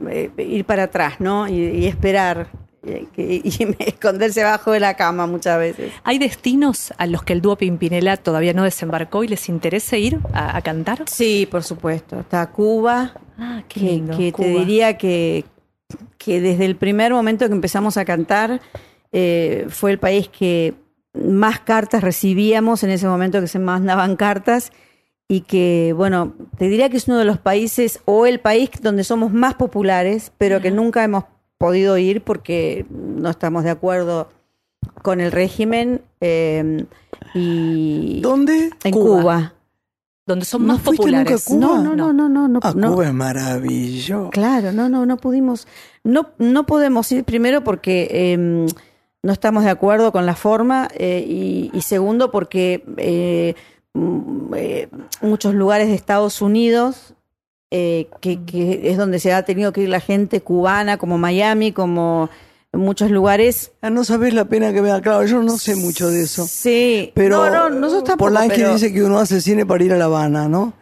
eh, 0.09 0.31
ir 0.37 0.63
para 0.65 0.83
atrás, 0.83 1.15
¿no? 1.19 1.49
Y, 1.49 1.53
y 1.55 1.85
esperar 1.87 2.47
que- 2.83 3.41
y, 3.43 3.75
esconderse 3.79 4.43
abajo 4.43 4.71
de 4.71 4.79
la 4.79 4.95
cama 4.95 5.25
muchas 5.27 5.57
veces. 5.57 5.91
¿Hay 6.03 6.19
destinos 6.19 6.93
a 6.97 7.07
los 7.07 7.23
que 7.23 7.33
el 7.33 7.41
dúo 7.41 7.55
Pimpinela 7.57 8.17
todavía 8.17 8.53
no 8.53 8.63
desembarcó 8.63 9.23
y 9.23 9.27
les 9.27 9.47
interesa 9.49 9.97
ir 9.97 10.19
a, 10.33 10.57
a 10.57 10.61
cantar? 10.61 11.03
Sí, 11.07 11.47
por 11.49 11.63
supuesto. 11.63 12.19
Está 12.19 12.47
Cuba, 12.51 13.13
Ah, 13.37 13.63
qué 13.67 13.79
que, 13.79 13.85
lindo. 13.87 14.17
que 14.17 14.31
te 14.31 14.47
diría 14.47 14.97
que, 14.97 15.43
que 16.17 16.39
desde 16.41 16.65
el 16.65 16.75
primer 16.75 17.11
momento 17.13 17.47
que 17.47 17.53
empezamos 17.53 17.97
a 17.97 18.05
cantar 18.05 18.61
eh, 19.11 19.65
fue 19.69 19.91
el 19.91 19.99
país 19.99 20.27
que 20.27 20.73
más 21.13 21.59
cartas 21.59 22.03
recibíamos 22.03 22.83
en 22.83 22.89
ese 22.91 23.07
momento 23.07 23.39
que 23.41 23.47
se 23.47 23.59
mandaban 23.59 24.15
cartas 24.15 24.71
y 25.27 25.41
que, 25.41 25.93
bueno, 25.95 26.33
te 26.57 26.67
diría 26.67 26.89
que 26.89 26.97
es 26.97 27.07
uno 27.07 27.17
de 27.17 27.25
los 27.25 27.37
países 27.39 28.01
o 28.05 28.25
el 28.25 28.39
país 28.39 28.69
donde 28.81 29.03
somos 29.03 29.31
más 29.31 29.53
populares, 29.55 30.31
pero 30.37 30.59
que 30.61 30.69
nunca 30.71 31.03
hemos 31.03 31.23
podido 31.63 31.97
ir 31.97 32.21
porque 32.21 32.85
no 32.89 33.29
estamos 33.29 33.63
de 33.63 33.69
acuerdo 33.69 34.27
con 35.01 35.21
el 35.21 35.31
régimen 35.31 36.01
eh, 36.19 36.85
y 37.33 38.19
¿Dónde? 38.19 38.71
en 38.83 38.91
Cuba. 38.91 39.21
Cuba. 39.21 39.53
Donde 40.25 40.43
son 40.43 40.67
¿No 40.67 40.73
más 40.73 40.81
fuiste 40.81 41.05
nunca 41.05 41.19
a 41.19 41.23
populares. 41.23 41.45
Cuba? 41.45 41.59
No, 41.59 41.81
no, 41.81 41.95
no, 41.95 42.11
no, 42.11 42.27
no, 42.27 42.47
no, 42.49 42.59
Ah, 42.61 42.73
no. 42.75 42.91
Cuba 42.91 43.07
es 43.07 43.13
maravilloso. 43.13 44.29
Claro, 44.31 44.73
no, 44.73 44.89
no, 44.89 45.05
no 45.05 45.15
pudimos, 45.15 45.65
no, 46.03 46.31
no 46.37 46.65
podemos 46.65 47.09
ir 47.13 47.23
primero 47.23 47.63
porque 47.63 48.09
eh, 48.11 48.37
no 49.23 49.31
estamos 49.31 49.63
de 49.63 49.69
acuerdo 49.69 50.11
con 50.11 50.25
la 50.25 50.35
forma 50.35 50.89
eh, 50.95 51.23
y, 51.25 51.71
y 51.73 51.79
segundo 51.79 52.29
porque 52.29 52.83
eh, 52.97 53.55
eh, 54.57 54.89
muchos 55.21 55.55
lugares 55.55 55.87
de 55.87 55.95
Estados 55.95 56.41
Unidos 56.41 57.13
eh, 57.75 58.07
que, 58.21 58.43
que 58.45 58.91
es 58.91 58.97
donde 58.97 59.17
se 59.17 59.33
ha 59.33 59.41
tenido 59.43 59.73
que 59.73 59.81
ir 59.81 59.89
la 59.89 59.99
gente 59.99 60.41
cubana, 60.41 60.97
como 60.97 61.17
Miami, 61.17 61.71
como 61.71 62.29
muchos 62.71 63.09
lugares. 63.09 63.71
Ah, 63.81 63.89
no 63.89 64.03
sabés 64.03 64.35
la 64.35 64.45
pena 64.45 64.71
que 64.73 64.81
me 64.83 64.89
da. 64.89 65.01
Claro, 65.01 65.25
yo 65.25 65.41
no 65.41 65.57
sé 65.57 65.75
mucho 65.75 66.07
de 66.09 66.21
eso. 66.21 66.45
Sí, 66.47 67.11
Pero 67.15 67.49
no, 67.49 67.69
no, 67.69 67.79
nosotros 67.79 68.03
tampoco. 68.03 68.29
Polanski 68.29 68.57
pero- 68.61 68.73
dice 68.73 68.93
que 68.93 69.03
uno 69.03 69.17
hace 69.17 69.41
cine 69.41 69.65
para 69.65 69.83
ir 69.83 69.91
a 69.93 69.97
La 69.97 70.05
Habana, 70.05 70.47
¿no? 70.47 70.73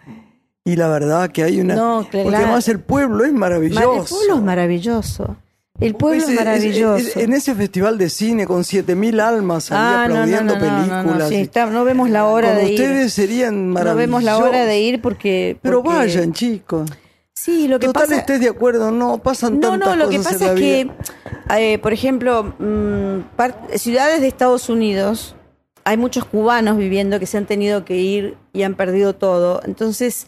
Y 0.66 0.76
la 0.76 0.90
verdad 0.90 1.32
que 1.32 1.44
hay 1.44 1.60
una... 1.62 1.76
No, 1.76 2.08
claro. 2.10 2.26
Porque 2.26 2.36
además 2.38 2.68
el 2.68 2.80
pueblo 2.82 3.24
es 3.26 3.32
Mar- 3.34 3.52
maravilloso. 3.52 3.94
El 4.02 4.04
pueblo 4.10 4.36
es 4.36 4.42
maravilloso. 4.44 5.36
El 5.82 5.96
pueblo 5.96 6.22
Ese- 6.24 6.32
es 6.34 6.38
maravilloso. 6.40 6.96
es- 6.96 7.18
en 7.18 7.34
ese 7.34 7.56
festival 7.56 7.98
de 7.98 8.10
cine 8.10 8.46
con 8.46 8.64
7000 8.64 9.20
almas 9.20 9.72
ahí 9.72 9.78
Ah, 9.80 10.06
no, 10.08 10.14
no, 10.14 10.22
aplaudiendo 10.22 10.54
no, 10.56 10.60
no, 10.60 10.66
no, 10.72 10.86
no, 10.86 11.02
películas. 11.04 11.30
sí, 11.30 11.36
y- 11.36 11.42
está- 11.42 11.66
no 11.66 11.84
vemos 11.84 12.10
la 12.10 12.26
hora 12.28 12.54
de 12.56 12.66
ustedes 12.66 13.04
ir. 13.06 13.10
serían 13.10 13.68
No 13.70 13.74
maravillosos. 13.74 13.98
vemos 13.98 14.24
la 14.24 14.38
hora 14.38 14.66
de 14.66 14.80
ir 14.80 15.02
porque. 15.02 15.58
Pero 15.62 15.84
porque- 15.84 15.98
vayan, 15.98 16.32
chicos. 16.34 16.90
Sí, 17.34 17.68
lo 17.68 17.80
que 17.80 17.88
Total, 17.88 18.04
pasa. 18.04 18.16
estés 18.18 18.40
de 18.40 18.50
acuerdo, 18.50 18.92
no 18.92 19.18
pasan 19.18 19.60
No, 19.60 19.72
tantas 19.72 19.90
no, 19.90 19.96
lo 19.96 20.10
que 20.10 20.18
cosas 20.18 20.34
pasa 20.34 20.54
es 20.54 20.60
que, 20.60 20.92
eh, 21.58 21.80
por 21.80 21.92
ejemplo, 21.92 22.54
mm, 22.60 23.22
ciudades 23.76 24.22
de 24.22 24.28
Estados 24.28 24.70
Unidos, 24.70 25.36
hay 25.84 25.98
muchos 25.98 26.26
cubanos 26.26 26.78
viviendo 26.78 27.20
que 27.20 27.26
se 27.26 27.40
han 27.40 27.48
tenido 27.48 27.84
que 27.84 27.98
ir 27.98 28.38
y 28.54 28.62
han 28.62 28.76
perdido 28.76 29.16
todo. 29.16 29.62
Entonces, 29.66 30.28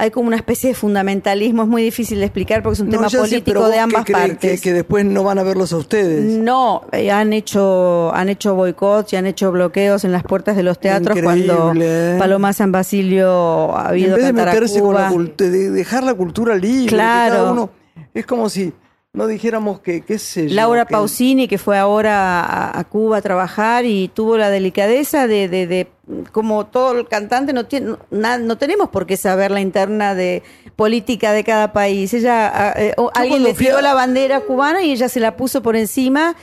hay 0.00 0.10
como 0.10 0.26
una 0.28 0.36
especie 0.36 0.70
de 0.70 0.74
fundamentalismo, 0.74 1.62
es 1.62 1.68
muy 1.68 1.82
difícil 1.82 2.18
de 2.18 2.24
explicar 2.24 2.62
porque 2.62 2.74
es 2.74 2.80
un 2.80 2.86
No, 2.88 2.92
tema 2.92 3.10
sé, 3.10 3.18
político 3.18 3.44
pero 3.44 3.66
de 3.66 3.74
qué 3.74 3.78
ambas 3.80 4.04
partes. 4.10 4.38
Que, 4.38 4.58
que 4.58 4.72
después 4.72 5.04
no 5.04 5.22
van 5.24 5.38
a 5.38 5.42
verlos 5.42 5.72
a 5.72 5.76
ustedes. 5.76 6.24
No, 6.24 6.82
eh, 6.92 7.10
han 7.10 7.32
hecho 7.32 8.12
han 8.14 8.28
hecho 8.28 8.54
boicots 8.54 9.12
y 9.12 9.16
han 9.16 9.26
hecho 9.26 9.52
bloqueos 9.52 10.04
en 10.04 10.12
las 10.12 10.22
puertas 10.22 10.56
de 10.56 10.62
los 10.62 10.78
teatros 10.80 11.16
Increíble, 11.18 11.52
cuando 11.52 11.84
¿eh? 11.84 12.16
Paloma 12.18 12.52
San 12.52 12.72
Basilio 12.72 13.76
ha 13.76 13.88
habido 13.88 14.10
en 14.10 14.16
vez 14.16 14.26
de 14.26 14.32
meterse 14.32 14.80
con 14.80 14.94
la 14.94 15.10
de 15.10 15.70
dejar 15.70 16.02
la 16.04 16.14
cultura 16.14 16.56
libre, 16.56 16.88
Claro. 16.88 17.34
cada 17.34 17.52
uno 17.52 17.70
es 18.14 18.26
como 18.26 18.48
si 18.48 18.72
no 19.12 19.26
dijéramos 19.26 19.80
que, 19.80 20.02
qué 20.02 20.18
sé 20.18 20.48
yo, 20.48 20.54
Laura 20.54 20.84
que- 20.86 20.92
Pausini, 20.92 21.48
que 21.48 21.58
fue 21.58 21.76
ahora 21.76 22.40
a, 22.42 22.78
a 22.78 22.84
Cuba 22.84 23.16
a 23.18 23.22
trabajar 23.22 23.84
y 23.84 24.08
tuvo 24.08 24.36
la 24.38 24.50
delicadeza 24.50 25.26
de, 25.26 25.48
de, 25.48 25.66
de- 25.66 25.88
como 26.30 26.66
todo 26.66 26.92
el 26.98 27.08
cantante, 27.08 27.52
no, 27.52 27.66
tiene, 27.66 27.96
no 28.10 28.58
tenemos 28.58 28.88
por 28.88 29.06
qué 29.06 29.16
saber 29.16 29.50
la 29.50 29.60
interna 29.60 30.14
de 30.14 30.42
política 30.76 31.32
de 31.32 31.42
cada 31.44 31.72
país. 31.72 32.14
Ella, 32.14 32.72
eh, 32.76 32.94
o 32.96 33.10
alguien 33.14 33.42
le 33.42 33.54
tiró 33.54 33.78
a- 33.78 33.82
la 33.82 33.94
bandera 33.94 34.40
cubana 34.42 34.82
y 34.82 34.92
ella 34.92 35.08
se 35.08 35.18
la 35.20 35.36
puso 35.36 35.60
por 35.62 35.74
encima 35.76 36.36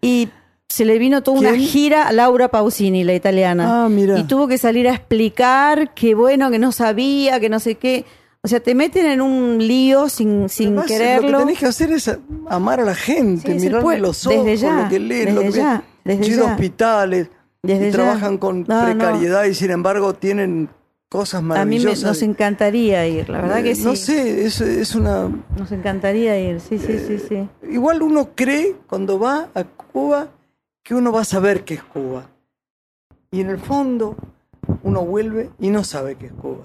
y 0.00 0.28
se 0.68 0.84
le 0.84 0.98
vino 0.98 1.22
toda 1.22 1.38
una 1.40 1.54
gira 1.56 2.06
a 2.08 2.12
Laura 2.12 2.48
Pausini, 2.48 3.02
la 3.04 3.14
italiana. 3.14 3.84
Ah, 3.84 3.88
mira. 3.88 4.18
Y 4.18 4.24
tuvo 4.24 4.46
que 4.48 4.58
salir 4.58 4.86
a 4.88 4.94
explicar 4.94 5.94
que 5.94 6.14
bueno, 6.14 6.50
que 6.50 6.58
no 6.60 6.70
sabía, 6.72 7.38
que 7.40 7.48
no 7.48 7.58
sé 7.60 7.76
qué. 7.76 8.04
O 8.42 8.48
sea, 8.48 8.60
te 8.60 8.74
meten 8.74 9.04
en 9.06 9.20
un 9.20 9.58
lío 9.58 10.08
sin, 10.08 10.48
sin 10.48 10.68
Además, 10.68 10.86
quererlo. 10.86 11.30
Lo 11.30 11.38
que 11.38 11.44
tenés 11.44 11.58
que 11.58 11.66
hacer 11.66 11.92
es 11.92 12.18
amar 12.48 12.80
a 12.80 12.84
la 12.84 12.94
gente, 12.94 13.52
Sí, 13.52 13.58
mirarle 13.66 13.82
pueblo. 13.82 14.06
los 14.08 14.26
ojos, 14.26 14.44
Desde 14.46 14.56
ya, 14.66 14.82
lo 14.84 14.88
que 14.88 14.98
leen, 14.98 15.34
lo 15.34 15.40
desde 15.42 15.52
que 15.52 15.58
ya, 15.58 15.82
desde 16.04 16.36
ya. 16.36 16.44
hospitales 16.44 17.28
Desde 17.62 17.88
y 17.88 17.92
trabajan 17.92 18.38
con 18.38 18.64
No, 18.66 18.78
no. 18.78 18.84
precariedad 18.86 19.44
y 19.44 19.52
sin 19.54 19.70
embargo 19.70 20.14
tienen 20.14 20.70
cosas 21.10 21.40
A 21.40 21.42
mí 21.42 21.48
me- 21.48 21.54
maravillosas. 21.56 22.04
nos 22.04 22.22
encantaría 22.22 23.06
ir, 23.06 23.28
la 23.28 23.42
verdad 23.42 23.62
que 23.62 23.72
Eh, 23.72 23.74
sí. 23.74 23.84
No 23.84 23.94
sé, 23.96 24.46
es, 24.46 24.60
es 24.62 24.94
una... 24.94 25.28
Nos 25.58 25.70
encantaría 25.72 26.40
ir, 26.40 26.60
sí, 26.60 26.78
sí, 26.78 26.98
sí, 26.98 27.18
sí. 27.18 27.46
Igual 27.70 28.00
uno 28.00 28.30
cree 28.34 28.76
cuando 28.86 29.18
va 29.18 29.48
a 29.54 29.64
Cuba 29.64 30.28
que 30.82 30.94
uno 30.94 31.12
va 31.12 31.20
a 31.20 31.24
saber 31.24 31.64
qué 31.64 31.74
es 31.74 31.82
Cuba. 31.82 32.26
Y 33.32 33.42
en 33.42 33.50
el 33.50 33.58
fondo 33.58 34.16
uno 34.82 35.04
vuelve 35.04 35.50
y 35.58 35.68
no 35.68 35.84
sabe 35.84 36.14
qué 36.14 36.26
es 36.26 36.32
Cuba. 36.32 36.64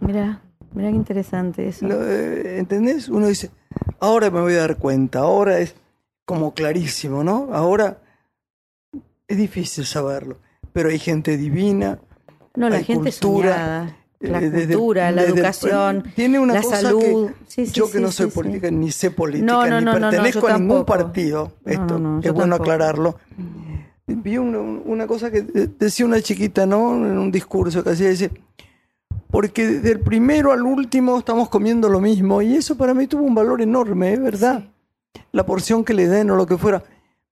Mira, 0.00 0.42
mira 0.74 0.90
qué 0.90 0.96
interesante 0.96 1.68
eso. 1.68 1.86
Lo, 1.86 2.06
eh, 2.06 2.58
¿Entendés? 2.58 3.08
Uno 3.08 3.26
dice, 3.26 3.50
ahora 4.00 4.30
me 4.30 4.40
voy 4.40 4.54
a 4.54 4.58
dar 4.60 4.76
cuenta, 4.76 5.20
ahora 5.20 5.58
es 5.58 5.74
como 6.24 6.52
clarísimo, 6.54 7.24
¿no? 7.24 7.48
Ahora 7.52 7.98
es 9.26 9.36
difícil 9.36 9.84
saberlo, 9.86 10.38
pero 10.72 10.88
hay 10.88 10.98
gente 10.98 11.36
divina. 11.36 11.98
No, 12.54 12.68
la 12.68 12.76
hay 12.76 12.84
gente 12.84 13.10
cultura, 13.10 13.52
soñada. 13.52 13.96
La 14.20 14.38
eh, 14.40 14.50
desde- 14.50 14.74
cultura, 14.74 15.10
la 15.12 15.22
desde 15.22 15.34
educación, 15.36 16.02
tiene 16.16 16.40
una 16.40 16.54
la 16.54 16.62
cosa 16.62 16.80
salud. 16.80 17.00
que 17.00 17.34
Sí, 17.46 17.66
sí, 17.66 17.72
yo 17.72 17.86
sí, 17.86 17.92
que 17.92 18.00
no 18.00 18.08
sí, 18.10 18.16
soy 18.16 18.30
sí. 18.30 18.34
política 18.34 18.70
ni 18.70 18.90
sé 18.90 19.10
política 19.12 19.46
No, 19.52 19.64
no, 19.66 19.78
ni 19.78 19.84
no, 19.84 19.92
no, 19.92 19.98
no, 20.00 20.10
pertenezco 20.10 20.48
a 20.48 20.58
ningún 20.58 20.84
partido 20.84 21.52
No, 21.64 21.72
esto 21.72 21.98
no, 22.00 22.20
es 22.20 22.32
bueno 22.32 22.56
aclararlo 22.56 23.16
vi 24.08 24.38
una, 24.38 24.58
una 24.58 25.06
cosa 25.06 25.30
que 25.30 25.42
de- 25.42 25.66
decía 25.68 26.04
una 26.06 26.20
chiquita 26.20 26.66
no 26.66 26.96
en 26.96 27.16
un 27.18 27.30
discurso 27.30 27.84
que 27.84 27.90
hacía 27.90 28.08
dice 28.08 28.30
porque 29.30 29.66
del 29.66 30.00
primero 30.00 30.52
al 30.52 30.62
último 30.62 31.18
estamos 31.18 31.48
comiendo 31.48 31.88
lo 31.88 32.00
mismo 32.00 32.40
y 32.42 32.56
eso 32.56 32.76
para 32.76 32.94
mí 32.94 33.06
tuvo 33.06 33.22
un 33.22 33.34
valor 33.34 33.60
enorme 33.62 34.12
es 34.14 34.20
verdad 34.22 34.64
la 35.32 35.44
porción 35.44 35.84
que 35.84 35.94
le 35.94 36.08
den 36.08 36.30
o 36.30 36.36
lo 36.36 36.46
que 36.46 36.56
fuera 36.56 36.82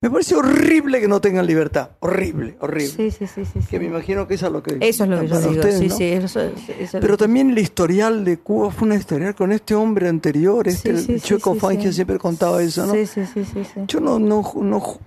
me 0.03 0.11
parece 0.11 0.35
horrible 0.37 1.01
que 1.01 1.09
no 1.09 1.21
tengan 1.23 1.47
libertad 1.47 1.91
horrible 2.01 2.57
horrible 2.61 2.93
Sí, 3.11 3.11
sí, 3.11 3.27
sí, 3.27 3.45
sí. 3.47 3.61
que 3.71 3.79
me 3.79 3.87
imagino 3.87 4.29
que 4.29 4.35
eso 4.35 4.47
es 4.49 4.53
lo 4.53 4.63
que 4.63 4.77
Eso 4.81 5.05
es 5.05 5.11
lo 5.11 5.21
que 5.21 5.27
yo 5.29 5.39
digo. 5.41 5.51
ustedes, 5.53 5.79
sí, 5.79 5.89
¿no? 5.89 5.97
sí, 5.97 6.05
eso, 6.05 6.41
eso 6.79 6.99
Pero 7.01 7.17
que- 7.17 7.25
también 7.25 7.51
el 7.51 7.59
historial 7.59 8.25
de 8.25 8.37
Cuba 8.37 8.71
fue 8.71 8.87
una 8.87 8.97
historial 8.97 9.35
con 9.35 9.53
este 9.53 9.75
hombre 9.75 10.09
anterior, 10.09 10.69
este 10.69 10.97
Sí, 10.99 11.03
sí, 11.07 11.13
el 11.15 11.23
Chueco 11.23 11.55
sí. 11.55 11.93
siempre 11.95 12.19
contaba 12.19 12.63
eso, 12.63 12.85
¿no? 12.87 12.93
Sí, 12.93 13.07
sí, 13.07 13.23
sí, 13.33 13.45
sí, 13.47 13.65
sí. 13.65 13.81
Yo 13.89 14.01
no, 14.01 14.19
no, 14.19 14.43
no, 14.57 14.99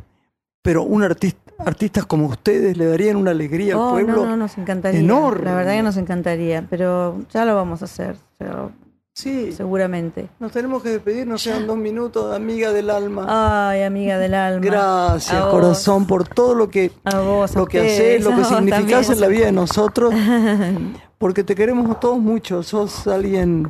pero 0.61 0.83
un 0.83 1.03
artista, 1.03 1.39
artistas 1.59 2.05
como 2.05 2.27
ustedes 2.27 2.77
le 2.77 2.85
darían 2.85 3.15
una 3.17 3.31
alegría 3.31 3.73
al 3.73 3.79
Oh, 3.79 3.89
pueblo. 3.91 4.15
no, 4.17 4.25
no, 4.25 4.37
nos 4.37 4.57
encantaría. 4.57 4.99
enorme. 4.99 5.45
La 5.45 5.55
verdad 5.55 5.73
que 5.73 5.83
nos 5.83 5.97
encantaría, 5.97 6.65
pero 6.69 7.17
ya 7.31 7.45
lo 7.45 7.55
vamos 7.55 7.81
a 7.81 7.85
hacer, 7.85 8.15
pero 8.37 8.71
Sí, 9.13 9.51
seguramente. 9.51 10.29
nos 10.39 10.51
tenemos 10.53 10.81
que 10.81 10.89
despedir, 10.91 11.27
nos 11.27 11.43
quedan 11.43 11.67
dos 11.67 11.75
minutos, 11.75 12.33
amiga 12.33 12.71
del 12.71 12.89
alma. 12.89 13.25
Ay, 13.71 13.81
amiga 13.83 14.17
del 14.17 14.33
alma. 14.33 14.65
Gracias, 14.65 15.33
A 15.33 15.45
vos, 15.45 15.51
corazón, 15.53 16.07
por 16.07 16.25
todo 16.27 16.55
lo 16.55 16.69
que, 16.69 16.91
A 17.03 17.19
vos, 17.19 17.53
a 17.53 17.59
lo 17.59 17.65
que 17.65 17.79
haces, 17.81 18.23
lo 18.23 18.29
que 18.35 18.45
significás 18.45 19.07
también. 19.07 19.13
en 19.13 19.19
la 19.19 19.27
vida 19.27 19.45
de 19.47 19.51
nosotros, 19.51 20.13
porque 21.17 21.43
te 21.43 21.53
queremos 21.55 21.99
todos 21.99 22.17
mucho. 22.19 22.63
Sos 22.63 23.07
alguien 23.07 23.69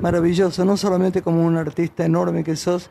maravilloso, 0.00 0.64
no 0.64 0.76
solamente 0.76 1.22
como 1.22 1.44
un 1.44 1.56
artista 1.56 2.04
enorme 2.04 2.42
que 2.42 2.56
sos, 2.56 2.90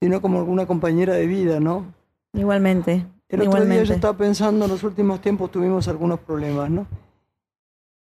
sino 0.00 0.22
como 0.22 0.42
una 0.44 0.66
compañera 0.66 1.12
de 1.14 1.26
vida, 1.26 1.60
¿no? 1.60 1.84
Igualmente. 2.32 3.06
El 3.28 3.40
otro 3.40 3.44
igualmente. 3.50 3.74
día 3.74 3.84
yo 3.84 3.94
estaba 3.94 4.16
pensando, 4.16 4.64
en 4.64 4.70
los 4.70 4.82
últimos 4.82 5.20
tiempos 5.20 5.50
tuvimos 5.50 5.86
algunos 5.88 6.20
problemas, 6.20 6.70
¿no? 6.70 6.86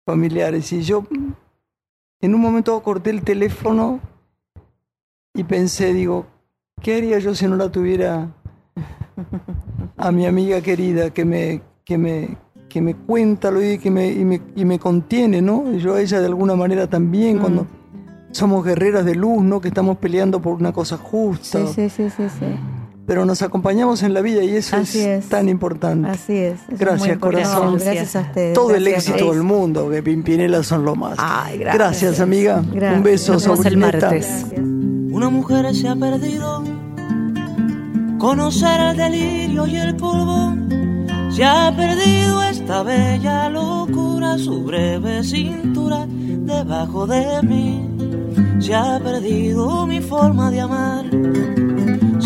Familiares. 0.06 0.72
Y 0.72 0.82
yo 0.82 1.04
en 2.20 2.34
un 2.34 2.40
momento 2.40 2.80
corté 2.82 3.10
el 3.10 3.22
teléfono 3.22 4.00
y 5.34 5.44
pensé, 5.44 5.92
digo, 5.92 6.26
¿qué 6.82 6.96
haría 6.96 7.18
yo 7.18 7.34
si 7.34 7.46
no 7.46 7.56
la 7.56 7.70
tuviera 7.70 8.28
a 9.96 10.12
mi 10.12 10.26
amiga 10.26 10.60
querida 10.60 11.10
que 11.10 11.24
me, 11.24 11.60
que 11.84 11.98
me, 11.98 12.36
que 12.68 12.80
me 12.80 12.94
cuenta 12.94 13.50
lo 13.50 13.62
y 13.62 13.78
que 13.78 13.90
me, 13.90 14.08
y 14.12 14.24
me, 14.24 14.40
y 14.56 14.64
me 14.64 14.78
contiene, 14.78 15.42
¿no? 15.42 15.72
Y 15.72 15.78
yo 15.80 15.94
a 15.94 16.00
ella 16.00 16.20
de 16.20 16.26
alguna 16.26 16.54
manera 16.54 16.88
también, 16.88 17.38
Mm. 17.38 17.40
cuando 17.40 17.66
somos 18.30 18.64
guerreras 18.64 19.04
de 19.04 19.14
luz, 19.16 19.42
¿no? 19.42 19.60
Que 19.60 19.68
estamos 19.68 19.98
peleando 19.98 20.40
por 20.40 20.54
una 20.54 20.72
cosa 20.72 20.96
justa 20.96 21.66
Sí, 21.66 21.88
sí, 21.88 21.88
sí, 21.90 22.10
sí, 22.10 22.28
sí. 22.28 22.46
Pero 23.08 23.24
nos 23.24 23.40
acompañamos 23.40 24.02
en 24.02 24.12
la 24.12 24.20
vida 24.20 24.44
y 24.44 24.50
eso 24.54 24.76
Así 24.76 24.98
es, 25.00 25.24
es. 25.24 25.28
tan 25.30 25.48
importante. 25.48 26.10
Así 26.10 26.36
es. 26.36 26.60
eso 26.68 26.76
Gracias, 26.78 27.16
corazón. 27.16 27.78
Gracias 27.78 28.14
a 28.16 28.20
ustedes. 28.20 28.52
Todo 28.52 28.74
el 28.74 28.84
gracias. 28.84 29.08
éxito 29.16 29.32
del 29.32 29.42
mundo, 29.42 29.88
que 29.88 30.02
Pimpinela 30.02 30.62
son 30.62 30.84
lo 30.84 30.94
más. 30.94 31.14
Ay, 31.16 31.56
gracias. 31.56 32.20
amiga. 32.20 32.62
Gracias. 32.70 32.96
Un 32.98 33.02
beso, 33.02 33.32
Nos 33.32 33.42
vemos 33.44 33.64
el 33.64 33.76
martes. 33.78 34.46
Una 35.10 35.30
mujer 35.30 35.74
se 35.74 35.88
ha 35.88 35.96
perdido. 35.96 36.62
Conocer 38.18 38.78
el 38.78 38.96
delirio 38.98 39.66
y 39.66 39.76
el 39.76 39.96
polvo. 39.96 40.54
Se 41.30 41.44
ha 41.44 41.74
perdido 41.74 42.42
esta 42.42 42.82
bella 42.82 43.48
locura, 43.48 44.36
su 44.36 44.64
breve 44.64 45.24
cintura 45.24 46.04
debajo 46.06 47.06
de 47.06 47.42
mí. 47.42 47.88
Se 48.60 48.74
ha 48.74 49.00
perdido 49.02 49.86
mi 49.86 50.02
forma 50.02 50.50
de 50.50 50.60
amar. 50.60 51.06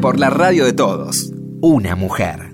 Por 0.00 0.18
la 0.18 0.30
radio 0.30 0.64
de 0.64 0.72
todos, 0.72 1.30
una 1.60 1.94
mujer. 1.94 2.47